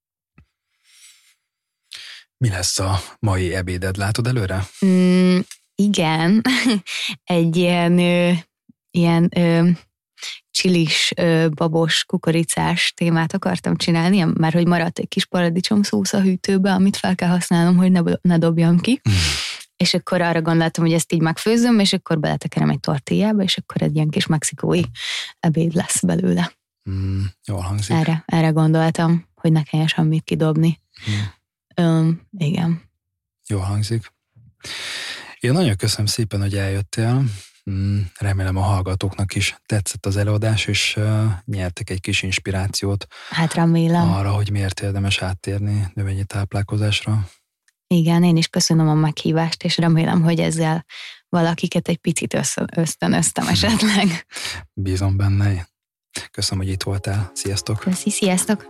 Mi 2.42 2.48
lesz 2.48 2.78
a 2.78 2.98
mai 3.18 3.54
ebéded? 3.54 3.96
Látod 3.96 4.26
előre? 4.26 4.66
Mm, 4.86 5.38
igen. 5.74 6.42
Egy 7.24 7.56
ilyen, 7.56 7.98
ö, 7.98 8.32
ilyen 8.90 9.28
ö, 9.36 9.68
csilis, 10.50 11.12
ö, 11.16 11.48
babos, 11.48 12.04
kukoricás 12.04 12.92
témát 12.96 13.34
akartam 13.34 13.76
csinálni, 13.76 14.24
mert 14.34 14.54
hogy 14.54 14.66
maradt 14.66 14.98
egy 14.98 15.08
kis 15.08 15.26
paradicsom 15.26 15.82
szósz 15.82 16.12
a 16.12 16.20
hűtőbe, 16.20 16.72
amit 16.72 16.96
fel 16.96 17.14
kell 17.14 17.28
használnom, 17.28 17.76
hogy 17.76 17.92
ne, 17.92 18.00
ne 18.20 18.38
dobjam 18.38 18.78
ki. 18.78 19.00
Mm. 19.08 19.12
És 19.76 19.94
akkor 19.94 20.20
arra 20.20 20.42
gondoltam, 20.42 20.84
hogy 20.84 20.92
ezt 20.92 21.12
így 21.12 21.20
megfőzöm, 21.20 21.78
és 21.78 21.92
akkor 21.92 22.18
beletekerem 22.18 22.70
egy 22.70 22.80
tortillába, 22.80 23.42
és 23.42 23.56
akkor 23.56 23.82
egy 23.82 23.94
ilyen 23.94 24.08
kis 24.08 24.26
mexikói 24.26 24.82
ebéd 25.40 25.74
lesz 25.74 26.02
belőle. 26.02 26.52
Mm, 26.90 27.22
jól 27.46 27.60
hangzik. 27.60 27.96
Erre, 27.96 28.22
erre 28.26 28.48
gondoltam, 28.48 29.28
hogy 29.34 29.52
ne 29.52 29.62
kelljen 29.62 29.88
semmit 29.88 30.24
kidobni. 30.24 30.80
Mm. 31.10 31.40
Um, 31.76 32.20
igen. 32.38 32.82
Jó 33.48 33.58
hangzik. 33.58 34.12
Én 35.40 35.52
nagyon 35.52 35.76
köszönöm 35.76 36.06
szépen, 36.06 36.40
hogy 36.40 36.56
eljöttél. 36.56 37.24
Mm, 37.70 38.00
remélem 38.18 38.56
a 38.56 38.60
hallgatóknak 38.60 39.34
is 39.34 39.56
tetszett 39.66 40.06
az 40.06 40.16
előadás, 40.16 40.66
és 40.66 40.98
nyertek 41.44 41.90
egy 41.90 42.00
kis 42.00 42.22
inspirációt. 42.22 43.06
Hát 43.30 43.54
remélem. 43.54 44.12
Arra, 44.12 44.30
hogy 44.30 44.50
miért 44.50 44.80
érdemes 44.80 45.22
áttérni 45.22 45.90
növényi 45.94 46.24
táplálkozásra. 46.24 47.28
Igen, 47.86 48.24
én 48.24 48.36
is 48.36 48.48
köszönöm 48.48 48.88
a 48.88 48.94
meghívást, 48.94 49.62
és 49.62 49.76
remélem, 49.76 50.22
hogy 50.22 50.40
ezzel 50.40 50.84
valakiket 51.28 51.88
egy 51.88 51.98
picit 51.98 52.36
ösztönöztem 52.76 53.48
esetleg. 53.48 54.26
Bízom 54.72 55.16
benne. 55.16 55.68
Köszönöm, 56.30 56.64
hogy 56.64 56.72
itt 56.72 56.82
voltál. 56.82 57.30
Sziasztok! 57.34 57.78
Köszi, 57.78 58.10
sziasztok! 58.10 58.66